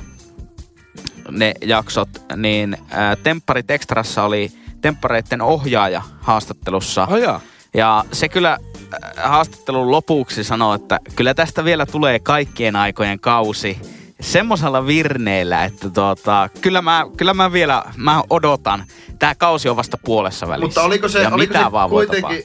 ne 1.30 1.54
jaksot, 1.64 2.08
niin 2.36 2.76
ää, 2.90 3.16
Tempparit 3.16 3.70
Extrassa 3.70 4.22
oli 4.22 4.52
Temppareitten 4.80 5.42
ohjaaja 5.42 6.02
haastattelussa. 6.20 7.06
Oh 7.10 7.16
jaa. 7.16 7.40
Ja 7.74 8.04
se 8.12 8.28
kyllä 8.28 8.52
äh, 8.52 9.30
haastattelun 9.30 9.90
lopuksi 9.90 10.44
sanoi, 10.44 10.76
että 10.76 11.00
kyllä 11.16 11.34
tästä 11.34 11.64
vielä 11.64 11.86
tulee 11.86 12.18
kaikkien 12.18 12.76
aikojen 12.76 13.20
kausi 13.20 13.80
semmoisella 14.20 14.86
virneellä, 14.86 15.64
että 15.64 15.90
tota, 15.90 16.48
kyllä, 16.60 16.82
mä, 16.82 17.06
kyllä 17.16 17.34
mä 17.34 17.52
vielä 17.52 17.84
mä 17.96 18.22
odotan. 18.30 18.84
Tämä 19.18 19.34
kausi 19.34 19.68
on 19.68 19.76
vasta 19.76 19.98
puolessa 20.04 20.48
välissä. 20.48 20.66
mutta 20.66 20.82
oliko 20.82 21.08
se, 21.08 21.22
ja 21.22 21.28
oliko 21.28 21.52
mitä 21.52 21.64
se 21.64 21.72
vaan 21.72 21.90
kuitenkin 21.90 22.44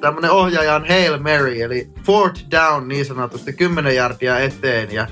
tämmönen 0.00 0.30
ohjaajan 0.30 0.88
Hail 0.88 1.18
Mary, 1.18 1.62
eli 1.62 1.90
fourth 2.04 2.44
down 2.50 2.88
niin 2.88 3.06
sanotusti, 3.06 3.52
10 3.52 3.96
jardia 3.96 4.38
eteen 4.38 4.92
ja, 4.92 5.06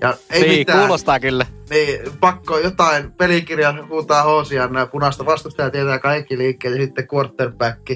ja 0.00 0.14
ei 0.30 0.42
niin, 0.42 0.58
mitään. 0.58 0.78
kuulostaa 0.78 1.20
kyllä. 1.20 1.46
Niin, 1.70 2.00
pakko 2.20 2.58
jotain 2.58 3.12
pelikirja 3.12 3.74
huutaa 3.88 4.22
hoosiaan, 4.22 4.72
nämä 4.72 4.86
punaista 4.86 5.26
vastustajaa 5.26 5.70
tietää 5.70 5.98
kaikki 5.98 6.38
liikkeet 6.38 6.74
ja 6.74 6.80
sitten 6.80 7.08
quarterback, 7.14 7.90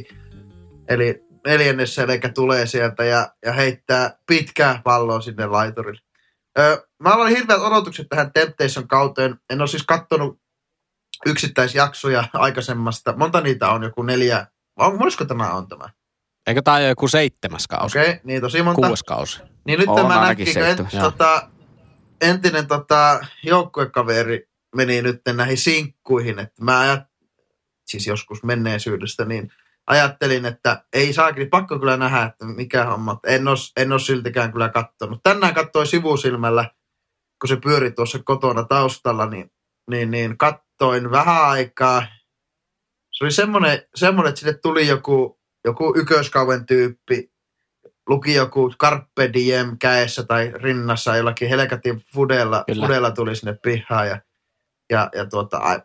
eli 0.88 1.24
neljännessä 1.46 2.02
eli 2.02 2.20
tulee 2.34 2.66
sieltä 2.66 3.04
ja, 3.04 3.28
ja 3.44 3.52
heittää 3.52 4.16
pitkää 4.26 4.80
palloa 4.84 5.20
sinne 5.20 5.46
laiturille. 5.46 6.09
Öö, 6.58 6.76
mä 7.02 7.14
olin 7.14 7.36
hirveät 7.36 7.60
odotukset 7.60 8.06
tähän 8.08 8.32
Temptation 8.32 8.88
kauteen. 8.88 9.36
En 9.50 9.60
ole 9.60 9.68
siis 9.68 9.82
kattonut 9.82 10.40
yksittäisjaksoja 11.26 12.24
aikaisemmasta. 12.32 13.16
Monta 13.16 13.40
niitä 13.40 13.68
on? 13.68 13.82
Joku 13.82 14.02
neljä? 14.02 14.46
On, 14.76 14.98
monesko 14.98 15.24
tämä 15.24 15.52
on 15.52 15.68
tämä? 15.68 15.88
Eikö 16.46 16.62
tää 16.62 16.74
ole 16.74 16.88
joku 16.88 17.08
seitsemäs 17.08 17.66
kausi? 17.66 17.98
Okei, 17.98 18.10
okay, 18.10 18.20
niin 18.24 18.40
tosi 18.40 18.62
monta. 18.62 18.82
Kuudes 18.82 19.02
kausi. 19.02 19.40
Niin 19.66 19.80
nyt 19.80 19.88
On 19.88 19.96
tämä 19.96 20.20
näki, 20.20 20.44
en, 20.58 21.00
tota, 21.00 21.48
entinen 22.20 22.66
tota, 22.66 23.26
joukkuekaveri 23.42 24.48
meni 24.76 25.02
nyt 25.02 25.20
näihin 25.32 25.58
sinkkuihin, 25.58 26.38
että 26.38 26.64
mä 26.64 26.80
ajat, 26.80 27.00
siis 27.86 28.06
joskus 28.06 28.42
menneisyydestä, 28.42 29.24
niin 29.24 29.52
ajattelin, 29.90 30.46
että 30.46 30.84
ei 30.92 31.12
saakin, 31.12 31.50
pakko 31.50 31.78
kyllä 31.78 31.96
nähdä, 31.96 32.22
että 32.22 32.44
mikä 32.44 32.84
homma. 32.84 33.20
En 33.26 33.48
ole, 33.48 33.56
en 33.76 33.92
ole 33.92 34.00
siltikään 34.00 34.52
kyllä 34.52 34.68
kattonut. 34.68 35.20
Tänään 35.22 35.54
katsoin 35.54 35.86
sivusilmällä, 35.86 36.70
kun 37.40 37.48
se 37.48 37.56
pyöri 37.56 37.90
tuossa 37.90 38.18
kotona 38.24 38.64
taustalla, 38.64 39.26
niin, 39.26 39.52
niin, 39.90 40.10
niin 40.10 40.38
kattoin 40.38 41.10
vähän 41.10 41.44
aikaa. 41.44 42.06
Se 43.12 43.24
oli 43.24 43.32
semmoinen, 43.32 43.82
semmoinen 43.94 44.28
että 44.28 44.40
sille 44.40 44.58
tuli 44.62 44.86
joku, 44.86 45.40
joku 45.64 45.94
ykköskauden 45.96 46.66
tyyppi, 46.66 47.32
luki 48.08 48.34
joku 48.34 48.70
Carpe 48.80 49.32
Diem 49.32 49.78
käessä 49.78 50.22
tai 50.22 50.52
rinnassa 50.54 51.16
jollakin 51.16 51.48
helkatin 51.48 52.02
fudella, 52.14 52.64
Kyllä. 52.66 52.86
fudella 52.86 53.10
tuli 53.10 53.36
sinne 53.36 53.58
pihaan 53.62 54.08
ja, 54.08 54.20
ja, 54.90 55.10
ja 55.14 55.26
tuota, 55.26 55.58
ai, 55.58 55.82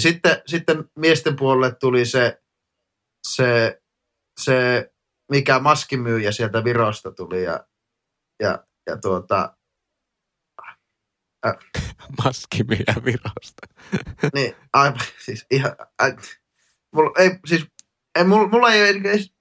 ja 0.00 0.02
sitten, 0.02 0.42
sitten 0.46 0.84
miesten 0.98 1.36
puolelle 1.36 1.74
tuli 1.74 2.06
se, 2.06 2.42
se, 3.28 3.82
se 4.40 4.90
mikä 5.30 5.58
maskimyyjä 5.58 6.32
sieltä 6.32 6.64
Virosta 6.64 7.12
tuli 7.12 7.44
ja, 7.44 7.66
ja, 8.42 8.64
ja 8.86 8.96
tuota, 8.96 9.56
Maskimieä 12.24 12.94
virosta. 13.04 13.66
niin, 14.34 14.56
aivan, 14.72 15.00
siis 15.24 15.46
ihan, 15.50 15.76
ai, 15.98 16.16
mulla 16.94 17.10
ei, 17.18 17.38
siis, 17.46 17.66
ei, 18.14 18.24
mulla, 18.24 18.48
mulla 18.48 18.72
ei 18.72 18.88
edes, 18.88 19.32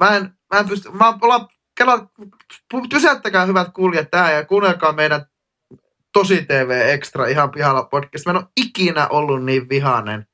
mä 0.00 0.16
en, 0.16 0.38
mä 0.54 0.60
en 0.60 0.68
pysty, 0.68 0.90
mä 0.90 1.18
ollaan, 1.22 1.48
kela, 1.78 2.10
pysäyttäkää 2.90 3.46
hyvät 3.46 3.68
kuulijat 3.74 4.10
tähän 4.10 4.34
ja 4.34 4.44
kuunnelkaa 4.44 4.92
meidän 4.92 5.26
Tosi 6.12 6.44
TV 6.44 6.70
Extra 6.70 7.26
ihan 7.26 7.50
pihalla 7.50 7.82
podcast. 7.82 8.26
Mä 8.26 8.30
en 8.30 8.36
ole 8.36 8.46
ikinä 8.56 9.08
ollut 9.08 9.44
niin 9.44 9.68
vihainen. 9.68 10.26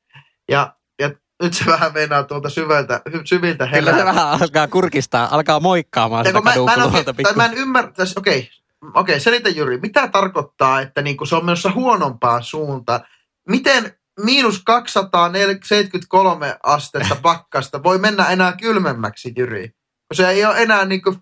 Ja, 0.51 0.75
ja 0.99 1.11
nyt 1.43 1.55
se 1.55 1.67
vähän 1.73 1.93
meinaa 1.93 2.23
tuolta 2.23 2.49
syvältä, 2.49 3.01
syviltä 3.25 3.67
Kyllä 3.67 3.99
se 3.99 4.05
vähän 4.05 4.29
alkaa 4.29 4.69
kurkistaa, 4.69 5.29
alkaa 5.31 5.61
moikkaamaan 5.61 6.25
Ja 6.25 6.29
sitä 6.29 6.41
mä, 6.41 6.51
mä, 6.65 6.75
en 6.75 7.05
tai 7.23 7.35
mä 7.35 7.45
en 7.45 7.55
ymmärrä, 7.55 7.93
okei, 8.17 8.51
okei, 8.95 9.21
selitä 9.21 9.49
Jyri, 9.49 9.79
mitä 9.79 10.09
tarkoittaa, 10.09 10.81
että 10.81 11.03
niinku 11.03 11.27
se 11.27 11.37
on 11.37 11.45
menossa 11.45 11.73
huonompaan 11.73 12.43
suuntaan? 12.43 13.01
Miten 13.49 13.97
miinus 14.25 14.63
273 14.65 16.57
astetta 16.63 17.17
pakkasta 17.23 17.83
voi 17.83 17.99
mennä 17.99 18.27
enää 18.27 18.53
kylmemmäksi, 18.53 19.33
Jyri? 19.37 19.69
Kun 19.69 20.17
se 20.17 20.29
ei 20.29 20.45
ole 20.45 20.63
enää 20.63 20.85
niinku 20.85 21.17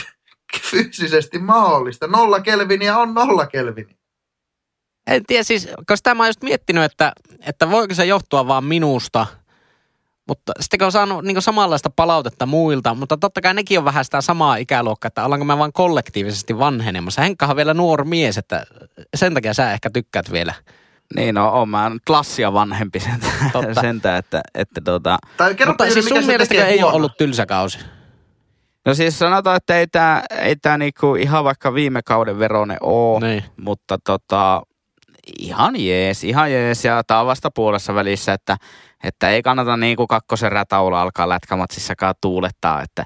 fyysisesti 0.70 1.38
mahdollista. 1.38 2.06
Nolla 2.06 2.40
kelviniä 2.40 2.98
on 2.98 3.14
nolla 3.14 3.46
kelviniä. 3.46 3.97
En 5.08 5.22
tiedä 5.26 5.42
siis, 5.42 5.68
koska 5.86 6.02
tämä 6.02 6.22
on 6.22 6.28
just 6.28 6.42
miettinyt, 6.42 6.84
että, 6.84 7.12
että 7.46 7.70
voiko 7.70 7.94
se 7.94 8.06
johtua 8.06 8.48
vaan 8.48 8.64
minusta, 8.64 9.26
mutta 10.28 10.52
sitten 10.60 10.78
kun 10.78 10.86
on 10.86 10.92
saanut 10.92 11.24
niin 11.24 11.42
samanlaista 11.42 11.90
palautetta 11.90 12.46
muilta, 12.46 12.94
mutta 12.94 13.16
totta 13.16 13.40
kai 13.40 13.54
nekin 13.54 13.78
on 13.78 13.84
vähän 13.84 14.04
sitä 14.04 14.20
samaa 14.20 14.56
ikäluokkaa, 14.56 15.06
että 15.06 15.24
ollaanko 15.24 15.44
me 15.44 15.58
vaan 15.58 15.72
kollektiivisesti 15.72 16.58
vanhenemassa. 16.58 17.22
Henkkahan 17.22 17.52
on 17.52 17.56
vielä 17.56 17.74
nuori 17.74 18.04
mies, 18.04 18.38
että 18.38 18.66
sen 19.16 19.34
takia 19.34 19.54
sä 19.54 19.72
ehkä 19.72 19.90
tykkäät 19.90 20.32
vielä. 20.32 20.54
Niin, 21.16 21.34
no 21.34 21.52
on 21.52 21.68
mä 21.68 21.90
nyt 21.90 22.08
lassia 22.08 22.52
vanhempi 22.52 23.00
sen, 23.00 23.20
Totta. 23.52 23.80
sentä, 23.80 24.16
että, 24.16 24.40
että 24.54 24.80
tota, 24.80 25.18
Tai 25.36 25.54
kerro, 25.54 25.72
mutta 25.72 25.90
siis 25.90 26.08
sun 26.08 26.26
mielestä 26.26 26.66
ei 26.66 26.82
ole 26.82 26.92
ollut 26.92 27.16
tylsä 27.16 27.46
kausi. 27.46 27.78
No 28.86 28.94
siis 28.94 29.18
sanotaan, 29.18 29.56
että 29.56 29.76
ei 29.78 29.86
tämä 29.86 30.22
ei 30.30 30.56
tää 30.56 30.78
niinku 30.78 31.14
ihan 31.14 31.44
vaikka 31.44 31.74
viime 31.74 32.02
kauden 32.02 32.38
verone 32.38 32.76
oo, 32.80 33.20
Niin. 33.20 33.44
mutta 33.56 33.98
tota, 34.04 34.62
ihan 35.38 35.76
jees, 35.80 36.24
ihan 36.24 36.52
jees. 36.52 36.84
Ja 36.84 37.02
tää 37.06 37.20
on 37.20 37.26
vasta 37.26 37.50
puolessa 37.54 37.94
välissä, 37.94 38.32
että, 38.32 38.56
että 39.04 39.30
ei 39.30 39.42
kannata 39.42 39.76
niinku 39.76 40.06
kakkosen 40.06 40.52
rätaula 40.52 41.02
alkaa 41.02 41.28
lätkämatsissakaan 41.28 42.14
tuulettaa, 42.20 42.82
että, 42.82 43.04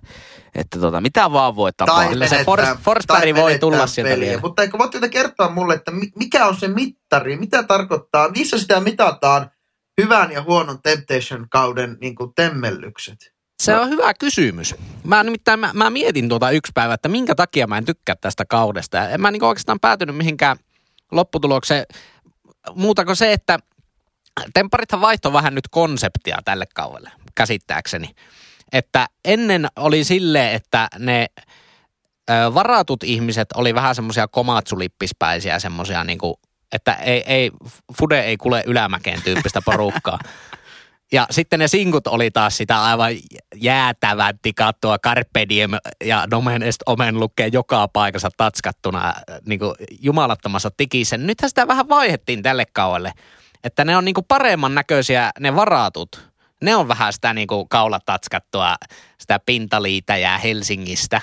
että 0.54 0.80
tota, 0.80 1.00
mitä 1.00 1.32
vaan 1.32 1.56
voi 1.56 1.70
tapahtua. 1.76 2.08
Kyllä 2.10 2.26
se 2.26 2.34
menettää- 2.34 2.74
Fors- 2.74 2.78
Forsberg 2.82 3.36
voi 3.36 3.58
tulla 3.58 3.86
sieltä 3.86 4.10
peliä. 4.10 4.28
vielä. 4.28 4.40
Mutta 4.40 4.62
eikö 4.62 4.78
voitte 4.78 5.08
kertoa 5.08 5.48
mulle, 5.48 5.74
että 5.74 5.90
mi- 5.90 6.12
mikä 6.18 6.46
on 6.46 6.56
se 6.56 6.68
mittari? 6.68 7.36
Mitä 7.36 7.62
tarkoittaa? 7.62 8.28
Missä 8.28 8.58
sitä 8.58 8.80
mitataan 8.80 9.50
hyvän 10.02 10.32
ja 10.32 10.42
huonon 10.42 10.78
Temptation-kauden 10.82 11.96
niin 12.00 12.14
kuin 12.14 12.32
temmellykset? 12.36 13.32
Se 13.62 13.76
on 13.76 13.88
hyvä 13.90 14.14
kysymys. 14.14 14.74
Mä 15.04 15.22
nimittäin 15.22 15.60
mä, 15.60 15.70
mä 15.74 15.90
mietin 15.90 16.28
tuota 16.28 16.50
yksi 16.50 16.72
päivä, 16.74 16.94
että 16.94 17.08
minkä 17.08 17.34
takia 17.34 17.66
mä 17.66 17.78
en 17.78 17.84
tykkää 17.84 18.14
tästä 18.20 18.44
kaudesta. 18.48 18.96
Ja 18.96 19.08
en 19.08 19.20
mä 19.20 19.30
niin 19.30 19.44
oikeastaan 19.44 19.80
päätynyt 19.80 20.16
mihinkään 20.16 20.56
lopputulokseen 21.12 21.86
muuta 22.74 23.04
kuin 23.04 23.16
se, 23.16 23.32
että 23.32 23.58
Temparithan 24.54 25.00
vaihto 25.00 25.32
vähän 25.32 25.54
nyt 25.54 25.68
konseptia 25.70 26.38
tälle 26.44 26.64
kaudelle, 26.74 27.10
käsittääkseni. 27.34 28.10
Että 28.72 29.06
ennen 29.24 29.68
oli 29.76 30.04
silleen, 30.04 30.54
että 30.54 30.88
ne 30.98 31.26
ö, 32.30 32.54
varatut 32.54 33.02
ihmiset 33.02 33.48
oli 33.54 33.74
vähän 33.74 33.94
semmoisia 33.94 34.28
komatsulippispäisiä, 34.28 35.58
semmoisia 35.58 36.04
niinku, 36.04 36.40
että 36.72 36.94
ei, 36.94 37.22
ei, 37.26 37.50
Fude 37.98 38.20
ei 38.20 38.36
kule 38.36 38.62
ylämäkeen 38.66 39.22
tyyppistä 39.22 39.62
porukkaa. 39.64 40.18
Ja 41.12 41.26
sitten 41.30 41.58
ne 41.58 41.68
sinkut 41.68 42.06
oli 42.06 42.30
taas 42.30 42.56
sitä 42.56 42.82
aivan 42.84 43.12
jäätävän 43.54 44.38
tikattua 44.42 44.98
Carpe 44.98 45.48
Diem 45.48 45.70
ja 46.04 46.24
Nomen 46.30 46.62
Est 46.62 46.82
Omen 46.86 47.20
lukee 47.20 47.48
joka 47.52 47.88
paikassa 47.88 48.28
tatskattuna 48.36 49.14
niin 49.46 49.58
kuin 49.58 49.74
jumalattomassa 50.00 50.70
tikissä. 50.76 51.16
Nythän 51.16 51.48
sitä 51.48 51.68
vähän 51.68 51.88
vaihettiin 51.88 52.42
tälle 52.42 52.64
kauelle, 52.72 53.12
että 53.64 53.84
ne 53.84 53.96
on 53.96 54.04
niin 54.04 54.14
kuin 54.14 54.26
paremman 54.28 54.74
näköisiä 54.74 55.30
ne 55.40 55.54
varatut. 55.56 56.32
Ne 56.62 56.76
on 56.76 56.88
vähän 56.88 57.12
sitä 57.12 57.34
niin 57.34 57.48
kuin 57.48 57.68
kaulatatskattua, 57.68 58.74
sitä 59.18 59.40
pintaliitäjää 59.46 60.38
Helsingistä. 60.38 61.20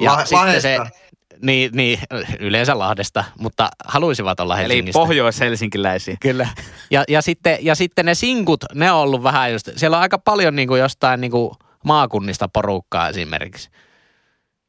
Ja 0.00 0.12
La- 0.12 0.24
sitten 0.24 0.62
se, 0.62 0.78
Lahdesta. 0.78 0.98
Niin, 1.42 1.70
niin, 1.74 1.98
yleensä 2.40 2.78
Lahdesta, 2.78 3.24
mutta 3.38 3.68
haluaisivat 3.84 4.40
olla 4.40 4.54
Eli 4.54 4.62
Helsingistä. 4.62 4.98
pohjois-helsinkiläisiä. 4.98 6.16
Kyllä. 6.20 6.48
Ja, 6.90 7.04
ja, 7.08 7.22
sitten, 7.22 7.58
ja 7.60 7.74
sitten 7.74 8.06
ne 8.06 8.14
sinkut, 8.14 8.64
ne 8.74 8.92
on 8.92 8.98
ollut 8.98 9.22
vähän 9.22 9.52
just, 9.52 9.68
siellä 9.76 9.96
on 9.96 10.02
aika 10.02 10.18
paljon 10.18 10.56
niin 10.56 10.68
kuin 10.68 10.80
jostain 10.80 11.20
niin 11.20 11.30
kuin 11.30 11.50
maakunnista 11.84 12.48
porukkaa 12.48 13.08
esimerkiksi. 13.08 13.70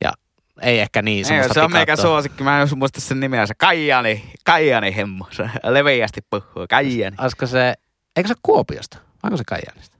Ja 0.04 0.14
ei 0.62 0.80
ehkä 0.80 1.02
niin 1.02 1.34
Ei, 1.34 1.54
se 1.54 1.62
on 1.62 1.72
meikä 1.72 1.96
suosikki, 1.96 2.44
mä 2.44 2.62
en 2.62 2.68
muista 2.76 3.02
sen 3.02 3.20
nimeä, 3.20 3.46
se 3.46 3.54
Kaijani, 3.58 4.24
Kaijani 4.46 4.96
hemmo, 4.96 5.28
se 5.32 5.50
leveästi 5.64 6.22
puhuu, 6.30 6.66
Kaijani. 6.70 7.16
Olisiko 7.22 7.48
se, 7.48 7.74
eikö 8.16 8.28
se 8.28 8.36
Kuopiosta? 8.44 8.98
Vai 8.98 9.28
onko 9.28 9.38
se 9.38 9.44
Kaijanista? 9.48 9.98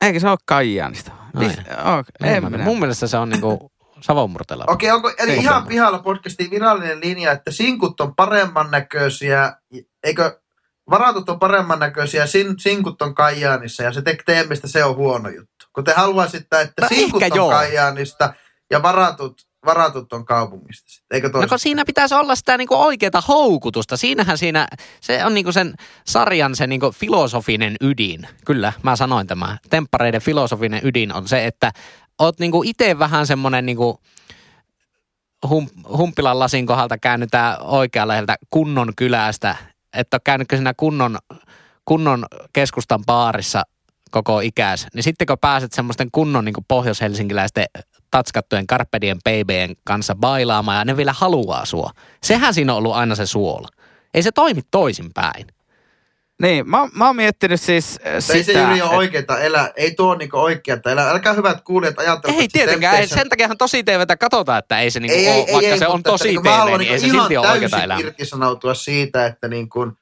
Eikö 0.00 0.20
se 0.20 0.28
ole 0.28 0.38
Kaijanista? 0.46 1.12
Ai. 1.34 1.46
Mis, 1.46 1.58
okay, 1.58 2.62
Mun, 2.64 2.78
mielestä 2.78 3.06
se 3.06 3.16
on 3.16 3.30
niin 3.30 3.40
kuin 4.04 4.16
Savonmurtella. 4.16 4.64
Okei, 4.68 4.90
onko, 4.90 5.12
eli 5.18 5.32
Ei 5.32 5.38
ihan 5.38 5.66
pihalla 5.66 5.98
podcastin 5.98 6.50
virallinen 6.50 7.00
linja, 7.00 7.32
että 7.32 7.50
sinkut 7.50 8.00
on 8.00 8.14
paremman 8.14 8.70
näköisiä, 8.70 9.56
eikö 10.04 10.40
varatut 10.90 11.28
on 11.28 11.38
paremman 11.38 11.78
näköisiä, 11.78 12.26
sin, 12.26 12.54
sinkut 12.58 13.02
on 13.02 13.14
Kajaanissa 13.14 13.82
ja 13.82 13.92
se 13.92 14.02
te, 14.02 14.18
teidän 14.26 14.46
mielestä 14.46 14.68
se 14.68 14.84
on 14.84 14.96
huono 14.96 15.28
juttu. 15.28 15.66
Kun 15.72 15.84
te 15.84 15.92
haluaisitte, 15.96 16.60
että 16.60 16.82
No 16.82 16.88
sinkut 16.88 17.22
on 17.22 17.30
joo. 17.34 17.50
Kajaanista 17.50 18.34
ja 18.70 18.82
varatut, 18.82 19.42
varatut 19.64 20.12
on 20.12 20.24
kaupungista. 20.24 21.04
Eikö 21.10 21.30
No 21.34 21.46
kun 21.48 21.58
siinä 21.58 21.84
pitäisi 21.84 22.14
olla 22.14 22.34
sitä 22.34 22.58
niinku 22.58 22.74
oikeaa 22.74 23.22
houkutusta. 23.28 23.96
Siinähän 23.96 24.38
siinä, 24.38 24.68
se 25.00 25.24
on 25.24 25.34
niinku 25.34 25.52
sen 25.52 25.74
sarjan 26.06 26.56
se 26.56 26.66
niinku 26.66 26.92
filosofinen 26.92 27.76
ydin. 27.80 28.28
Kyllä, 28.44 28.72
mä 28.82 28.96
sanoin 28.96 29.26
tämä. 29.26 29.58
Temppareiden 29.70 30.22
filosofinen 30.22 30.80
ydin 30.84 31.14
on 31.14 31.28
se, 31.28 31.46
että 31.46 31.72
oot 32.18 32.38
niinku 32.40 32.62
itse 32.62 32.98
vähän 32.98 33.26
semmoinen 33.26 33.66
niinku 33.66 34.00
hum, 35.48 35.68
Humpilan 35.96 36.38
lasin 36.38 36.66
kohdalta 36.66 36.98
käännytään 36.98 37.62
oikealle 37.62 38.24
kunnon 38.50 38.92
kylästä. 38.96 39.56
Että 39.92 40.20
käynytkö 40.24 40.56
siinä 40.56 40.74
kunnon, 40.76 41.18
kunnon 41.84 42.26
keskustan 42.52 43.04
baarissa 43.06 43.62
koko 44.10 44.40
ikäis. 44.40 44.86
Niin 44.94 45.02
sitten 45.02 45.26
kun 45.26 45.38
pääset 45.40 45.72
semmoisten 45.72 46.08
kunnon 46.12 46.44
niin 46.44 46.54
pohjois-helsinkiläisten 46.68 47.66
tatskattujen 48.10 48.66
Carpedien 48.66 49.18
PBn 49.18 49.74
kanssa 49.84 50.14
bailaamaan 50.14 50.78
ja 50.78 50.84
ne 50.84 50.96
vielä 50.96 51.12
haluaa 51.12 51.64
sua. 51.64 51.90
Sehän 52.22 52.54
siinä 52.54 52.72
on 52.72 52.78
ollut 52.78 52.94
aina 52.94 53.14
se 53.14 53.26
suola. 53.26 53.68
Ei 54.14 54.22
se 54.22 54.32
toimi 54.32 54.60
toisinpäin. 54.70 55.46
Niin, 56.42 56.70
mä, 56.70 56.88
mä 56.94 57.06
oon 57.06 57.16
miettinyt 57.16 57.60
siis 57.60 57.98
äh, 58.06 58.14
Ei 58.14 58.20
sitä, 58.20 58.44
se 58.44 58.52
Jyri 58.52 58.82
ole 58.82 58.90
et- 58.90 58.96
oikeeta 58.96 59.38
elää, 59.38 59.70
ei 59.76 59.94
tuo 59.94 60.14
niinku 60.14 60.36
oikeata 60.36 60.90
elää. 60.90 61.10
Älkää 61.10 61.32
hyvät 61.32 61.60
kuulijat 61.60 61.98
ajatella, 61.98 62.38
Ei 62.40 62.48
tietenkään, 62.48 62.96
ei, 62.96 63.06
sen 63.06 63.28
takiahan 63.28 63.58
tosi 63.58 63.84
TVtä 63.84 64.16
katsotaan, 64.16 64.58
että 64.58 64.80
ei 64.80 64.90
se 64.90 65.00
niinku 65.00 65.18
ei, 65.18 65.28
ole, 65.28 65.34
ei, 65.36 65.52
vaikka 65.52 65.70
ei, 65.70 65.78
se 65.78 65.86
on 65.86 65.96
mutta 65.98 66.10
tosi 66.10 66.28
että 66.28 66.40
TV, 66.42 66.66
niin 66.66 66.78
niinku 66.78 66.92
ei 66.92 67.00
se 67.00 67.08
silti 67.08 67.36
ole 67.36 67.46
täysin 67.46 67.78
elämää. 67.78 67.98
irtisanoutua 67.98 68.74
siitä, 68.74 69.26
että 69.26 69.48
niin 69.48 69.68
kuin, 69.68 69.92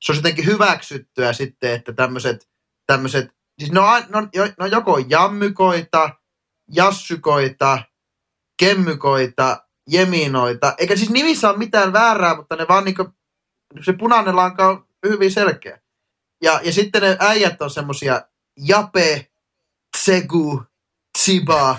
se 0.00 0.12
olisi 0.12 0.18
jotenkin 0.18 0.46
hyväksyttyä 0.46 1.32
sitten, 1.32 1.72
että 1.72 1.92
tämmöiset, 1.92 2.48
tämmöiset 2.86 3.28
siis 3.58 3.72
ne 3.72 3.80
on, 3.80 4.02
ne 4.08 4.18
on, 4.18 4.28
ne 4.34 4.64
on 4.64 4.70
joko 4.70 4.98
jammykoita, 4.98 6.10
jassykoita, 6.72 7.78
kemmykoita, 8.58 9.62
jeminoita, 9.90 10.74
eikä 10.78 10.96
siis 10.96 11.10
nimissä 11.10 11.50
ole 11.50 11.58
mitään 11.58 11.92
väärää, 11.92 12.36
mutta 12.36 12.56
ne 12.56 12.66
vaan 12.68 12.84
niinku, 12.84 13.08
se 13.84 13.92
punainen 13.92 14.36
lanka 14.36 14.68
on 14.68 14.87
hyvin 15.08 15.32
selkeä. 15.32 15.80
Ja, 16.42 16.60
ja 16.64 16.72
sitten 16.72 17.02
ne 17.02 17.16
äijät 17.20 17.62
on 17.62 17.70
semmosia 17.70 18.22
Jape, 18.56 19.26
Tsegu, 19.96 20.62
Tsiba, 21.18 21.78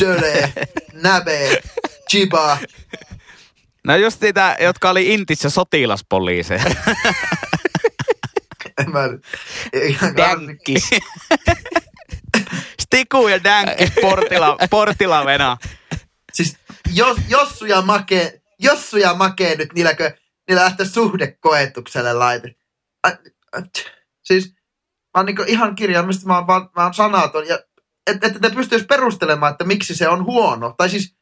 Döle, 0.00 0.52
Näbe, 0.92 1.62
Chiba. 2.10 2.58
No 3.84 3.96
just 3.96 4.20
niitä, 4.20 4.56
jotka 4.60 4.90
oli 4.90 5.14
Intissä 5.14 5.50
sotilaspoliiseja. 5.50 6.64
En 8.78 8.90
mä. 8.92 9.00
Stick 12.80 13.14
Riku 13.14 13.28
ja 13.28 13.44
Dänkki 13.44 14.00
portila, 14.00 14.56
portila 14.70 15.24
venaa. 15.24 15.58
Siis 16.32 16.56
jos, 16.92 17.16
Jossu 17.28 17.64
ja 17.64 17.82
Make, 17.82 18.40
Jossu 18.58 18.96
ja 18.96 19.14
Make 19.14 19.56
nyt 19.56 19.72
niilläkö, 19.72 20.16
niillä 20.48 20.62
lähtee 20.64 20.86
suhdekoetukselle 20.86 22.12
laite. 22.12 22.54
Siis 24.24 24.54
mä 25.14 25.16
oon 25.16 25.26
niinku 25.26 25.44
ihan 25.46 25.74
kirjaimellisesti, 25.74 26.26
mä 26.26 26.38
oon, 26.38 26.46
mä 26.46 26.82
oon 26.84 26.94
sanaton. 26.94 27.48
Ja, 27.48 27.58
että 28.06 28.26
et 28.26 28.40
te 28.40 28.50
pystyis 28.50 28.86
perustelemaan, 28.86 29.52
että 29.52 29.64
miksi 29.64 29.94
se 29.94 30.08
on 30.08 30.24
huono. 30.24 30.74
Tai 30.76 30.90
siis 30.90 31.16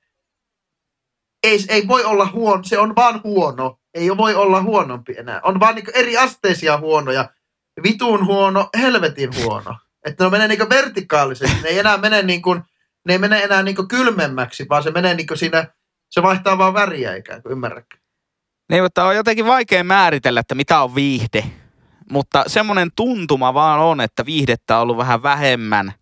ei, 1.42 1.64
ei 1.68 1.88
voi 1.88 2.04
olla 2.04 2.26
huono, 2.26 2.62
se 2.62 2.78
on 2.78 2.96
vaan 2.96 3.20
huono. 3.24 3.78
Ei 3.94 4.16
voi 4.16 4.34
olla 4.34 4.62
huonompi 4.62 5.14
enää. 5.18 5.40
On 5.42 5.60
vaan 5.60 5.74
niinku 5.74 5.90
eri 5.94 6.16
asteisia 6.16 6.78
huonoja. 6.78 7.30
Vitun 7.82 8.26
huono, 8.26 8.68
helvetin 8.78 9.30
huono. 9.36 9.78
Että 10.04 10.24
ne 10.24 10.30
menee 10.30 10.48
niinku 10.48 10.68
vertikaalisesti. 10.68 11.62
Ne 11.62 11.68
ei 11.68 11.78
enää 11.78 11.96
mene 11.96 12.22
niinku, 12.22 12.54
ne 13.04 13.12
ei 13.12 13.18
mene 13.18 13.42
enää 13.42 13.62
niinku 13.62 13.86
kylmemmäksi, 13.88 14.66
vaan 14.68 14.82
se 14.82 14.90
menee 14.90 15.14
niinku 15.14 15.36
siinä, 15.36 15.66
se 16.10 16.22
vaihtaa 16.22 16.58
vaan 16.58 16.74
väriä 16.74 17.16
ikään 17.16 17.42
kuin, 17.42 17.52
ymmärrätkö? 17.52 18.01
Niin, 18.72 18.82
mutta 18.82 19.04
on 19.04 19.16
jotenkin 19.16 19.46
vaikea 19.46 19.84
määritellä, 19.84 20.40
että 20.40 20.54
mitä 20.54 20.82
on 20.82 20.94
viihde. 20.94 21.44
Mutta 22.10 22.44
semmoinen 22.46 22.90
tuntuma 22.96 23.54
vaan 23.54 23.80
on, 23.80 24.00
että 24.00 24.26
viihdettä 24.26 24.76
on 24.76 24.82
ollut 24.82 24.96
vähän 24.96 25.22
vähemmän. 25.22 25.92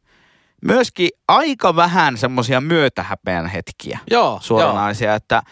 Myöskin 0.64 1.10
aika 1.28 1.76
vähän 1.76 2.16
semmoisia 2.16 2.60
myötähäpeän 2.60 3.46
hetkiä 3.46 3.98
Joo, 4.10 4.38
suoranaisia, 4.42 5.14
että, 5.14 5.42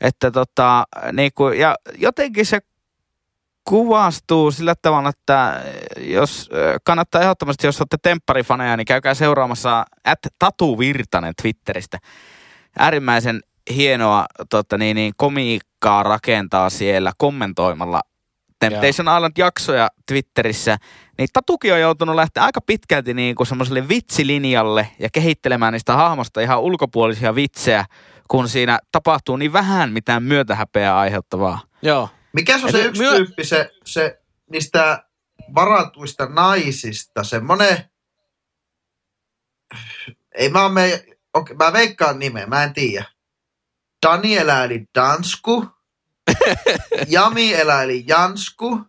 että 0.00 0.30
tota, 0.30 0.84
niin 1.12 1.30
kuin, 1.34 1.58
ja 1.58 1.76
jotenkin 1.98 2.46
se 2.46 2.60
kuvastuu 3.64 4.50
sillä 4.50 4.74
tavalla, 4.82 5.08
että 5.08 5.62
jos 5.98 6.50
kannattaa 6.84 7.22
ehdottomasti, 7.22 7.66
jos 7.66 7.80
olette 7.80 7.96
tempparifaneja, 8.02 8.76
niin 8.76 8.84
käykää 8.84 9.14
seuraamassa 9.14 9.84
at 10.04 10.18
Tatu 10.38 10.78
Virtanen 10.78 11.34
Twitteristä. 11.42 11.98
Äärimmäisen 12.78 13.40
hienoa 13.70 14.26
tota, 14.50 14.78
niin, 14.78 14.94
niin, 14.94 15.12
komiikkaa 15.16 16.02
rakentaa 16.02 16.70
siellä 16.70 17.12
kommentoimalla 17.18 18.00
Temptation 18.58 19.06
Island-jaksoja 19.16 19.88
Twitterissä, 20.06 20.76
niin 21.18 21.28
Tatuki 21.32 21.72
on 21.72 21.80
joutunut 21.80 22.16
lähteä 22.16 22.44
aika 22.44 22.60
pitkälti 22.60 23.14
niin 23.14 23.34
kuin 23.34 23.46
semmoiselle 23.46 23.88
vitsilinjalle 23.88 24.88
ja 24.98 25.08
kehittelemään 25.12 25.72
niistä 25.72 25.96
hahmosta 25.96 26.40
ihan 26.40 26.60
ulkopuolisia 26.60 27.34
vitsejä, 27.34 27.84
kun 28.28 28.48
siinä 28.48 28.78
tapahtuu 28.92 29.36
niin 29.36 29.52
vähän 29.52 29.92
mitään 29.92 30.22
myötähäpeää 30.22 30.98
aiheuttavaa. 30.98 31.60
Joo. 31.82 32.08
Mikä 32.32 32.58
se 32.58 32.64
on 32.64 32.72
se 32.72 32.84
yksi 32.84 33.02
myö- 33.02 33.16
tyyppi, 33.16 33.44
se, 33.44 33.70
se 33.84 34.20
niistä 34.50 35.04
varatuista 35.54 36.26
naisista, 36.26 37.24
semmonen, 37.24 37.84
ei 40.34 40.48
mä 40.48 40.68
me, 40.68 41.04
okei, 41.34 41.56
mä 41.56 41.72
veikkaan 41.72 42.18
nimeä, 42.18 42.46
mä 42.46 42.64
en 42.64 42.74
tiedä. 42.74 43.04
Daniela 44.04 44.64
eli 44.64 44.86
Dansku, 44.94 45.66
Jami 47.08 47.54
eli 47.54 48.04
Jansku, 48.06 48.80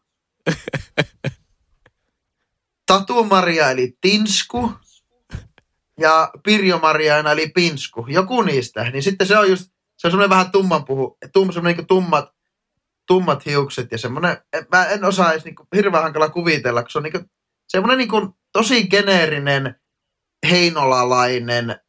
Tatu 2.86 3.24
Maria 3.24 3.72
eli 3.72 3.98
Tinsku 4.02 4.72
ja 6.00 6.32
Pirjo 6.44 6.80
Maria 6.80 7.18
eli 7.18 7.48
Pinsku. 7.48 8.06
Joku 8.10 8.42
niistä. 8.42 8.84
Niin 8.84 9.04
sitten 9.04 9.28
se 9.28 9.38
on 9.38 9.50
just, 9.50 9.72
se 9.98 10.08
on 10.08 10.12
semmoinen 10.12 10.30
vähän 10.30 10.52
tumman 10.52 10.86
puhu, 10.86 11.18
tum, 11.34 11.52
semmoinen 11.52 11.78
niin 11.78 11.88
tummat, 11.88 12.30
tummat 13.08 13.46
hiukset 13.46 13.92
ja 13.92 13.98
semmoinen, 13.98 14.38
en- 14.54 14.68
mä 14.72 14.86
en 14.86 15.06
osaa 15.06 15.32
edes 15.32 15.46
niin 15.46 15.56
hirveän 15.76 16.04
hankala 16.04 16.30
kuvitella, 16.30 16.82
kun 16.84 16.92
se 16.92 16.98
on 16.98 17.04
niin 17.04 17.30
semmoinen 17.68 17.98
niin 17.98 18.34
tosi 18.54 18.88
geneerinen 18.88 19.76
heinolalainen 20.50 21.80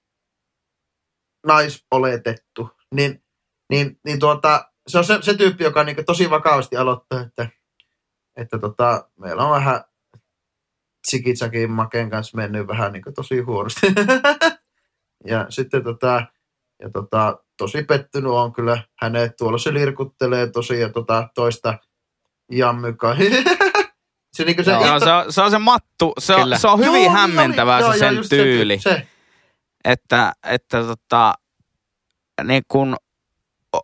naisoletettu, 1.47 2.76
niin, 2.95 3.23
niin, 3.71 4.01
niin 4.05 4.19
tuota, 4.19 4.71
se 4.87 4.99
on 4.99 5.05
se, 5.05 5.19
se 5.23 5.35
tyyppi, 5.35 5.65
joka 5.65 5.85
niin 5.85 6.05
tosi 6.07 6.31
vakavasti 6.31 6.77
aloittaa, 6.77 7.21
että, 7.21 7.49
että 8.37 8.59
tota, 8.59 9.09
meillä 9.19 9.45
on 9.45 9.51
vähän 9.51 9.85
Tsikitsakin 11.07 11.71
Maken 11.71 12.11
kanssa 12.11 12.37
mennyt 12.37 12.67
vähän 12.67 12.93
niin 12.93 13.03
tosi 13.15 13.41
huonosti. 13.41 13.87
ja 15.31 15.47
sitten 15.49 15.85
tota, 15.85 16.23
ja 16.83 16.91
tota, 16.91 17.39
tosi 17.59 17.83
pettynyt 17.83 18.33
on 18.33 18.53
kyllä 18.53 18.83
hänet. 19.01 19.37
Tuolla 19.39 19.59
se 19.59 19.75
lirkuttelee 19.75 20.51
tosi 20.51 20.81
ja 20.81 20.89
tota, 20.89 21.29
toista 21.35 21.79
jammykaa. 22.53 23.17
se, 24.37 24.45
niin 24.45 24.65
se, 24.65 24.71
Joo. 24.71 25.01
Se, 25.01 25.13
on, 25.13 25.33
se 25.33 25.43
on 25.43 25.51
se 25.51 25.59
mattu, 25.59 26.13
se 26.19 26.35
on, 26.35 26.43
Kyllä. 26.43 26.59
se 26.59 26.69
on 26.69 26.79
hyvin 26.79 27.05
Joo, 27.05 27.13
hämmentävää 27.13 27.81
joo, 27.81 27.93
se 27.93 28.07
joo, 28.07 28.23
sen 28.23 28.29
tyyli. 28.29 28.79
Se, 28.79 29.07
että, 29.85 30.33
että 30.45 30.83
tota, 30.83 31.35
niin 32.45 32.63
kun 32.69 32.97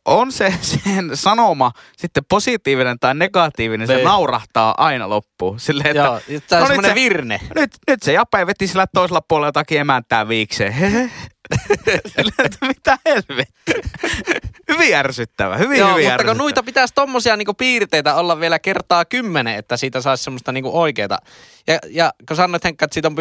on 0.05 0.33
se 0.33 0.55
sen 0.85 1.11
sanoma 1.15 1.73
sitten 1.97 2.23
positiivinen 2.29 2.99
tai 3.01 3.15
negatiivinen, 3.15 3.87
se 3.87 3.95
Niin. 3.95 4.05
naurahtaa 4.05 4.75
aina 4.79 5.09
loppuun. 5.09 5.61
Silleen, 5.61 5.87
että 5.91 6.03
Joo, 6.03 6.41
tämä 6.49 6.63
No 6.63 6.69
on 6.71 6.77
nyt 6.77 6.87
se- 6.87 6.95
virne. 6.95 7.41
nyt, 7.55 7.71
nyt 7.89 8.03
se 8.03 8.13
Jape 8.13 8.47
veti 8.47 8.67
sillä 8.67 8.87
toisella 8.95 9.21
puolella 9.29 9.49
jotakin 9.49 9.81
emäntää 9.81 10.29
viikseen. 10.29 10.75
Mitä 12.69 12.99
helvettiä. 13.07 13.75
Hyvin 14.69 14.95
ärsyttävä, 14.95 15.57
hyvin 15.57 15.79
Joo, 15.79 15.91
hyvin 15.95 16.11
mutta 16.11 16.25
kun 16.25 16.37
noita 16.37 16.63
pitäisi 16.63 16.95
tommosia 16.95 17.37
niinku 17.37 17.55
piirteitä 17.55 18.15
olla 18.15 18.41
vielä 18.41 18.59
kertaa 18.59 19.05
kymmenen, 19.05 19.57
että 19.57 19.77
siitä 19.77 20.01
saisi 20.01 20.25
semmoista 20.25 20.53
niinku 20.53 20.81
oikeeta. 20.81 21.19
Ja, 21.67 21.79
ja 21.91 22.13
kun 22.29 22.37
sanoit 22.37 22.65
Henkka, 22.65 22.85
että 22.85 22.95
siitä 22.95 23.09
on 23.09 23.15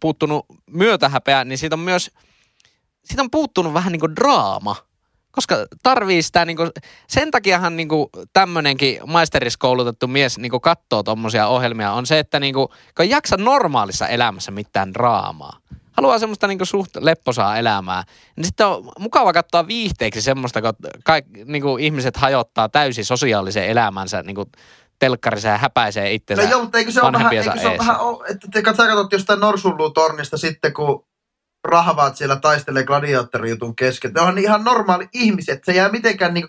puuttunut 0.00 0.46
myötähäpeä, 0.70 1.44
niin 1.44 1.58
siitä 1.58 1.76
on 1.76 1.80
myös, 1.80 2.10
siitä 3.04 3.22
on 3.22 3.30
puuttunut 3.30 3.74
vähän 3.74 3.92
niinku 3.92 4.16
draama. 4.16 4.76
Koska 5.32 5.56
tarvii 5.82 6.22
sitä 6.22 6.44
niinku, 6.44 6.62
sen 7.08 7.30
takiahan 7.30 7.76
niinku 7.76 8.10
tämmönenkin 8.32 9.00
maisteriskoulutettu 9.06 10.06
mies 10.06 10.38
niinku 10.38 10.60
katsoo 10.60 11.02
tommosia 11.02 11.46
ohjelmia, 11.46 11.92
on 11.92 12.06
se, 12.06 12.18
että 12.18 12.40
niinku, 12.40 12.68
kun 12.68 13.02
ei 13.02 13.10
jaksa 13.10 13.36
normaalissa 13.36 14.08
elämässä 14.08 14.50
mitään 14.50 14.94
draamaa. 14.94 15.58
Haluaa 15.92 16.18
semmoista 16.18 16.46
niinku 16.46 16.64
suht 16.64 16.96
lepposaa 17.00 17.58
elämää. 17.58 18.04
Niin 18.36 18.44
sitten 18.44 18.66
on 18.66 18.92
mukava 18.98 19.32
katsoa 19.32 19.66
viihteeksi 19.66 20.22
semmoista, 20.22 20.62
kun 20.62 20.72
kaik, 21.04 21.24
niinku 21.44 21.76
ihmiset 21.76 22.16
hajottaa 22.16 22.68
täysin 22.68 23.04
sosiaalisen 23.04 23.66
elämänsä 23.66 24.22
niinku 24.22 24.44
telkkarissa 24.98 25.48
ja 25.48 25.58
häpäisee 25.58 26.12
itsensä 26.12 26.42
no 26.42 26.50
joo, 26.50 26.62
mutta 26.62 26.78
eikö 26.78 26.92
se 26.92 27.02
ole 27.02 27.12
vähän, 27.12 27.32
eikö 27.32 27.60
se 27.60 27.68
ole 27.68 27.78
vähän, 27.78 27.96
että 28.30 28.48
te 28.52 28.62
sä 28.76 28.86
katsot 28.86 29.12
jostain 29.12 29.40
Norsunluutornista 29.40 30.38
sitten, 30.38 30.74
kun 30.74 31.04
rahvaat 31.64 32.16
siellä 32.16 32.36
taistelee 32.36 32.84
gladiaattorijutun 32.84 33.76
kesken. 33.76 34.12
Ne 34.12 34.20
on 34.20 34.38
ihan 34.38 34.64
normaali 34.64 35.08
ihmiset, 35.12 35.64
se 35.64 35.72
jää 35.72 35.88
mitenkään 35.88 36.34
niin 36.34 36.48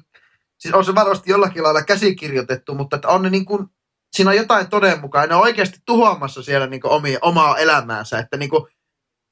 siis 0.62 0.74
on 0.74 0.86
se 0.86 0.95
varmasti 0.95 1.32
jollakin 1.32 1.64
lailla 1.64 1.84
käsikirjoitettu, 1.84 2.76
mutta 2.76 2.95
että 2.95 3.07
on 3.07 3.22
ne 3.22 3.30
niin 3.30 3.45
kuin, 3.45 3.68
siinä 4.12 4.30
on 4.30 4.38
jotain 4.38 4.70
todenmukaan. 4.70 5.30
Ne 5.30 5.36
on 5.36 5.41
oikeasti 5.41 5.80
tuhoamassa 5.86 6.43
siellä 6.43 6.68
niin 6.68 6.82
kuin 6.82 6.91
omia, 6.91 7.20
omaa 7.22 7.57
elämäänsä, 7.57 8.20
että 8.20 8.38
niin 8.38 8.49
kuin, 8.49 8.68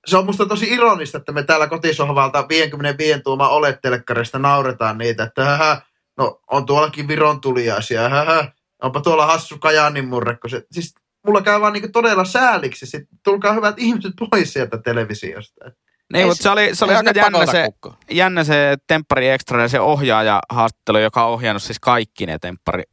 se 0.06 0.18
on 0.18 0.26
musta 0.26 0.46
tosi 0.46 0.74
ironista, 0.74 1.18
että 1.18 1.32
me 1.32 1.44
täällä 1.44 1.68
kotisohvalta 1.68 2.46
55 2.50 3.22
tuuma 3.22 3.50
olettelekkarista 3.50 4.40
nauretaan 4.40 4.98
niitä, 4.98 5.24
että 5.24 5.46
hähä, 5.46 5.82
no 6.18 6.42
on 6.52 6.66
tuollakin 6.66 7.08
Viron 7.08 7.42
tuliaisia, 7.42 8.10
hähä, 8.10 8.52
onpa 8.82 9.02
tuolla 9.02 9.26
hassu 9.26 9.58
Kajaanin 9.58 10.08
murrekko. 10.08 10.48
Siis 10.72 10.96
mulla 11.30 11.42
käy 11.42 11.62
vaan 11.62 11.74
niinku 11.74 11.90
todella 11.92 12.26
sääliksi. 12.26 12.86
Sit, 12.86 13.04
tulkaa 13.24 13.54
hyvät 13.54 13.76
ihmiset 13.78 14.14
pois 14.30 14.54
sieltä 14.54 14.78
televisiosta. 14.78 15.72
Niin, 16.14 16.28
mutta 16.28 16.44
se 16.44 16.50
oli, 16.50 16.76
se 16.76 16.86
oli 16.86 16.96
aika 16.96 17.12
jännä 17.16 17.46
se, 17.46 17.64
kukko. 17.66 17.94
jännä 18.12 18.44
se 18.44 18.78
Temppari 18.88 19.30
Extra 19.30 19.62
ja 19.62 19.68
se 19.68 19.80
ohjaaja 19.80 20.42
haastattelu, 20.50 20.98
joka 20.98 21.26
on 21.26 21.34
ohjannut 21.34 21.64
siis 21.64 21.80
kaikki 21.80 22.26
ne 22.26 22.40
Temppari. 22.40 22.84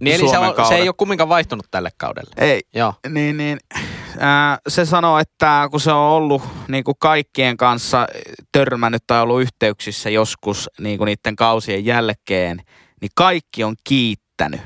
Niin 0.00 0.14
eli 0.14 0.28
se, 0.28 0.38
on, 0.38 0.66
se 0.68 0.74
ei 0.74 0.88
ole 0.88 0.94
kumminkaan 0.96 1.28
vaihtunut 1.28 1.66
tälle 1.70 1.90
kaudelle. 1.96 2.30
Ei, 2.36 2.60
Joo. 2.74 2.94
niin, 3.08 3.36
niin 3.36 3.58
ää, 4.18 4.58
se 4.68 4.84
sanoo, 4.84 5.18
että 5.18 5.68
kun 5.70 5.80
se 5.80 5.92
on 5.92 5.98
ollut 5.98 6.42
niin 6.68 6.84
kuin 6.84 6.94
kaikkien 7.00 7.56
kanssa 7.56 8.06
törmännyt 8.52 9.02
tai 9.06 9.22
ollut 9.22 9.42
yhteyksissä 9.42 10.10
joskus 10.10 10.70
niin 10.80 10.98
kuin 10.98 11.06
niiden 11.06 11.36
kausien 11.36 11.84
jälkeen, 11.84 12.62
niin 13.00 13.10
kaikki 13.14 13.64
on 13.64 13.74
kiittänyt, 13.84 14.60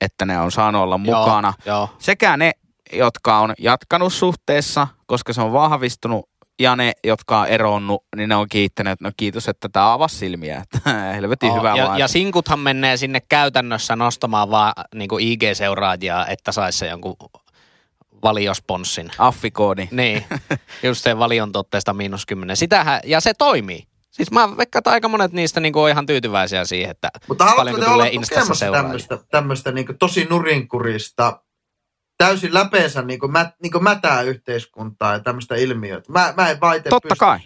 että 0.00 0.26
ne 0.26 0.40
on 0.40 0.52
saanut 0.52 0.82
olla 0.82 0.98
mukana. 0.98 1.52
Joo, 1.66 1.76
joo. 1.76 1.88
Sekä 1.98 2.36
ne, 2.36 2.52
jotka 2.92 3.38
on 3.38 3.54
jatkanut 3.58 4.12
suhteessa, 4.12 4.88
koska 5.06 5.32
se 5.32 5.40
on 5.40 5.52
vahvistunut, 5.52 6.28
ja 6.58 6.76
ne, 6.76 6.92
jotka 7.04 7.40
on 7.40 7.46
eronnut, 7.46 8.04
niin 8.16 8.28
ne 8.28 8.36
on 8.36 8.48
kiittäneet, 8.48 8.92
että 8.92 9.04
no 9.04 9.12
kiitos, 9.16 9.48
että 9.48 9.68
tämä 9.68 9.92
avasi 9.92 10.16
silmiä. 10.16 10.64
Helvetin 11.16 11.50
Oo, 11.50 11.58
hyvä 11.58 11.76
ja, 11.76 11.84
vaan. 11.84 11.98
ja 11.98 12.08
sinkuthan 12.08 12.60
menee 12.60 12.96
sinne 12.96 13.20
käytännössä 13.20 13.96
nostamaan 13.96 14.50
vaan 14.50 14.72
niin 14.94 15.10
IG-seuraajia, 15.20 16.26
että 16.26 16.52
saisi 16.52 16.78
se 16.78 16.86
jonkun 16.86 17.16
valiosponssin. 18.22 19.10
Affikoodi. 19.18 19.88
Niin, 19.90 20.24
just 20.82 21.04
se 21.04 21.18
valion 21.18 21.52
tuotteesta 21.52 21.94
miinus 21.94 22.26
kymmenen. 22.26 22.56
Sitähän, 22.56 23.00
ja 23.04 23.20
se 23.20 23.34
toimii. 23.34 23.86
Siis 24.16 24.30
mä 24.30 24.56
veikkaan, 24.56 24.80
että 24.80 24.90
aika 24.90 25.08
monet 25.08 25.32
niistä 25.32 25.60
niin 25.60 25.76
on 25.76 25.90
ihan 25.90 26.06
tyytyväisiä 26.06 26.64
siihen, 26.64 26.90
että 26.90 27.08
Mutta 27.28 27.52
paljonko 27.56 27.80
te 27.80 27.86
tulee 27.86 28.08
Instassa 28.12 28.54
seuraajia. 28.54 29.18
tämmöistä, 29.30 29.72
niinku 29.72 29.92
tosi 29.98 30.26
nurinkurista 30.30 31.40
täysin 32.18 32.54
läpeensä 32.54 33.02
niin 33.02 33.20
kuin 33.20 33.32
mä, 33.32 33.50
niin 33.62 33.72
kuin 33.72 33.84
mätää 33.84 34.22
yhteiskuntaa 34.22 35.12
ja 35.12 35.20
tämmöistä 35.20 35.54
ilmiötä. 35.54 36.12
Mä, 36.12 36.34
mä 36.36 36.50
en 36.50 36.60
vaite 36.60 36.88
Totta 36.88 37.08
pysty- 37.08 37.18
kai. 37.20 37.38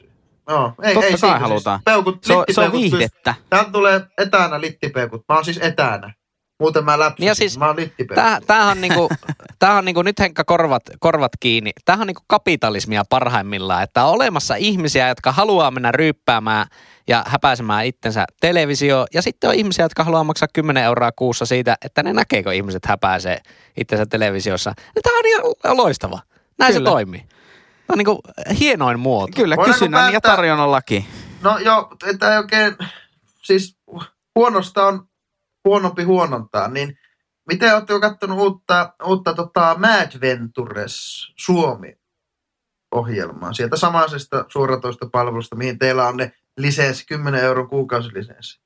Joo, 0.48 0.72
ei, 0.82 0.94
Totta 0.94 1.06
ei 1.06 1.12
kai 1.12 1.18
siitä 1.18 1.38
halutaan. 1.38 1.78
Siis 1.78 1.84
peukut, 1.84 2.24
Se 2.24 2.32
on, 2.32 2.44
se 2.50 2.60
on 2.60 2.72
viihdettä. 2.72 3.34
Täältä 3.50 3.70
tulee 3.70 4.00
etänä 4.18 4.60
littipeukut. 4.60 5.24
Mä 5.28 5.34
oon 5.34 5.44
siis 5.44 5.58
etänä. 5.62 6.14
Muuten 6.60 6.84
mä 6.84 6.98
läpsäsin. 6.98 7.26
Ja 7.26 7.34
siis 7.34 7.58
mä 7.58 7.66
oon. 7.66 7.76
Tää, 8.14 8.40
tämähän 8.46 8.68
on 8.70 8.80
niinku, 8.80 9.08
tämähän 9.58 9.78
on 9.78 9.84
niinku, 9.84 10.02
nyt 10.02 10.18
Henkka 10.20 10.44
korvat, 10.44 10.82
korvat 10.98 11.32
kiinni. 11.40 11.70
Tämähän 11.84 12.00
on 12.02 12.06
niinku 12.06 12.22
kapitalismia 12.26 13.02
parhaimmillaan, 13.10 13.82
että 13.82 14.04
on 14.04 14.12
olemassa 14.12 14.54
ihmisiä, 14.54 15.08
jotka 15.08 15.32
haluaa 15.32 15.70
mennä 15.70 15.92
ryyppäämään 15.92 16.66
ja 17.08 17.24
häpäisemään 17.26 17.86
itsensä 17.86 18.24
televisio. 18.40 19.06
Ja 19.14 19.22
sitten 19.22 19.50
on 19.50 19.56
ihmisiä, 19.56 19.84
jotka 19.84 20.04
haluaa 20.04 20.24
maksaa 20.24 20.48
10 20.52 20.82
euroa 20.84 21.12
kuussa 21.12 21.46
siitä, 21.46 21.76
että 21.84 22.02
ne 22.02 22.12
näkee, 22.12 22.42
kun 22.42 22.52
ihmiset 22.52 22.86
häpäisee 22.86 23.38
itsensä 23.76 24.06
televisiossa. 24.06 24.74
Ja 24.96 25.02
Tämä 25.02 25.18
on 25.18 25.24
ihan 25.26 25.76
loistava. 25.76 26.18
Näin 26.58 26.72
Kyllä. 26.72 26.88
se 26.90 26.92
toimii. 26.92 27.20
Tämä 27.20 27.94
on 27.94 27.98
niinku 27.98 28.20
hienoin 28.60 29.00
muoto. 29.00 29.32
Kyllä, 29.36 29.56
Voidaanko 29.56 29.78
kysynnän 29.78 30.04
ja 30.04 30.10
päättää- 30.10 30.36
tarjonnan 30.36 30.72
laki. 30.72 31.06
No 31.42 31.58
joo, 31.58 31.88
että 32.06 32.32
ei 32.32 32.38
oikein, 32.38 32.76
siis 33.42 33.76
huonosta 34.34 34.86
on 34.86 35.09
huonompi 35.64 36.02
huonontaa, 36.02 36.68
niin 36.68 36.98
miten 37.48 37.74
olette 37.74 38.00
katsonut 38.00 38.38
uutta, 38.38 38.94
uutta 39.04 39.34
tota 39.34 39.76
Mad 39.78 40.20
Ventures 40.20 41.26
Suomi-ohjelmaa? 41.36 43.52
Sieltä 43.52 43.76
samaisesta 43.76 44.44
suoratoista 44.48 45.08
palvelusta, 45.12 45.56
mihin 45.56 45.78
teillä 45.78 46.08
on 46.08 46.16
ne 46.16 46.32
lisenssi, 46.56 47.06
10 47.06 47.44
euron 47.44 47.68
kuukausilisenssi. 47.68 48.60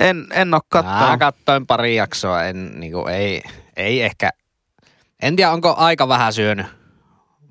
En, 0.00 0.26
en 0.30 0.54
ole 0.54 0.60
Mä 0.74 0.82
kattonut. 0.82 1.18
katsoin 1.18 1.66
pari 1.66 1.96
jaksoa, 1.96 2.44
en, 2.44 2.80
niinku, 2.80 3.06
ei, 3.06 3.42
ei 3.76 4.02
ehkä, 4.02 4.30
en 5.22 5.36
tiedä 5.36 5.50
onko 5.50 5.74
aika 5.76 6.08
vähän 6.08 6.32
syönyt 6.32 6.66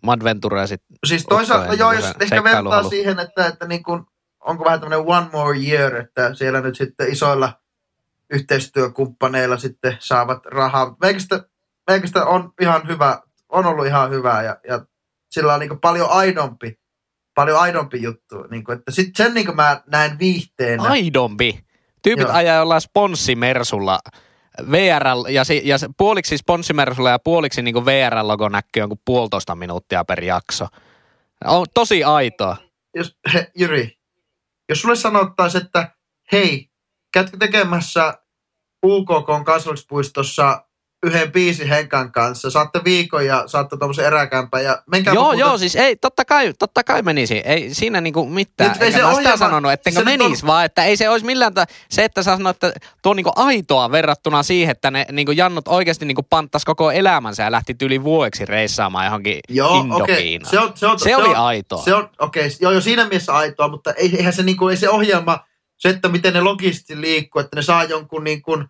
Madventurea 0.03 0.67
sit. 0.67 0.81
Siis 1.05 1.25
toisaalta, 1.25 1.73
joo, 1.73 1.91
jos 1.91 2.05
se 2.05 2.13
ehkä 2.21 2.43
vertaa 2.43 2.83
siihen, 2.83 3.19
että, 3.19 3.47
että 3.47 3.67
niin 3.67 3.83
kuin, 3.83 4.03
onko 4.39 4.65
vähän 4.65 4.79
tämmöinen 4.79 5.05
one 5.07 5.27
more 5.31 5.59
year, 5.59 5.95
että 5.95 6.33
siellä 6.33 6.61
nyt 6.61 6.77
sitten 6.77 7.11
isoilla 7.11 7.53
yhteistyökumppaneilla 8.33 9.57
sitten 9.57 9.97
saavat 9.99 10.45
rahaa. 10.45 10.95
Meikästä, 11.01 11.45
meikästä 11.87 12.25
on 12.25 12.53
ihan 12.61 12.87
hyvä, 12.87 13.21
on 13.49 13.65
ollut 13.65 13.85
ihan 13.85 14.09
hyvä 14.09 14.43
ja, 14.43 14.57
ja 14.67 14.85
sillä 15.31 15.53
on 15.53 15.59
niin 15.59 15.79
paljon 15.79 16.09
aidompi, 16.09 16.79
paljon 17.35 17.59
aidompi 17.59 18.01
juttu. 18.01 18.43
Niin 18.51 18.63
kuin, 18.63 18.77
että 18.77 18.91
sit 18.91 19.15
sen 19.15 19.33
niin 19.33 19.45
kuin 19.45 19.55
mä 19.55 19.81
näen 19.87 20.19
viihteenä. 20.19 20.83
Aidompi. 20.83 21.59
Tyypit 22.01 22.27
Joo. 22.27 22.35
ajaa 22.35 22.57
jollain 22.57 22.81
sponssimersulla 22.81 23.99
VR, 24.71 25.03
ja, 25.29 25.43
si, 25.43 25.61
ja 25.63 25.77
puoliksi 25.97 26.37
sponssimersulla 26.37 27.09
ja 27.09 27.19
puoliksi 27.19 27.61
niin 27.61 27.85
VR-logo 27.85 28.49
näkyy 28.49 28.81
jonkun 28.81 29.01
puolitoista 29.05 29.55
minuuttia 29.55 30.05
per 30.05 30.23
jakso. 30.23 30.67
On 31.45 31.65
tosi 31.73 32.03
aitoa. 32.03 32.57
Jos, 32.95 33.17
he, 33.33 33.51
Jyri, 33.55 33.97
jos 34.69 34.81
sulle 34.81 34.95
sanottaisiin, 34.95 35.65
että 35.65 35.95
hei, 36.31 36.69
käytkö 37.13 37.37
tekemässä 37.37 38.22
UKK 38.85 39.45
kansallispuistossa 39.45 40.63
yhden 41.05 41.31
biisin 41.31 41.67
Henkan 41.67 42.11
kanssa, 42.11 42.49
saatte 42.49 42.81
viikon 42.83 43.25
ja 43.25 43.43
saatte 43.47 43.77
tuommoisen 43.77 44.05
eräkämpän 44.05 44.63
ja 44.63 44.83
menkää 44.91 45.13
joo, 45.13 45.23
muuten- 45.23 45.39
joo, 45.39 45.57
siis 45.57 45.75
ei, 45.75 45.95
totta 45.95 46.25
kai, 46.25 46.53
totta 46.59 46.83
kai 46.83 47.01
menisi. 47.01 47.37
Ei 47.37 47.73
siinä 47.73 48.01
niinku 48.01 48.25
mitään. 48.25 48.71
Nyt 48.71 48.81
ei 48.81 48.91
se 48.91 49.01
mä 49.01 49.13
sitä 49.13 49.21
ohjelma- 49.21 49.37
sanonut, 49.37 49.71
ettenkö 49.71 49.99
se 49.99 50.05
nyt 50.05 50.21
on- 50.21 50.25
menisi, 50.27 50.45
vaan 50.45 50.65
että 50.65 50.83
ei 50.85 50.97
se 50.97 51.09
olisi 51.09 51.25
millään 51.25 51.53
ta- 51.53 51.65
Se, 51.89 52.03
että 52.03 52.23
sä 52.23 52.37
sanoit, 52.37 52.63
että 52.63 52.73
tuo 53.01 53.09
on 53.09 53.15
niinku 53.15 53.31
aitoa 53.35 53.91
verrattuna 53.91 54.43
siihen, 54.43 54.71
että 54.71 54.91
ne 54.91 55.05
niinku 55.11 55.31
jannut 55.31 55.67
oikeasti 55.67 56.05
niinku 56.05 56.23
panttas 56.29 56.65
koko 56.65 56.91
elämänsä 56.91 57.43
ja 57.43 57.51
lähti 57.51 57.75
yli 57.81 58.03
vuodeksi 58.03 58.45
reissaamaan 58.45 59.05
johonkin 59.05 59.39
Joo. 59.49 59.79
Indokiinaan. 59.79 60.51
Se, 60.51 60.59
on, 60.59 60.71
se, 60.75 60.87
on, 60.87 60.99
Se 60.99 61.15
oli 61.15 61.29
on, 61.29 61.35
aitoa. 61.35 61.83
Se 61.83 61.93
on, 61.95 62.09
okei, 62.19 62.49
joo, 62.59 62.71
joo, 62.71 62.81
siinä 62.81 63.03
mielessä 63.05 63.33
aitoa, 63.35 63.67
mutta 63.67 63.93
ei, 63.93 64.15
eihän 64.17 64.33
se, 64.33 64.43
niinku, 64.43 64.67
ei 64.67 64.77
se 64.77 64.89
ohjelma, 64.89 65.39
se, 65.77 65.89
että 65.89 66.09
miten 66.09 66.33
ne 66.33 66.41
logisti 66.41 67.01
liikkuu, 67.01 67.39
että 67.39 67.55
ne 67.55 67.61
saa 67.61 67.83
jonkun 67.83 68.23
niin 68.23 68.41
kuin, 68.41 68.65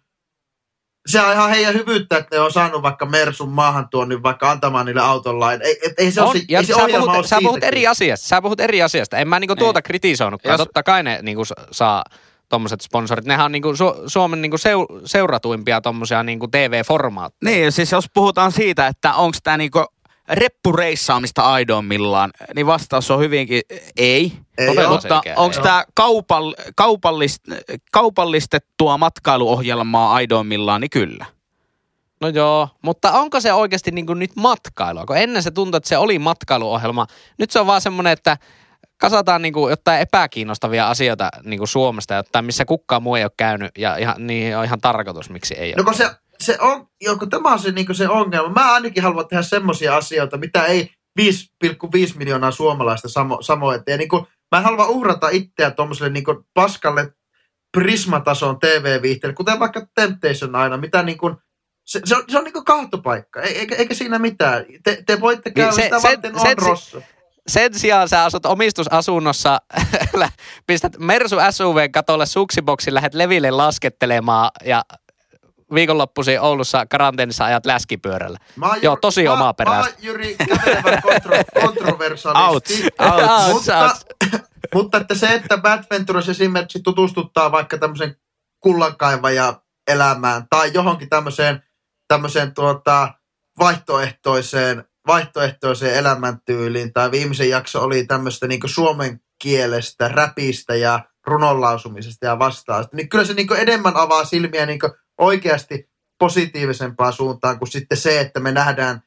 se 1.08 1.22
on 1.22 1.34
ihan 1.34 1.50
heidän 1.50 1.74
hyvyyttä, 1.74 2.18
että 2.18 2.36
ne 2.36 2.40
on 2.42 2.52
saanut 2.52 2.82
vaikka 2.82 3.06
Mersun 3.06 3.50
maahan 3.50 3.90
tuonnin 3.90 4.24
vaikka 4.24 4.52
antamaan 4.52 4.86
niille 4.86 5.02
autollain. 5.02 5.62
Ei, 5.62 5.80
ei, 5.84 5.94
ei 5.98 6.12
se, 6.12 6.22
On, 6.22 6.28
ole, 6.28 6.38
se, 6.38 6.46
ja 6.50 6.60
ei 6.60 6.66
se 6.66 6.74
sä, 6.74 6.80
puhut, 6.88 7.10
ole 7.16 7.28
sä 7.28 7.40
puhut 7.44 7.64
eri 7.64 7.88
asiasta. 7.88 8.28
Sä 8.28 8.42
puhut 8.42 8.60
eri 8.60 8.82
asiasta. 8.84 9.18
En 9.18 9.28
mä 9.28 9.40
niinku 9.40 9.56
tuota 9.56 9.82
kritisoinutkaan. 9.82 10.54
Jos- 10.54 10.58
Totta 10.62 10.84
kai 10.84 11.04
ne 11.04 11.20
niinku 11.22 11.44
saa 11.72 12.04
tommoset 12.50 12.82
sponsorit. 12.82 13.26
Nehän 13.26 13.46
on 13.46 13.52
niinku 13.52 13.72
Su- 13.72 14.04
Suomen 14.08 14.42
niinku 14.42 14.58
seu, 14.58 14.86
seuratuimpia 15.06 15.82
tommosia 15.82 16.24
niinku 16.24 16.48
TV-formaatteja. 16.48 17.52
Niin, 17.52 17.72
siis 17.72 17.92
jos 17.92 18.06
puhutaan 18.14 18.52
siitä, 18.52 18.88
että 18.88 19.14
onko 19.14 19.38
tämä 19.44 19.58
niinku 19.58 19.86
reppureissaamista 20.30 21.42
aidoimmillaan, 21.42 22.32
niin 22.56 22.68
vastaus 22.68 23.12
on 23.12 23.20
hyvinkin 23.20 23.62
ei. 23.98 24.34
Ei 24.58 24.68
Todella 24.68 24.90
oo. 24.90 24.96
Mutta 24.96 25.24
onko 25.36 25.58
ei. 25.58 25.64
tämä 25.64 25.84
kaupall, 25.96 26.54
kaupallist, 26.76 27.44
kaupallistettua 27.92 28.98
matkailuohjelmaa 28.98 30.14
aidoimmillaan, 30.14 30.82
niin 30.82 30.90
kyllä. 30.90 31.26
No 32.22 32.28
joo, 32.28 32.70
mutta 32.82 33.12
onko 33.12 33.40
se 33.40 33.54
oikeasti 33.54 33.92
niinku 33.92 34.14
nyt 34.14 34.32
matkailua? 34.36 35.06
Kun 35.06 35.18
ennen 35.18 35.44
se 35.44 35.52
tuntui, 35.52 35.78
että 35.78 35.90
se 35.90 35.98
oli 35.98 36.20
matkailuohjelma. 36.20 37.08
Nyt 37.40 37.52
se 37.52 37.60
on 37.60 37.68
vaan 37.68 37.82
semmoinen, 37.82 38.14
että 38.14 38.38
kasataan 38.98 39.42
niinku 39.42 39.70
jotain 39.70 40.02
epäkiinnostavia 40.02 40.90
asioita 40.90 41.30
niinku 41.44 41.68
Suomesta, 41.68 42.14
jotain, 42.14 42.46
missä 42.46 42.66
kukaan 42.66 43.04
muu 43.04 43.16
ei 43.16 43.24
ole 43.24 43.32
käynyt. 43.38 43.72
Ja 43.78 43.98
ihan, 43.98 44.16
niin 44.28 44.58
on 44.58 44.66
ihan 44.66 44.82
tarkoitus, 44.82 45.30
miksi 45.30 45.54
ei 45.54 45.72
No 45.72 45.76
ole. 45.78 45.86
kun 45.86 45.94
se, 45.94 46.10
se 46.44 46.58
on, 46.62 46.88
joo, 47.02 47.18
kun 47.18 47.30
tämä 47.30 47.54
on 47.54 47.60
se, 47.60 47.72
niin 47.72 47.96
se 47.96 48.10
ongelma. 48.10 48.54
Mä 48.54 48.74
ainakin 48.74 49.04
haluan 49.04 49.28
tehdä 49.28 49.44
semmoisia 49.44 49.98
asioita, 49.98 50.38
mitä 50.38 50.66
ei 50.66 50.90
5,5 51.22 51.28
miljoonaa 52.16 52.52
suomalaista 52.52 53.10
samo, 53.10 53.42
samoin 53.42 53.84
tee. 53.84 53.98
Niin 53.98 54.10
kuin, 54.10 54.26
mä 54.52 54.58
en 54.58 54.64
halua 54.64 54.88
uhrata 54.88 55.30
itseä 55.30 55.72
tuommoiselle 55.72 56.10
niin 56.10 56.24
paskalle 56.54 57.14
prismatason 57.78 58.60
TV-viihteelle, 58.60 59.36
kuten 59.36 59.60
vaikka 59.60 59.88
Temptation 59.96 60.56
aina, 60.56 60.78
mitä 60.78 61.04
niin 61.04 61.18
kuin, 61.18 61.36
se, 61.86 62.02
se, 62.06 62.16
on, 62.16 62.24
se 62.30 62.38
on 62.38 62.44
niin 62.44 62.54
kuin 62.54 62.66
kahtopaikka, 62.66 63.42
eikä, 63.42 63.76
eikä 63.76 63.94
siinä 63.94 64.20
mitään. 64.20 64.66
Te, 64.84 65.04
te 65.06 65.22
voitte 65.22 65.52
käydä, 65.52 65.72
se- 65.72 65.82
sitä 65.82 66.02
varten 66.04 66.34
se- 66.34 66.40
on 66.42 66.48
se- 66.48 66.56
rosso. 66.70 67.02
Sen 67.48 67.74
sijaan 67.74 68.10
sä 68.10 68.24
asut 68.24 68.46
omistusasunnossa, 68.46 69.62
pistät 70.68 70.98
Mersu 71.00 71.36
SUV 71.52 71.90
katolle 71.92 72.26
suksiboksin, 72.26 72.94
lähdet 72.94 73.14
leville 73.14 73.52
laskettelemaan 73.52 74.52
ja 74.66 74.86
viikonloppuisin 75.74 76.42
Oulussa 76.42 76.86
karanteenissa 76.86 77.46
ajat 77.46 77.66
läskipyörällä. 77.66 78.38
Mä 78.56 78.68
oon 78.68 78.78
Joo, 78.82 78.98
tosi 79.02 79.24
mä, 79.24 79.34
omaperäistä. 79.34 79.82
Mä 79.82 79.88
oon 79.88 79.96
Jyri 80.02 80.36
kontro, 81.02 81.36
kontroversalisti. 81.62 82.84
Ouch, 83.00 83.22
ouch. 83.22 83.54
mutta, 83.54 83.84
Ouch, 83.84 84.44
mutta 84.76 84.98
että 84.98 85.16
se, 85.16 85.28
että 85.28 85.58
Bad 85.58 85.84
Ventures 85.92 86.30
esimerkiksi 86.30 86.80
tutustuttaa 86.84 87.52
vaikka 87.52 87.78
tämmöisen 87.78 88.16
kullankaivaja 88.60 89.62
elämään 89.88 90.46
tai 90.50 90.72
johonkin 90.74 91.10
tämmöiseen, 91.10 91.64
tämmöiseen 92.08 92.54
tuota, 92.54 93.14
vaihtoehtoiseen, 93.60 94.84
vaihtoehtoiseen 95.08 95.96
elämäntyyliin. 95.96 96.94
Tai 96.94 97.12
viimeisen 97.12 97.50
jakso 97.50 97.82
oli 97.84 98.06
tämmöistä 98.06 98.48
niin 98.48 98.60
suomen 98.66 99.22
kielestä, 99.42 100.08
räpistä 100.08 100.76
ja 100.76 101.00
runonlausumisesta 101.28 102.26
ja 102.26 102.40
vastaavasta. 102.40 102.96
Niin 102.96 103.10
kyllä 103.10 103.26
se 103.26 103.34
niin 103.34 103.48
enemmän 103.58 103.96
avaa 103.96 104.26
silmiä 104.26 104.66
niin 104.66 104.80
oikeasti 105.18 105.90
positiivisempaan 106.20 107.14
suuntaan 107.14 107.60
kuin 107.60 107.72
sitten 107.72 107.98
se, 107.98 108.20
että 108.20 108.40
me 108.40 108.52
nähdään 108.52 109.04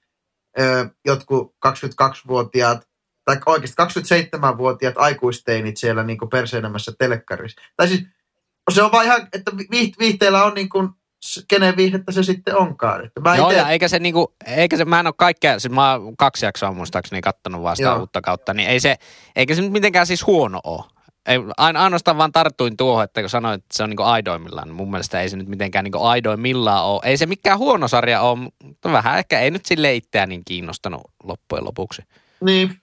ö, 0.61 0.89
jotkut 1.05 1.55
22-vuotiaat 1.67 2.89
tai 3.25 3.37
oikeasti 3.47 3.83
27-vuotiaat 3.83 4.95
aikuisteinit 4.99 5.77
siellä 5.77 6.03
niin 6.03 6.19
perseilemässä 6.31 6.93
telekkarissa. 6.99 7.63
Tai 7.77 7.89
siis 7.89 8.03
se 8.71 8.83
on 8.83 8.93
vaan 8.93 9.05
ihan, 9.05 9.29
että 9.33 9.51
viiht- 9.51 9.99
viihteellä 9.99 10.45
on 10.45 10.55
niin 10.55 10.69
kuin, 10.69 10.89
kenen 11.49 11.77
viihdettä 11.77 12.13
se 12.13 12.23
sitten 12.23 12.57
onkaan. 12.57 13.05
Että 13.05 13.21
mä 13.21 13.37
Joo, 13.37 13.51
ite, 13.51 13.59
ja 13.59 13.69
eikä 13.69 13.89
se 13.89 13.99
niinku, 13.99 14.35
eikä 14.47 14.77
se, 14.77 14.85
mä 14.85 15.01
en 15.01 15.07
ole 15.07 15.15
kaikkea, 15.19 15.59
siis 15.59 15.75
mä 15.75 15.93
oon 15.93 16.17
kaksi 16.17 16.47
jaksoa 16.47 16.73
muistaakseni 16.73 17.21
kattonut 17.21 17.63
vaan 17.63 17.77
sitä 17.77 17.89
Joo. 17.89 17.99
uutta 17.99 18.21
kautta, 18.21 18.55
niin 18.55 18.69
ei 18.69 18.81
se, 18.81 18.97
eikä 19.37 19.55
se 19.55 19.63
nyt 19.63 19.73
mitenkään 19.73 20.07
siis 20.07 20.27
huono 20.27 20.61
ole. 20.65 20.85
Ei, 21.27 21.39
ain- 21.59 21.77
ainoastaan 21.77 22.19
vaan 22.19 22.33
tarttuin 22.33 22.77
tuohon, 22.77 23.05
että 23.05 23.21
kun 23.21 23.31
sanoit, 23.31 23.55
että 23.63 23.77
se 23.77 23.83
on 23.83 23.91
niinku 23.91 24.03
aidoimmillaan, 24.03 24.69
niin 24.69 24.75
mun 24.77 24.91
mielestä 24.91 25.21
ei 25.21 25.29
se 25.29 25.37
nyt 25.37 25.49
mitenkään 25.49 25.85
niinku 25.85 26.03
aidoimmillaan 26.05 26.85
ole. 26.85 27.01
Ei 27.05 27.17
se 27.17 27.27
mikään 27.27 27.59
huono 27.59 27.89
sarja 27.89 28.21
ole, 28.21 28.39
mutta 28.39 28.93
vähän 28.93 29.19
ehkä 29.19 29.41
ei 29.41 29.51
nyt 29.51 29.67
sille 29.67 29.95
itseään 29.95 30.29
niin 30.29 30.43
kiinnostanut 30.45 31.03
loppujen 31.25 31.65
lopuksi. 31.65 32.03
Niin. 32.41 32.81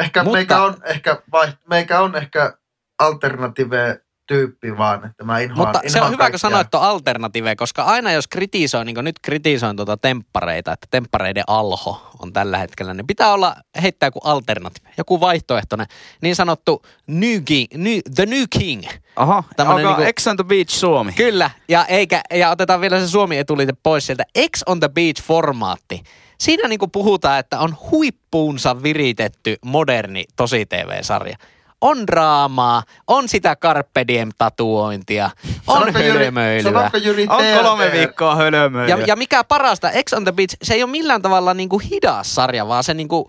Ehkä 0.00 0.22
Mutta- 0.22 0.36
meikä 0.36 0.62
on 0.62 0.76
ehkä, 0.84 1.22
vaiht- 1.36 1.58
meikä 1.68 2.00
on 2.00 2.16
ehkä 2.16 2.56
alternative 2.98 4.00
tyyppi 4.32 4.78
vaan, 4.78 5.04
että 5.06 5.24
mä 5.24 5.38
inhoan, 5.38 5.58
Mutta 5.68 5.80
se 5.86 5.88
inhoan 5.88 6.04
on 6.06 6.12
hyvä, 6.12 6.16
kun 6.16 6.18
kaikkea. 6.24 6.38
sanoit 6.38 6.70
tuon 6.70 6.82
alternative, 6.82 7.56
koska 7.56 7.82
aina 7.82 8.12
jos 8.12 8.28
kritisoi, 8.28 8.84
niin 8.84 8.94
kuin 8.94 9.04
nyt 9.04 9.18
kritisoin 9.22 9.76
tuota 9.76 9.96
temppareita, 9.96 10.72
että 10.72 10.86
temppareiden 10.90 11.44
alho 11.46 12.10
on 12.18 12.32
tällä 12.32 12.58
hetkellä, 12.58 12.94
niin 12.94 13.06
pitää 13.06 13.32
olla 13.32 13.56
heittää 13.82 14.06
joku 14.06 14.20
alternative, 14.24 14.90
joku 14.98 15.20
vaihtoehtoinen, 15.20 15.86
niin 16.22 16.36
sanottu 16.36 16.82
new 17.06 17.42
king, 17.44 17.66
new, 17.74 17.98
the 18.14 18.26
new 18.26 18.44
king. 18.58 18.82
Oho, 19.16 19.44
Tämmönen 19.56 19.86
onko 19.86 20.00
niinku- 20.00 20.12
X 20.20 20.26
on 20.26 20.36
the 20.36 20.44
Beach 20.44 20.70
Suomi? 20.70 21.12
Kyllä, 21.12 21.50
ja, 21.68 21.84
eikä, 21.86 22.20
ja 22.34 22.50
otetaan 22.50 22.80
vielä 22.80 23.00
se 23.00 23.08
Suomi 23.08 23.38
etuliite 23.38 23.72
pois 23.82 24.06
sieltä. 24.06 24.24
X 24.56 24.62
on 24.66 24.80
the 24.80 24.88
beach 24.88 25.22
formaatti. 25.22 26.02
Siinä 26.40 26.68
niinku 26.68 26.88
puhutaan, 26.88 27.38
että 27.38 27.58
on 27.58 27.76
huippuunsa 27.90 28.82
viritetty 28.82 29.56
moderni 29.64 30.24
tosi 30.36 30.66
TV-sarja. 30.66 31.36
On 31.82 32.06
draamaa, 32.06 32.82
on 33.06 33.28
sitä 33.28 33.56
Carpe 33.56 34.04
Diem-tatuointia, 34.08 35.30
on 35.66 35.92
hölmöilyä. 35.92 36.90
Jyri 37.02 37.26
On 37.30 37.64
kolme 37.64 37.92
viikkoa 37.92 38.36
hölmöilyä. 38.36 38.96
Ja, 38.96 39.04
ja 39.06 39.16
mikä 39.16 39.44
parasta, 39.44 39.90
X 40.08 40.12
on 40.12 40.24
the 40.24 40.32
Beach, 40.32 40.56
se 40.62 40.74
ei 40.74 40.82
ole 40.82 40.90
millään 40.90 41.22
tavalla 41.22 41.54
niinku 41.54 41.78
hidas 41.78 42.34
sarja, 42.34 42.68
vaan 42.68 42.84
se, 42.84 42.94
niinku, 42.94 43.28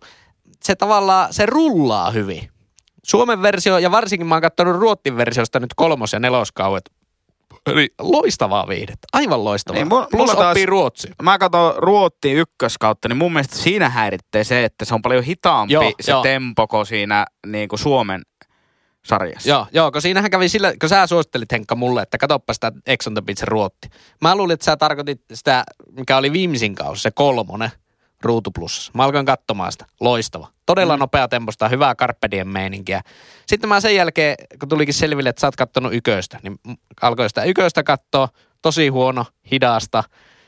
se 0.64 0.76
tavallaan, 0.76 1.34
se 1.34 1.46
rullaa 1.46 2.12
hyvin. 2.12 2.50
Suomen 3.04 3.42
versio, 3.42 3.78
ja 3.78 3.92
varsinkin 3.92 4.28
mä 4.28 4.36
oon 4.36 4.42
katsonut 4.42 4.76
Ruottin 4.76 5.18
versiosta 5.18 5.60
nyt 5.60 5.74
kolmos- 5.76 6.14
ja 6.14 6.20
neloskauet. 6.20 6.92
Eli 7.68 7.90
loistavaa 8.00 8.68
viihdettä, 8.68 9.08
aivan 9.14 9.44
loistavaa. 9.44 9.78
Niin, 9.80 9.88
mulla- 9.88 10.08
Plus 10.12 10.20
mulla 10.20 10.36
taas- 10.36 10.48
oppii 10.48 10.66
ruotsia. 10.66 11.14
Mä 11.22 11.38
katson 11.38 11.74
Ruottiin 11.78 12.38
ykköskautta, 12.38 13.08
niin 13.08 13.18
mun 13.18 13.34
mielestä 13.34 13.56
siinä 13.56 13.90
häiritsee 13.90 14.44
se, 14.44 14.64
että 14.64 14.86
se 14.86 14.94
on 14.94 15.02
paljon 15.02 15.24
hitaampi 15.24 15.74
Joo, 15.74 15.92
se 16.02 16.12
joo. 16.12 16.22
tempo 16.24 16.68
kuin 16.68 16.86
siinä 16.86 17.26
niin 17.48 17.70
kuin 17.70 17.80
Suomen 17.80 18.22
sarjassa. 19.06 19.50
Joo, 19.50 19.68
joo, 19.72 19.92
kun 19.92 20.02
siinähän 20.02 20.32
kävi 20.32 20.50
sillä, 20.50 20.74
kun 20.80 20.90
sä 20.90 21.08
suosittelit 21.08 21.52
Henkka 21.52 21.76
mulle, 21.76 22.02
että 22.02 22.18
katoppa 22.18 22.54
sitä 22.54 22.72
Ex 22.88 23.08
on 23.08 23.14
the 23.14 23.22
Beach 23.22 23.44
Ruotti. 23.44 23.90
Mä 24.22 24.36
luulin, 24.36 24.54
että 24.54 24.66
sä 24.66 24.78
tarkoitit 24.78 25.22
sitä, 25.34 25.64
mikä 25.92 26.18
oli 26.18 26.32
viimeisin 26.32 26.76
kausi, 26.76 27.02
se 27.02 27.12
kolmonen 27.12 27.72
Ruutu 28.22 28.52
Plus. 28.52 28.92
Mä 28.94 29.04
alkoin 29.04 29.26
katsomaan 29.26 29.72
sitä. 29.72 29.86
Loistava. 30.00 30.48
Todella 30.66 30.98
mm. 30.98 31.00
nopea 31.00 31.28
temposta, 31.28 31.70
hyvää 31.70 31.96
Carpe 31.96 32.28
Diem 32.32 32.48
meininkiä. 32.48 33.02
Sitten 33.48 33.70
mä 33.70 33.80
sen 33.80 33.96
jälkeen, 33.96 34.36
kun 34.60 34.70
tulikin 34.70 34.94
selville, 34.94 35.30
että 35.30 35.40
sä 35.40 35.48
oot 35.48 35.56
kattonut 35.56 35.94
yköistä, 35.94 36.40
niin 36.44 36.60
alkoi 37.02 37.30
sitä 37.30 37.44
yköistä 37.44 37.84
katsoa. 37.84 38.30
Tosi 38.62 38.88
huono, 38.88 39.26
hidasta. 39.52 40.04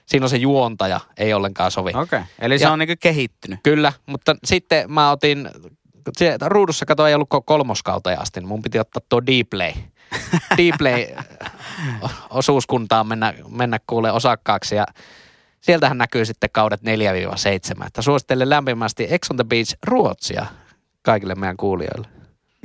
Siinä 0.05 0.25
on 0.25 0.29
se 0.29 0.37
juontaja, 0.37 0.99
ei 1.17 1.33
ollenkaan 1.33 1.71
sovi. 1.71 1.89
Okei, 1.89 2.01
okay. 2.01 2.21
eli 2.39 2.59
se 2.59 2.65
Ja- 2.65 2.71
on 2.71 2.79
niin 2.79 2.87
kuin 2.87 2.99
kehittynyt. 2.99 3.59
Kyllä, 3.63 3.93
mutta 4.05 4.35
sitten 4.43 4.91
mä 4.91 5.11
otin, 5.11 5.49
se, 6.17 6.37
ruudussa 6.45 6.85
kato 6.85 7.07
ei 7.07 7.15
ollut 7.15 7.29
kolmoskauteen 7.45 8.21
asti, 8.21 8.39
niin 8.39 8.47
mun 8.47 8.61
piti 8.61 8.79
ottaa 8.79 9.01
tuo 9.09 9.21
Dplay. 9.21 9.71
Dplay 10.57 11.05
osuuskuntaan 12.29 13.07
mennä, 13.07 13.33
mennä 13.49 13.79
kuule 13.87 14.11
osakkaaksi 14.11 14.75
ja 14.75 14.85
sieltähän 15.61 15.97
näkyy 15.97 16.25
sitten 16.25 16.49
kaudet 16.53 16.81
4-7. 16.81 17.85
Että 17.87 18.01
suosittelen 18.01 18.49
lämpimästi 18.49 19.07
Ex 19.09 19.29
on 19.29 19.35
the 19.35 19.43
Beach 19.43 19.75
Ruotsia 19.83 20.45
kaikille 21.01 21.35
meidän 21.35 21.57
kuulijoille. 21.57 22.07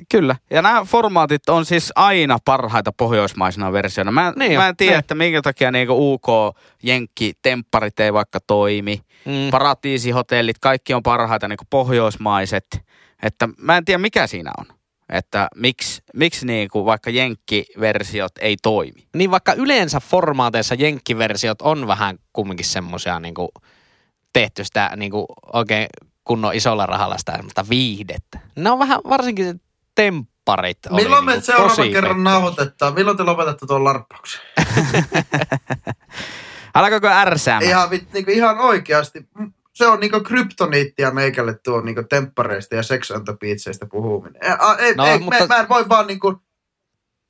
Kyllä. 0.09 0.37
Ja 0.51 0.63
nämä 0.63 0.85
formaatit 0.85 1.49
on 1.49 1.65
siis 1.65 1.93
aina 1.97 2.39
parhaita 2.45 2.93
pohjoismaisena 2.93 3.73
versiona. 3.73 4.11
Mä, 4.11 4.33
Niin 4.37 4.59
mä 4.59 4.69
en 4.69 4.77
tiedä, 4.77 4.93
niin. 4.93 4.99
että 4.99 5.15
minkä 5.15 5.43
takia 5.43 5.71
niinku 5.71 6.13
UK, 6.15 6.57
Jenkki, 6.83 7.33
Tempparit 7.43 8.01
ei 8.01 8.13
vaikka 8.13 8.39
toimi. 8.47 9.01
Mm. 9.25 9.51
Paratiisihotellit, 9.51 10.59
kaikki 10.59 10.95
on 10.95 11.03
parhaita 11.03 11.49
niinku 11.49 11.65
pohjoismaiset. 11.71 12.67
Että 13.23 13.49
mä 13.59 13.77
en 13.77 13.85
tiedä 13.85 13.99
mikä 13.99 14.27
siinä 14.27 14.51
on. 14.59 14.67
Että 15.09 15.49
miksi, 15.57 16.03
miksi 16.15 16.47
niinku 16.47 16.85
vaikka 16.85 17.11
Jenkki-versiot 17.11 18.33
ei 18.41 18.57
toimi. 18.63 19.07
Niin 19.15 19.31
vaikka 19.31 19.53
yleensä 19.53 20.01
formaateissa 20.01 20.75
jenkkiversiot 20.75 21.63
on 21.63 21.87
vähän 21.87 22.19
kumminkin 22.33 22.67
semmosia 22.67 23.21
niinku 23.21 23.49
tehty 24.33 24.65
sitä 24.65 24.91
niinku 24.97 25.27
oikein 25.53 25.87
kunnon 26.25 26.55
isolla 26.55 26.87
rahalla 26.87 27.19
sitä 27.19 27.33
semmoista 27.33 27.65
viihdettä. 27.71 28.39
Ne 28.57 28.71
on 28.71 28.79
vähän, 28.79 29.01
varsinkin 29.09 29.45
se 29.45 29.55
tempparit 29.95 30.79
oli 30.91 31.03
Milloin 31.03 31.25
me 31.25 31.33
niinku 31.33 31.47
seuraavan 31.47 31.91
kerran 31.91 32.25
nauhoitetaan? 32.25 32.95
Milloin 32.95 33.17
te 33.17 33.23
lopetatte 33.23 33.67
tuon 33.67 33.85
larppauksen? 33.85 34.41
Alkaako 36.75 37.07
ärsäämään? 37.07 37.71
Ihan, 37.71 37.89
niinku, 38.13 38.31
ihan 38.31 38.59
oikeasti. 38.59 39.29
Se 39.75 39.87
on 39.87 40.01
niinku 40.01 40.21
kryptoniittia 40.21 41.11
meikälle 41.11 41.55
tuo 41.65 41.81
niinku 41.81 42.03
temppareista 42.11 42.75
ja 42.75 42.83
sex 42.83 43.13
puhuminen. 43.91 44.43
A- 44.59 44.77
ei, 44.77 44.95
No, 44.95 45.07
ei, 45.07 45.19
mutta- 45.19 45.47
mä, 45.49 45.55
mä, 45.55 45.61
en 45.61 45.69
voi 45.69 45.89
vaan 45.89 46.07
niinku, 46.07 46.43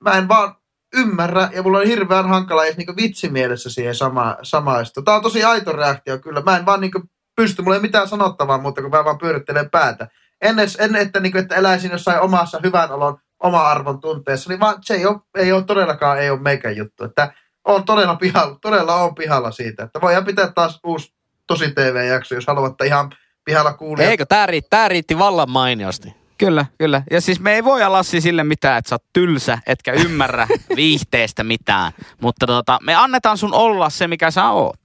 mä 0.04 0.10
en 0.12 0.28
vaan 0.28 0.56
ymmärrä 0.96 1.48
ja 1.52 1.62
mulla 1.62 1.78
on 1.78 1.86
hirveän 1.86 2.28
hankala 2.28 2.64
edes 2.64 2.76
niinku 2.76 2.96
vitsimielessä 2.96 3.70
siihen 3.70 3.94
sama, 3.94 4.36
samaistua. 4.42 5.02
Tää 5.02 5.14
on 5.14 5.22
tosi 5.22 5.44
aito 5.44 5.72
reaktio 5.72 6.18
kyllä. 6.18 6.40
Mä 6.40 6.56
en 6.56 6.66
vaan 6.66 6.80
niinku 6.80 7.02
pysty, 7.36 7.62
mulla 7.62 7.76
ei 7.76 7.82
mitään 7.82 8.08
sanottavaa 8.08 8.58
muuta 8.58 8.80
kuin 8.80 8.90
mä 8.90 9.04
vaan 9.04 9.18
pyörittelen 9.18 9.70
päätä. 9.70 10.08
Ennen, 10.40 10.68
ennen 10.78 11.02
että, 11.02 11.20
niinku, 11.20 11.38
että 11.38 11.54
eläisin 11.54 11.90
jossain 11.90 12.20
omassa 12.20 12.60
hyvän 12.64 12.92
olon, 12.92 13.18
oma 13.42 13.62
arvon 13.62 14.00
tunteessa, 14.00 14.50
niin 14.50 14.60
vaan 14.60 14.76
se 14.80 14.94
ei 14.94 15.06
ole, 15.06 15.20
ei 15.34 15.52
ole 15.52 15.64
todellakaan 15.64 16.18
ei 16.18 16.30
ole 16.30 16.40
meikän 16.40 16.76
juttu. 16.76 17.04
Että 17.04 17.32
on 17.64 17.84
todella 17.84 18.16
pihalla, 18.16 18.58
todella 18.62 18.94
on 18.94 19.14
pihalla 19.14 19.50
siitä, 19.50 19.82
että 19.82 20.00
voidaan 20.00 20.24
pitää 20.24 20.52
taas 20.52 20.80
uusi 20.84 21.14
tosi 21.50 21.70
TV-jakso, 21.74 22.34
jos 22.34 22.46
haluatte 22.46 22.86
ihan 22.86 23.10
pihalla 23.44 23.72
kuulia. 23.72 24.10
Eikö, 24.10 24.26
tää 24.26 24.46
riitti, 24.46 24.68
tää 24.70 24.88
riitti 24.88 25.18
vallan 25.18 25.50
mainiosti. 25.50 26.14
Kyllä, 26.38 26.66
kyllä. 26.78 27.02
Ja 27.10 27.20
siis 27.20 27.40
me 27.40 27.54
ei 27.54 27.64
voi 27.64 27.88
Lassi 27.88 28.20
sille 28.20 28.44
mitään, 28.44 28.78
että 28.78 28.88
sä 28.88 28.94
oot 28.94 29.04
tylsä, 29.12 29.58
etkä 29.66 29.92
ymmärrä 29.92 30.46
viihteestä 30.76 31.44
mitään. 31.44 31.92
Mutta 32.20 32.46
tota, 32.46 32.78
me 32.82 32.94
annetaan 32.94 33.38
sun 33.38 33.54
olla 33.54 33.90
se, 33.90 34.08
mikä 34.08 34.30
sä 34.30 34.50
oot. 34.50 34.80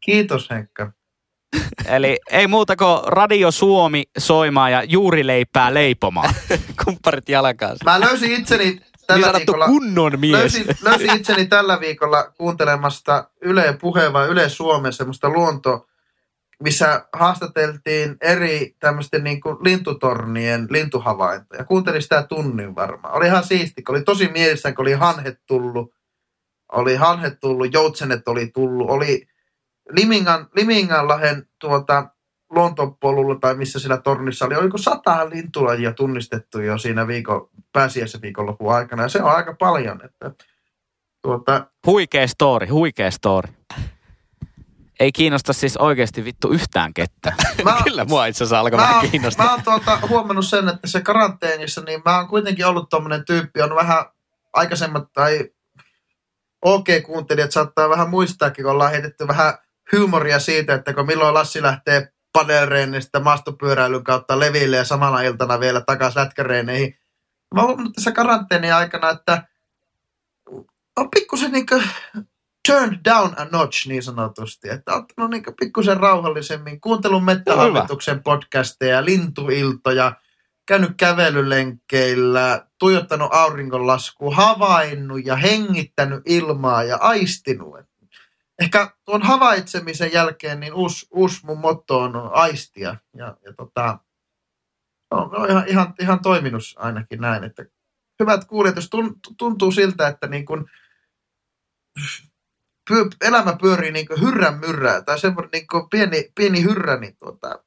Kiitos 0.00 0.50
Henkka. 0.50 0.92
Eli 1.96 2.18
ei 2.30 2.46
muuta 2.46 2.76
kuin 2.76 3.00
Radio 3.06 3.50
Suomi 3.50 4.02
soimaan 4.18 4.72
ja 4.72 4.82
juurileipää 4.82 5.74
leipomaan. 5.74 6.34
Kumpparit 6.84 7.28
jalkaan. 7.28 7.76
Mä 7.84 8.00
löysin 8.00 8.32
itseni 8.32 8.80
Niin 9.08 9.22
tällä 9.22 9.26
sanottu 9.26 9.52
viikolla, 9.52 9.66
kunnon 9.66 10.20
mies. 10.20 10.32
löysin, 10.32 10.66
löysin 10.82 11.16
itseni 11.16 11.46
tällä 11.46 11.80
viikolla 11.80 12.32
kuuntelemasta 12.38 13.30
Yle 13.40 13.78
Puhe 13.80 14.12
vai 14.12 14.28
Yle 14.28 14.48
Suomen 14.48 14.92
semmoista 14.92 15.28
luonto, 15.28 15.86
missä 16.62 17.08
haastateltiin 17.12 18.16
eri 18.20 18.76
tämmöisten 18.80 19.24
niin 19.24 19.40
kuin 19.40 19.56
lintutornien 19.60 20.66
lintuhavaintoja. 20.70 21.64
Kuuntelin 21.64 22.02
sitä 22.02 22.22
tunnin 22.22 22.74
varmaan. 22.74 23.14
Oli 23.14 23.26
ihan 23.26 23.44
siisti, 23.44 23.82
kun 23.82 23.94
oli 23.94 24.02
tosi 24.02 24.28
mielissään, 24.28 24.74
kun 24.74 24.82
oli 24.82 24.92
hanhet 24.92 25.40
tullut. 25.46 25.94
Oli 26.72 26.96
hanhet 26.96 27.40
tullut, 27.40 27.72
joutsenet 27.72 28.28
oli 28.28 28.46
tullut, 28.46 28.90
oli 28.90 29.28
Limingan, 29.90 30.48
Liminganlahen 30.56 31.48
tuota, 31.58 32.13
luontopolulla 32.54 33.34
tai 33.40 33.54
missä 33.54 33.78
sillä 33.78 33.96
tornissa 33.96 34.46
oli, 34.46 34.54
oliko 34.54 34.78
sata 34.78 35.30
lintulajia 35.30 35.92
tunnistettu 35.92 36.60
jo 36.60 36.78
siinä 36.78 37.06
viikon, 37.06 37.48
pääsiäisen 37.72 38.22
viikonlopun 38.22 38.74
aikana. 38.74 39.02
Ja 39.02 39.08
se 39.08 39.22
on 39.22 39.30
aika 39.30 39.54
paljon. 39.58 40.00
Että, 40.04 40.44
tuota, 41.22 41.66
Huikea 41.86 42.26
story, 42.26 42.66
huikea 42.66 43.10
story. 43.10 43.52
Ei 45.00 45.12
kiinnosta 45.12 45.52
siis 45.52 45.76
oikeasti 45.76 46.24
vittu 46.24 46.50
yhtään 46.50 46.94
kettä. 46.94 47.32
mä, 47.64 47.76
Kyllä 47.84 48.04
mua 48.04 48.26
itse 48.26 48.44
asiassa 48.44 48.70
mä, 48.70 48.76
vähän 48.76 49.10
kiinnostaa. 49.10 49.46
mä 49.46 49.52
oon 49.52 49.62
tuota, 49.64 49.98
huomannut 50.08 50.46
sen, 50.46 50.68
että 50.68 50.88
se 50.88 51.00
karanteenissa, 51.00 51.80
niin 51.80 52.02
mä 52.04 52.18
oon 52.18 52.28
kuitenkin 52.28 52.66
ollut 52.66 52.88
tommonen 52.88 53.24
tyyppi, 53.24 53.62
on 53.62 53.74
vähän 53.74 54.04
aikaisemmat 54.52 55.12
tai 55.12 55.50
OK-kuuntelijat 56.64 57.52
saattaa 57.52 57.88
vähän 57.88 58.10
muistaakin, 58.10 58.64
kun 58.64 58.72
ollaan 58.72 58.90
heitetty 58.90 59.28
vähän 59.28 59.54
huumoria 59.92 60.38
siitä, 60.38 60.74
että 60.74 60.94
kun 60.94 61.06
milloin 61.06 61.34
Lassi 61.34 61.62
lähtee 61.62 62.13
padelreenistä 62.34 63.20
maastopyöräilyn 63.20 64.04
kautta 64.04 64.40
leville 64.40 64.76
ja 64.76 64.84
samana 64.84 65.20
iltana 65.20 65.60
vielä 65.60 65.80
takaisin 65.80 66.20
lätkäreeneihin. 66.20 66.98
Mä 67.54 67.60
oon 67.60 67.68
huomannut 67.68 67.92
tässä 67.94 68.12
karanteenin 68.12 68.74
aikana, 68.74 69.10
että 69.10 69.48
on 70.96 71.10
pikkusen 71.10 71.52
niinku 71.52 71.82
turned 72.68 72.98
down 73.04 73.34
a 73.36 73.44
notch 73.52 73.88
niin 73.88 74.02
sanotusti. 74.02 74.68
Että 74.68 74.92
on 74.94 75.02
ottanut 75.02 75.30
niinku 75.30 75.52
pikkusen 75.60 75.96
rauhallisemmin. 75.96 76.80
Kuuntelun 76.80 77.24
mettähallituksen 77.24 78.22
podcasteja, 78.22 79.04
lintuiltoja, 79.04 80.12
käynyt 80.66 80.92
kävelylenkkeillä, 80.96 82.66
tuijottanut 82.78 83.28
auringonlaskua, 83.32 84.34
havainnut 84.34 85.24
ja 85.24 85.36
hengittänyt 85.36 86.22
ilmaa 86.26 86.84
ja 86.84 86.96
aistinut. 86.96 87.74
Ehkä 88.62 88.90
tuon 89.04 89.22
havaitsemisen 89.22 90.12
jälkeen 90.12 90.60
niin 90.60 90.74
uusi, 90.74 91.06
uusi 91.10 91.46
mun 91.46 91.58
motto 91.58 91.98
on 91.98 92.12
aistia. 92.32 92.96
Ja, 93.16 93.36
ja 93.44 93.52
tota, 93.56 93.98
on, 95.10 95.36
on 95.36 95.50
ihan, 95.50 95.68
ihan, 95.68 95.94
ihan 96.00 96.22
toiminut 96.22 96.62
ainakin 96.76 97.20
näin. 97.20 97.44
Että 97.44 97.64
hyvät 98.20 98.44
kuulijat, 98.44 98.76
jos 98.76 98.90
tun- 98.96 99.34
tuntuu 99.38 99.72
siltä, 99.72 100.08
että 100.08 100.26
niin 100.26 100.46
kun 100.46 100.68
elämä 103.20 103.56
pyörii 103.60 103.92
niin 103.92 104.06
kuin 104.06 104.20
hyrrän 104.20 104.58
myrrää 104.58 105.02
tai 105.02 105.18
semmoinen 105.18 105.50
niin 105.52 105.66
kuin 105.66 105.88
pieni, 105.88 106.32
pieni 106.34 106.62
hyrrä, 106.62 106.96
niin 106.96 107.16
tuota, 107.16 107.64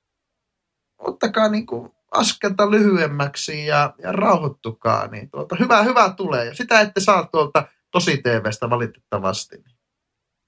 ottakaa 0.97 1.49
niin 1.49 1.65
kuin 1.65 1.91
askelta 2.11 2.71
lyhyemmäksi 2.71 3.65
ja, 3.65 3.93
ja 4.03 4.11
rauhoittukaa, 4.11 5.07
niin 5.07 5.29
tuota, 5.29 5.55
hyvä, 5.59 5.83
hyvä 5.83 6.13
tulee. 6.17 6.45
Ja 6.45 6.55
sitä 6.55 6.81
ette 6.81 6.99
saa 6.99 7.27
tuolta 7.31 7.67
tosi 7.91 8.17
TVstä 8.17 8.69
valitettavasti. 8.69 9.63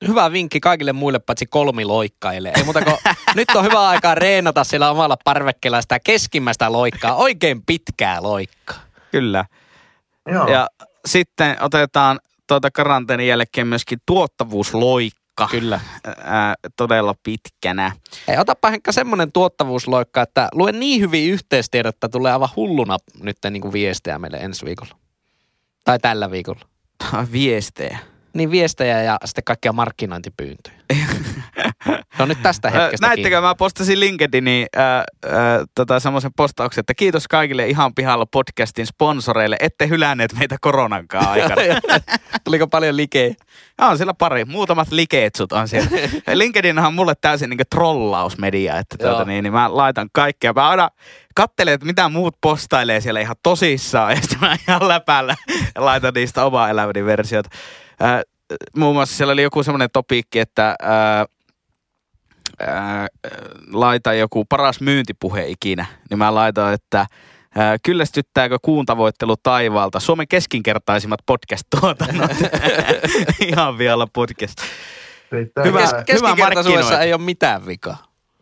Hyvä 0.07 0.31
vinkki 0.31 0.59
kaikille 0.59 0.93
muille 0.93 1.19
paitsi 1.19 1.45
kolmiloikkaille. 1.45 2.51
Ei 2.55 2.63
muuta 2.63 2.81
kuin, 2.81 2.97
nyt 3.35 3.49
on 3.55 3.65
hyvä 3.65 3.87
aikaa 3.87 4.15
reenata 4.15 4.63
siellä 4.63 4.91
omalla 4.91 5.17
parvekkeella 5.23 5.81
sitä 5.81 5.99
keskimmäistä 5.99 6.71
loikkaa. 6.71 7.15
Oikein 7.15 7.65
pitkää 7.65 8.23
loikkaa. 8.23 8.79
Kyllä. 9.11 9.45
Joo. 10.31 10.47
Ja 10.47 10.67
sitten 11.05 11.57
otetaan 11.61 12.19
tuota 12.47 12.71
karanteenin 12.71 13.27
jälkeen 13.27 13.67
myöskin 13.67 13.99
tuottavuusloikka. 14.05 15.47
Kyllä. 15.51 15.79
Ää, 16.23 16.55
todella 16.75 17.15
pitkänä. 17.23 17.91
Ei, 18.27 18.37
otapa 18.37 18.69
Henkka 18.69 18.91
semmoinen 18.91 19.31
tuottavuusloikka, 19.31 20.21
että 20.21 20.49
luen 20.53 20.79
niin 20.79 21.01
hyvin 21.01 21.31
yhteistiedot, 21.31 21.95
että 21.95 22.09
tulee 22.09 22.31
aivan 22.31 22.49
hulluna 22.55 22.97
nyt 23.21 23.37
niin 23.49 23.61
kuin 23.61 23.73
viestejä 23.73 24.19
meille 24.19 24.37
ensi 24.37 24.65
viikolla. 24.65 24.95
Tai 25.83 25.99
tällä 25.99 26.31
viikolla. 26.31 26.61
Viestejä. 27.31 27.99
Niin 28.33 28.51
viestejä 28.51 29.03
ja 29.03 29.17
sitten 29.25 29.43
kaikkia 29.43 29.73
markkinointipyyntöjä. 29.73 30.79
no 32.19 32.25
nyt 32.25 32.41
tästä 32.43 32.69
hetkestä 32.69 33.07
Näittekö, 33.07 33.41
mä 33.41 33.55
postasin 33.55 33.99
LinkedIniin 33.99 34.67
äh, 34.77 34.97
äh, 34.97 35.03
tota, 35.75 35.99
semmoisen 35.99 36.31
postauksen, 36.37 36.79
että 36.79 36.93
kiitos 36.93 37.27
kaikille 37.27 37.67
ihan 37.67 37.95
pihalla 37.95 38.25
podcastin 38.25 38.85
sponsoreille, 38.85 39.57
ette 39.59 39.87
hylänneet 39.87 40.33
meitä 40.33 40.57
koronankaan 40.61 41.27
aikana. 41.41 41.61
Tuliko 42.43 42.67
paljon 42.67 42.97
likejä? 42.97 43.35
on 43.81 43.97
siellä 43.97 44.13
pari, 44.13 44.45
muutamat 44.45 44.91
likeetsut 44.91 45.51
on 45.51 45.67
siellä. 45.67 45.89
LinkedIn 46.33 46.79
on 46.79 46.93
mulle 46.93 47.13
täysin 47.21 47.49
niin 47.49 47.59
trollausmedia, 47.69 48.77
että 48.77 48.95
tuota, 48.97 49.25
niin, 49.25 49.43
niin 49.43 49.53
mä 49.53 49.77
laitan 49.77 50.09
kaikkea. 50.13 50.53
Mä 50.53 50.69
aina 50.69 50.89
katselen, 51.35 51.73
että 51.73 51.85
mitä 51.85 52.09
muut 52.09 52.37
postailee 52.41 53.01
siellä 53.01 53.19
ihan 53.19 53.35
tosissaan, 53.43 54.11
ja 54.11 54.21
sitten 54.21 54.39
mä 54.39 54.57
ihan 54.67 54.87
läpällä 54.87 55.35
laitan 55.77 56.13
niistä 56.13 56.45
omaa 56.45 56.69
elämäni 56.69 57.05
versiota. 57.05 57.49
Äh, 58.03 58.21
muun 58.75 58.95
muassa 58.95 59.17
siellä 59.17 59.33
oli 59.33 59.43
joku 59.43 59.63
semmoinen 59.63 59.89
topiikki, 59.93 60.39
että 60.39 60.75
äh, 60.83 61.25
äh, 62.69 63.05
laita 63.71 64.13
joku 64.13 64.45
paras 64.45 64.81
myyntipuhe 64.81 65.47
ikinä, 65.47 65.85
niin 66.09 66.17
mä 66.17 66.35
laitoin, 66.35 66.73
että 66.73 66.99
äh, 66.99 67.07
kyllästyttääkö 67.83 68.57
kuuntavoittelu 68.61 69.35
taivaalta 69.37 69.99
Suomen 69.99 70.27
keskinkertaisimmat 70.27 71.19
podcast-tuotannot. 71.25 72.31
Ihan 73.47 73.77
vielä 73.77 74.07
podcast. 74.13 74.57
Hyvä. 75.31 75.63
hyvää. 75.63 75.81
Kes- 75.81 76.05
keskinkertaisuudessa 76.05 76.73
markkinointi. 76.73 77.05
ei 77.05 77.13
ole 77.13 77.21
mitään 77.21 77.65
vikaa. 77.65 77.97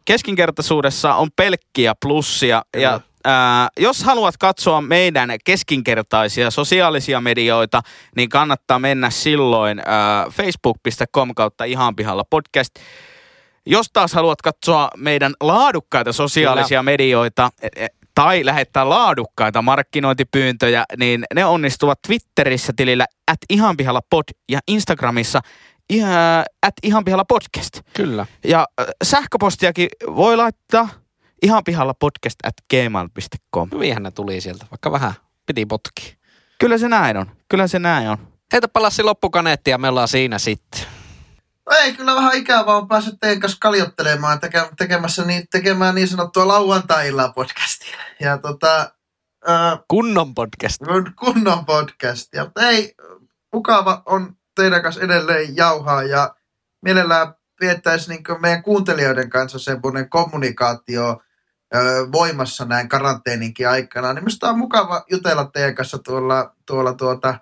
Keskinkertaisuudessa 0.06 1.16
on 1.16 1.30
pelkkiä 1.36 1.94
plussia 2.02 2.62
Kyllä. 2.72 2.84
ja 2.84 3.02
Ää, 3.26 3.68
jos 3.80 4.04
haluat 4.04 4.38
katsoa 4.38 4.82
meidän 4.82 5.30
keskinkertaisia 5.46 6.52
sosiaalisia 6.52 7.22
medioita, 7.22 7.82
niin 8.16 8.30
kannattaa 8.30 8.80
mennä 8.80 9.10
silloin 9.10 9.82
ää, 9.86 10.26
facebook.com 10.30 11.36
kautta 11.36 11.64
ihan 11.64 11.96
pihalla 11.96 12.24
podcast. 12.30 12.76
Jos 13.66 13.90
taas 13.94 14.14
haluat 14.14 14.42
katsoa 14.42 14.90
meidän 14.98 15.34
laadukkaita 15.42 16.14
sosiaalisia 16.14 16.84
medioita 16.84 17.50
e- 17.62 17.68
e- 17.76 17.88
tai 18.16 18.46
lähettää 18.46 18.90
laadukkaita 18.90 19.62
markkinointipyyntöjä, 19.62 20.84
niin 20.98 21.24
ne 21.36 21.46
onnistuvat 21.46 22.00
Twitterissä 22.08 22.74
tilillä 22.76 23.06
at 23.32 23.38
ihan 23.50 23.78
pihalla 23.78 24.02
pod 24.10 24.24
ja 24.50 24.60
Instagramissa 24.68 25.42
at 26.64 26.74
ihan 26.84 27.06
pihalla 27.06 27.26
podcast. 27.26 27.82
Kyllä. 27.94 28.26
Ja 28.44 28.68
äh, 28.82 28.86
sähköpostiakin 29.04 29.88
voi 30.16 30.38
laittaa 30.38 30.90
ihan 31.42 31.64
pihalla 31.64 31.94
podcast 31.94 32.36
at 32.44 32.54
gmail.com. 32.70 33.70
Hyvinhän 33.74 34.04
ne 34.04 34.12
tuli 34.12 34.42
sieltä, 34.42 34.66
vaikka 34.72 34.92
vähän 34.92 35.14
piti 35.46 35.66
potkia. 35.66 36.14
Kyllä 36.60 36.78
se 36.78 36.90
näin 36.90 37.18
on. 37.18 37.32
Kyllä 37.50 37.68
se 37.68 37.80
näin 37.80 38.10
on. 38.10 38.18
Heitä 38.54 38.68
palassi 38.68 39.04
loppukaneetti 39.04 39.72
ja 39.72 39.78
me 39.78 39.88
ollaan 39.90 40.08
siinä 40.08 40.40
sitten. 40.40 40.82
Ei, 41.72 41.94
kyllä 41.94 42.16
vähän 42.16 42.34
ikävää 42.36 42.76
on 42.76 42.88
päässyt 42.88 43.16
teidän 43.22 43.40
kanssa 43.40 43.58
kaljottelemaan, 43.62 44.40
teke, 44.40 44.70
tekemässä 44.78 45.26
niin, 45.26 45.48
tekemään 45.52 45.96
niin 45.96 46.08
sanottua 46.08 46.48
lauantai-illan 46.48 47.34
podcastia. 47.34 47.98
Ja 48.20 48.38
tota, 48.38 48.92
ää, 49.48 49.78
Kunnon 49.88 50.36
podcast. 50.36 50.78
kun- 50.86 51.14
kunnon 51.20 51.66
podcastia. 51.66 52.44
Mutta 52.44 52.70
ei, 52.70 52.96
mukava 53.54 54.02
on 54.06 54.36
teidän 54.56 54.82
kanssa 54.84 55.02
edelleen 55.02 55.56
jauhaa 55.56 56.04
ja 56.04 56.36
mielellään 56.82 57.34
viettäisi 57.62 58.10
niin 58.10 58.24
meidän 58.42 58.64
kuuntelijoiden 58.64 59.30
kanssa 59.30 59.60
semmoinen 59.60 60.10
kommunikaatio 60.10 61.22
voimassa 62.12 62.66
näin 62.66 62.90
karanteeninkin 62.90 63.70
aikana. 63.70 64.14
Niin 64.14 64.24
minusta 64.24 64.50
on 64.50 64.58
mukava 64.58 65.06
jutella 65.12 65.46
teidän 65.46 65.76
kanssa 65.76 65.98
tuolla, 65.98 66.56
tuolla 66.66 66.94
tuota, 66.94 67.40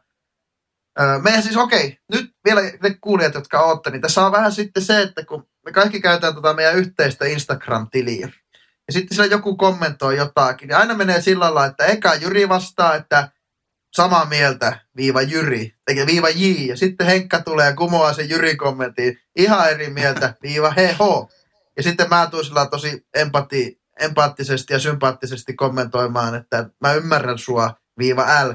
meidän 1.22 1.44
siis 1.44 1.58
okei, 1.58 2.00
nyt 2.12 2.32
vielä 2.46 2.62
ne 2.62 2.98
kuulijat, 3.02 3.34
jotka 3.34 3.60
ootte, 3.60 3.90
niin 3.90 4.02
tässä 4.02 4.26
on 4.26 4.32
vähän 4.32 4.52
sitten 4.52 4.84
se, 4.84 5.02
että 5.02 5.26
kun 5.26 5.48
me 5.66 5.72
kaikki 5.72 6.02
käytetään 6.02 6.36
tota 6.36 6.54
meidän 6.54 6.76
yhteistä 6.76 7.26
Instagram-tiliä, 7.26 8.30
ja 8.88 8.94
sitten 8.94 9.16
siellä 9.16 9.32
joku 9.32 9.58
kommentoi 9.58 10.18
jotakin, 10.18 10.68
niin 10.68 10.78
aina 10.78 10.94
menee 10.94 11.22
sillä 11.22 11.46
lailla, 11.46 11.66
että 11.66 11.86
eka 11.86 12.16
Jyri 12.16 12.50
vastaa, 12.50 12.96
että 12.96 13.30
samaa 13.94 14.26
mieltä, 14.26 14.80
viiva 14.96 15.22
Jyri, 15.22 15.76
eikä 15.88 16.06
viiva 16.06 16.30
J, 16.30 16.46
ja 16.68 16.78
sitten 16.78 17.08
Henkka 17.08 17.42
tulee 17.42 17.66
ja 17.66 17.76
kumoaa 17.76 18.14
sen 18.14 18.30
Jyri 18.30 18.56
kommentin, 18.56 19.20
ihan 19.36 19.70
eri 19.70 19.90
mieltä, 19.90 20.34
viiva 20.44 20.72
he 20.72 20.96
ho. 21.00 21.30
Ja 21.78 21.84
sitten 21.84 22.10
mä 22.10 22.28
tuun 22.32 22.46
sillä 22.46 22.66
tosi 22.66 23.08
empati, 23.14 23.82
empaattisesti 24.00 24.74
ja 24.74 24.80
sympaattisesti 24.80 25.54
kommentoimaan, 25.54 26.36
että 26.36 26.70
mä 26.82 26.94
ymmärrän 26.94 27.38
sua, 27.38 27.74
viiva 27.98 28.24
L. 28.24 28.54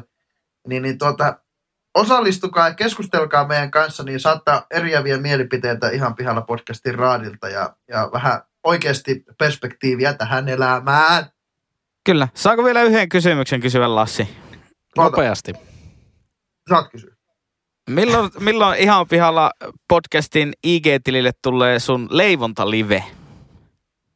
Niin, 0.68 0.82
niin 0.82 0.98
tuota, 0.98 1.38
osallistukaa 1.94 2.68
ja 2.68 2.74
keskustelkaa 2.74 3.46
meidän 3.46 3.70
kanssa, 3.70 4.02
niin 4.02 4.20
saattaa 4.20 4.66
eriäviä 4.70 5.18
mielipiteitä 5.18 5.88
ihan 5.88 6.14
pihalla 6.14 6.40
podcastin 6.40 6.94
raadilta 6.94 7.48
ja, 7.48 7.76
ja 7.88 8.10
vähän 8.12 8.42
oikeasti 8.64 9.24
perspektiiviä 9.38 10.14
tähän 10.14 10.48
elämään. 10.48 11.24
Kyllä. 12.04 12.28
Saako 12.34 12.64
vielä 12.64 12.82
yhden 12.82 13.08
kysymyksen 13.08 13.60
kysyä 13.60 13.94
Lassi? 13.94 14.28
Nopeasti. 14.96 15.52
Saat 16.68 16.90
kysyä. 16.90 17.14
Milloin, 17.90 18.30
milloin 18.40 18.78
ihan 18.78 19.08
pihalla 19.08 19.50
podcastin 19.88 20.52
IG-tilille 20.66 21.30
tulee 21.42 21.78
sun 21.78 22.08
leivontalive? 22.10 23.04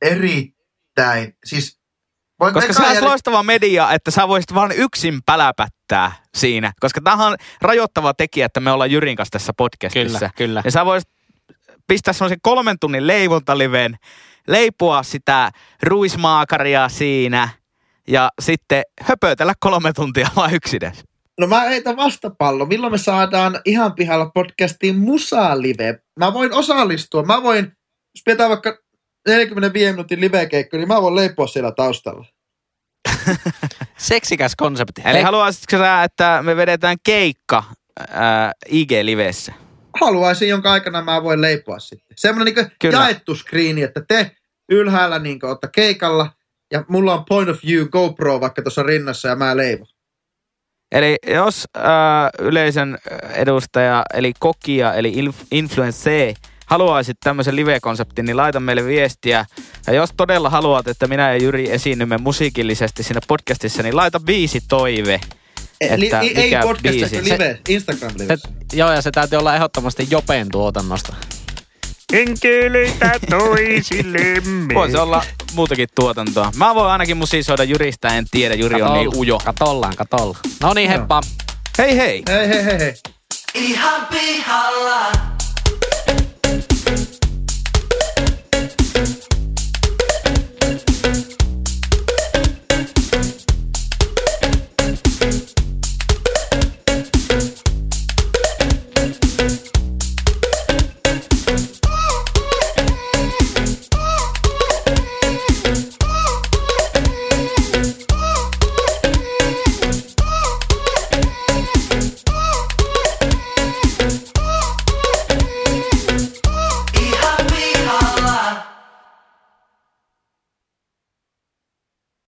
Erittäin. 0.03 0.54
Siis, 1.45 1.79
voin 2.41 2.55
Koska 2.55 2.73
eka 2.73 2.83
se 2.83 2.89
on 2.89 2.97
jäl- 2.97 3.05
loistava 3.05 3.43
media, 3.43 3.93
että 3.93 4.11
sä 4.11 4.29
voisit 4.29 4.55
vaan 4.55 4.73
yksin 4.73 5.21
päläpättää 5.27 6.13
siinä. 6.35 6.73
Koska 6.81 7.01
tämähän 7.01 7.27
on 7.33 7.37
rajoittava 7.63 8.15
tekijä, 8.15 8.47
että 8.47 8.61
me 8.61 8.71
ollaan 8.71 8.91
Jyrin 8.91 9.17
kanssa 9.17 9.33
tässä 9.33 9.53
podcastissa. 9.57 10.19
Kyllä, 10.19 10.31
kyllä. 10.37 10.63
Ja 10.65 10.71
sä 10.71 10.85
voisit 10.85 11.11
pistää 11.87 12.15
semmoisen 12.15 12.39
kolmen 12.43 12.79
tunnin 12.79 13.07
leivontaliven, 13.07 13.97
leipua 14.47 15.03
sitä 15.03 15.51
ruismaakaria 15.83 16.89
siinä 16.89 17.49
ja 18.09 18.31
sitten 18.41 18.83
höpötellä 19.01 19.55
kolme 19.61 19.93
tuntia 19.93 20.29
vaan 20.37 20.55
yksinäs. 20.55 21.05
No 21.41 21.47
mä 21.47 21.61
heitän 21.61 21.97
vastapallo. 21.97 22.67
Milloin 22.67 22.93
me 22.93 22.99
saadaan 22.99 23.61
ihan 23.65 23.95
pihalla 23.95 24.31
podcastiin 24.35 24.97
musa-live? 24.99 25.99
Mä 26.19 26.33
voin 26.33 26.53
osallistua. 26.53 27.23
Mä 27.23 27.43
voin, 27.43 27.65
jos 28.15 28.23
pidetään 28.25 28.51
vaikka 28.51 28.79
45 29.29 29.93
minuutin 29.93 30.21
live-keikko, 30.21 30.77
niin 30.77 30.89
mä 30.89 31.03
voin 31.03 31.17
leipoa 31.17 31.47
siellä 31.47 31.73
taustalla. 31.73 32.27
Seksikäs 33.97 34.57
konsepti. 34.57 35.03
Eli 35.05 35.13
Hei, 35.13 35.23
haluaisitko 35.23 35.77
sä, 35.77 36.03
että 36.03 36.41
me 36.43 36.57
vedetään 36.57 36.97
keikka 37.05 37.65
ää, 38.11 38.53
IG-livessä? 38.69 39.53
Haluaisin, 40.01 40.49
jonka 40.49 40.73
aikana 40.73 41.03
mä 41.03 41.23
voin 41.23 41.41
leipoa 41.41 41.79
sitten. 41.79 42.17
Semmoinen 42.17 42.55
niin 42.55 42.71
Kyllä. 42.81 42.99
jaettu 42.99 43.35
screeni, 43.35 43.83
että 43.83 44.03
te 44.09 44.31
ylhäällä 44.69 45.19
niin 45.19 45.45
olette 45.45 45.69
keikalla 45.75 46.31
ja 46.73 46.85
mulla 46.89 47.15
on 47.15 47.25
point 47.25 47.49
of 47.49 47.59
view 47.67 47.89
GoPro 47.89 48.41
vaikka 48.41 48.63
tuossa 48.63 48.83
rinnassa 48.83 49.29
ja 49.29 49.37
mä 49.37 49.57
leivon. 49.57 49.87
Eli 50.93 51.17
jos 51.27 51.65
ää, 51.77 52.31
yleisön 52.39 52.99
edustaja, 53.35 54.03
eli 54.15 54.33
kokija, 54.39 54.95
eli 54.95 55.13
inf- 55.13 55.47
influencer, 55.53 56.35
haluaisit 56.67 57.17
tämmöisen 57.21 57.57
live-konseptin, 57.57 58.27
niin 58.27 58.37
laita 58.37 58.61
meille 58.61 58.85
viestiä. 58.85 59.47
Ja 59.87 59.93
jos 59.93 60.11
todella 60.17 60.51
haluat, 60.51 60.89
että 60.89 61.07
minä 61.07 61.31
ja 61.31 61.43
Jyri 61.43 61.71
esiinnymme 61.71 62.19
musiikillisesti 62.19 63.03
siinä 63.03 63.21
podcastissa, 63.29 63.83
niin 63.83 63.97
laita 63.97 64.21
biisi 64.21 64.61
toive. 64.69 65.21
Että 65.81 66.21
ei, 66.21 66.41
ei 66.41 66.63
podcast, 66.63 67.13
live, 67.13 67.61
Instagram 67.69 68.13
live. 68.19 68.37
se, 68.37 68.49
joo, 68.73 68.93
ja 68.93 69.03
se 69.03 69.11
täytyy 69.11 69.39
olla 69.39 69.55
ehdottomasti 69.55 70.07
Jopen 70.11 70.49
tuotannosta. 70.53 71.15
Enkeleitä 72.13 73.21
toisillemme. 73.31 74.75
Voisi 74.75 74.97
olla 74.97 75.25
muutakin 75.55 75.89
tuotantoa. 75.95 76.53
Mä 76.57 76.75
voin 76.75 76.91
ainakin 76.91 77.17
musisoida 77.17 77.65
Jyristä, 77.65 78.09
en 78.09 78.25
tiedä. 78.31 78.55
Jyri 78.55 78.83
on 78.83 78.93
niin 78.93 79.17
ujo. 79.17 79.39
Katollaan, 79.45 79.97
katollaan. 79.97 80.41
No 80.63 80.75
niin, 80.75 80.91
heppa. 80.91 81.21
Hei 81.79 81.97
hei! 81.97 82.23
Hei, 82.29 82.49
hei, 82.49 82.65
hei, 82.65 82.79
hei. 82.79 82.95
ihan 83.55 84.07
pihalla. 84.07 85.34
Thank 89.05 89.33
you. 89.33 89.34